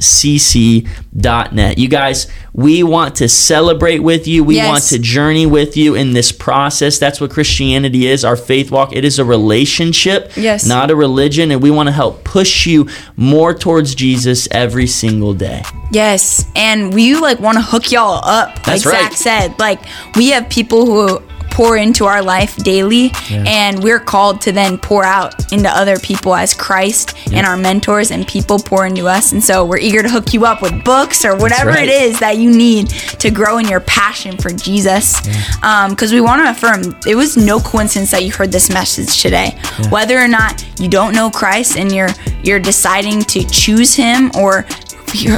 You 1.77 1.87
guys, 1.87 2.27
we 2.53 2.83
want 2.83 3.15
to 3.15 3.29
celebrate 3.29 3.99
with 3.99 4.27
you. 4.27 4.43
We 4.43 4.55
Yes. 4.55 4.67
want 4.67 4.83
to 4.85 4.99
journey 4.99 5.45
with 5.45 5.77
you 5.77 5.95
in 5.95 6.13
this 6.13 6.31
process. 6.31 6.97
That's 6.99 7.21
what 7.21 7.29
Christianity 7.31 8.07
is, 8.07 8.25
our 8.25 8.35
faith 8.35 8.71
walk. 8.71 8.95
It 8.95 9.05
is 9.05 9.19
a 9.19 9.25
relationship, 9.25 10.31
Yes. 10.35 10.65
not 10.65 10.91
a 10.91 10.95
religion, 10.95 11.51
and 11.51 11.61
we 11.61 11.71
want 11.71 11.87
to 11.87 11.93
help 11.93 12.23
push 12.23 12.65
you 12.65 12.87
more 13.15 13.53
towards 13.53 13.95
Jesus 13.95 14.47
every 14.51 14.87
single 14.87 15.33
day. 15.33 15.63
Yes, 15.91 16.45
and 16.55 16.93
we 16.93 17.15
like 17.15 17.39
want 17.39 17.57
to 17.57 17.63
hook 17.63 17.91
y'all 17.91 18.21
up. 18.23 18.63
That's 18.63 18.85
like 18.85 18.93
right. 18.93 19.11
Zach 19.11 19.17
said, 19.17 19.59
like 19.59 19.79
we 20.15 20.29
have 20.29 20.47
people 20.49 20.85
who 20.85 21.21
pour 21.59 21.75
into 21.75 22.05
our 22.05 22.21
life 22.21 22.55
daily, 22.55 23.11
and 23.29 23.83
we're 23.83 23.99
called 23.99 24.39
to 24.39 24.53
then 24.53 24.77
pour 24.77 25.03
out 25.03 25.51
into 25.51 25.67
other 25.67 25.99
people 25.99 26.33
as 26.33 26.53
Christ 26.53 27.17
and 27.33 27.45
our 27.45 27.57
mentors, 27.57 28.11
and 28.11 28.25
people 28.25 28.59
pour 28.59 28.85
into 28.85 29.07
us. 29.07 29.33
And 29.33 29.43
so 29.43 29.65
we're 29.65 29.79
eager 29.79 30.01
to 30.01 30.07
hook 30.07 30.33
you 30.33 30.45
up 30.45 30.61
with 30.61 30.85
books 30.85 31.25
or 31.25 31.35
whatever 31.35 31.71
right. 31.71 31.85
it 31.85 31.91
is 31.91 32.21
that 32.21 32.37
you 32.37 32.49
need 32.49 32.87
to 33.19 33.29
grow 33.29 33.57
in 33.57 33.67
your 33.67 33.81
passion 33.81 34.37
for 34.37 34.51
Jesus. 34.51 35.19
Because 35.19 36.11
um, 36.11 36.15
we 36.15 36.21
want 36.21 36.41
to 36.45 36.51
affirm 36.51 36.97
it 37.05 37.15
was 37.15 37.35
no 37.35 37.59
coincidence 37.59 38.11
that 38.11 38.23
you 38.23 38.31
heard 38.31 38.53
this 38.53 38.69
message 38.69 39.21
today. 39.21 39.59
Whether 39.89 40.17
or 40.17 40.29
not 40.29 40.65
you 40.79 40.87
don't 40.87 41.13
know 41.13 41.29
Christ 41.29 41.75
and 41.75 41.91
you're 41.91 42.11
you're 42.41 42.61
deciding 42.61 43.23
to 43.23 43.43
choose 43.43 43.93
Him 43.95 44.31
or 44.33 44.65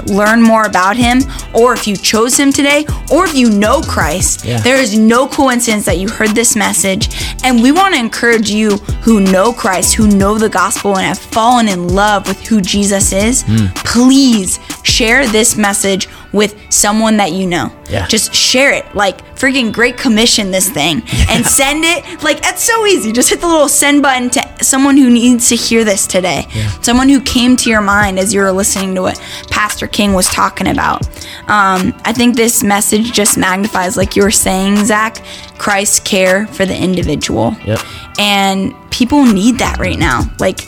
learn 0.07 0.41
more 0.41 0.63
about 0.65 0.95
him 0.97 1.19
or 1.53 1.74
if 1.74 1.88
you 1.88 1.95
chose 1.95 2.38
him 2.39 2.51
today 2.51 2.86
or 3.11 3.26
if 3.26 3.34
you 3.36 3.49
know 3.49 3.82
Christ 3.82 4.45
Yeah. 4.45 4.59
there 4.61 4.78
is 4.78 4.97
no 4.97 5.28
coincidence 5.28 5.86
that 5.86 5.97
you 5.97 6.07
heard 6.09 6.30
this 6.36 6.55
message 6.55 7.09
and 7.43 7.61
we 7.61 7.72
want 7.72 7.93
to 7.93 7.99
encourage 7.99 8.49
you 8.49 8.78
who 9.05 9.19
know 9.19 9.51
Christ 9.53 9.93
who 9.95 10.07
know 10.07 10.38
the 10.38 10.49
gospel 10.49 10.97
and 10.97 11.05
have 11.05 11.19
fallen 11.19 11.67
in 11.67 11.88
love 11.89 12.28
with 12.28 12.39
who 12.47 12.61
Jesus 12.61 13.11
is 13.13 13.43
Hmm. 13.43 13.67
please 13.76 14.59
share 14.84 15.28
this 15.28 15.55
message 15.57 16.07
with 16.34 16.55
someone 16.69 17.17
that 17.17 17.32
you 17.32 17.45
know 17.47 17.72
Yeah. 17.89 18.07
just 18.07 18.34
share 18.34 18.72
it 18.74 18.86
like 18.95 19.19
freaking 19.42 19.74
great 19.74 19.98
commission 19.98 20.52
this 20.52 20.70
thing 20.70 21.02
and 21.30 21.46
send 21.46 21.84
it. 21.84 22.24
Like 22.24 22.39
it's 22.44 22.64
so 22.64 22.86
easy. 22.86 23.12
Just 23.12 23.30
hit 23.30 23.42
the 23.42 23.48
little 23.48 23.70
send 23.70 24.02
button 24.02 24.30
to 24.32 24.64
someone 24.64 24.98
who 24.98 25.10
needs 25.10 25.50
to 25.50 25.56
hear 25.56 25.84
this 25.84 26.06
today. 26.06 26.46
Someone 26.82 27.10
who 27.10 27.20
came 27.22 27.56
to 27.58 27.70
your 27.70 27.82
mind 27.82 28.20
as 28.20 28.34
you 28.34 28.42
were 28.42 28.52
listening 28.52 28.94
to 28.96 29.02
what 29.02 29.20
pastor 29.50 29.88
king 29.88 30.14
was 30.14 30.28
talking 30.28 30.68
about. 30.68 31.06
Um, 31.50 31.94
i 32.06 32.14
think 32.14 32.36
this 32.36 32.64
message 32.64 33.12
just 33.12 33.38
magnifies 33.38 33.98
like 33.98 34.16
you 34.16 34.24
were 34.24 34.32
saying 34.32 34.86
zach 34.86 35.24
christ's 35.58 36.00
care 36.00 36.48
for 36.48 36.66
the 36.66 36.78
individual. 36.78 37.56
Yep. 37.66 37.80
and 38.20 38.74
people 38.92 39.26
need 39.26 39.58
that 39.60 39.80
right 39.80 39.98
now. 39.98 40.24
Like 40.39 40.60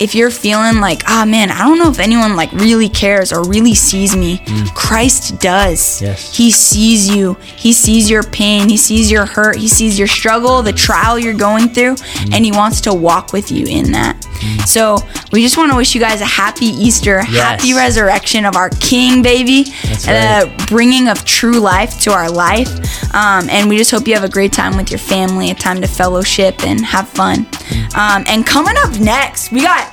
if 0.00 0.14
you're 0.14 0.30
feeling 0.30 0.80
like 0.80 1.02
ah 1.06 1.24
man 1.26 1.50
i 1.50 1.58
don't 1.58 1.78
know 1.78 1.90
if 1.90 1.98
anyone 1.98 2.34
like 2.36 2.50
really 2.52 2.88
cares 2.88 3.32
or 3.32 3.44
really 3.44 3.74
sees 3.74 4.16
me 4.16 4.40
christ 4.74 5.40
does. 5.40 6.00
Yes. 6.00 6.34
he 6.36 6.50
sees 6.50 7.08
you. 7.14 7.34
He 7.56 7.72
sees 7.72 8.08
your 8.10 8.22
pain. 8.22 8.68
He 8.68 8.76
sees 8.76 9.10
your 9.10 9.26
hurt. 9.26 9.56
He 9.56 9.68
sees 9.68 9.98
your 9.98 10.08
struggle 10.08 10.62
the 10.62 10.72
trial 10.72 11.18
you're 11.18 11.34
going 11.34 11.68
through 11.68 11.96
and 12.32 12.44
he 12.44 12.52
wants 12.52 12.80
to 12.82 12.94
walk 12.94 13.32
with 13.32 13.50
you 13.50 13.66
in 13.66 13.92
that. 13.92 14.22
So 14.66 14.98
we 15.32 15.42
just 15.42 15.56
want 15.56 15.70
to 15.72 15.76
wish 15.76 15.94
you 15.94 16.00
guys 16.00 16.20
a 16.20 16.26
happy 16.26 16.66
easter 16.66 17.22
happy 17.22 17.72
resurrection 17.72 18.44
of 18.44 18.56
our 18.56 18.68
king 18.80 19.22
baby 19.22 19.64
That's 19.84 20.06
and 20.06 20.50
a 20.50 20.66
bringing 20.66 21.08
of 21.08 21.24
true 21.24 21.58
life 21.58 21.98
to 22.00 22.12
our 22.12 22.30
life. 22.30 22.68
Um, 23.14 23.48
and 23.48 23.68
we 23.68 23.76
just 23.78 23.90
hope 23.90 24.06
you 24.06 24.14
have 24.14 24.24
a 24.24 24.28
great 24.28 24.52
time 24.52 24.76
with 24.76 24.90
your 24.90 24.98
family 24.98 25.50
a 25.50 25.54
time 25.54 25.80
to 25.80 25.86
fellowship 25.88 26.62
and 26.64 26.84
have 26.84 27.08
fun. 27.08 27.46
Um, 27.96 28.24
and 28.26 28.46
coming 28.46 28.74
up 28.78 28.98
next 29.00 29.50
we 29.50 29.62
got 29.62 29.83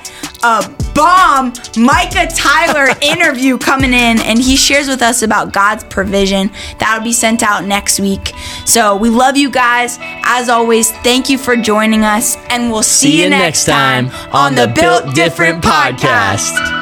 a 0.42 0.68
bomb 0.94 1.52
Micah 1.76 2.26
Tyler 2.34 2.88
interview 3.02 3.58
coming 3.58 3.92
in, 3.92 4.20
and 4.20 4.38
he 4.38 4.56
shares 4.56 4.88
with 4.88 5.02
us 5.02 5.22
about 5.22 5.52
God's 5.52 5.84
provision. 5.84 6.50
That'll 6.78 7.04
be 7.04 7.12
sent 7.12 7.42
out 7.42 7.64
next 7.64 8.00
week. 8.00 8.32
So 8.64 8.96
we 8.96 9.08
love 9.08 9.36
you 9.36 9.50
guys. 9.50 9.98
As 10.24 10.48
always, 10.48 10.90
thank 10.98 11.28
you 11.28 11.38
for 11.38 11.56
joining 11.56 12.02
us, 12.02 12.36
and 12.50 12.70
we'll 12.70 12.82
see, 12.82 13.10
See 13.10 13.22
you 13.22 13.30
next 13.30 13.66
time 13.66 14.10
on 14.32 14.54
the 14.54 14.66
Built 14.68 15.14
Different 15.14 15.62
podcast. 15.62 16.81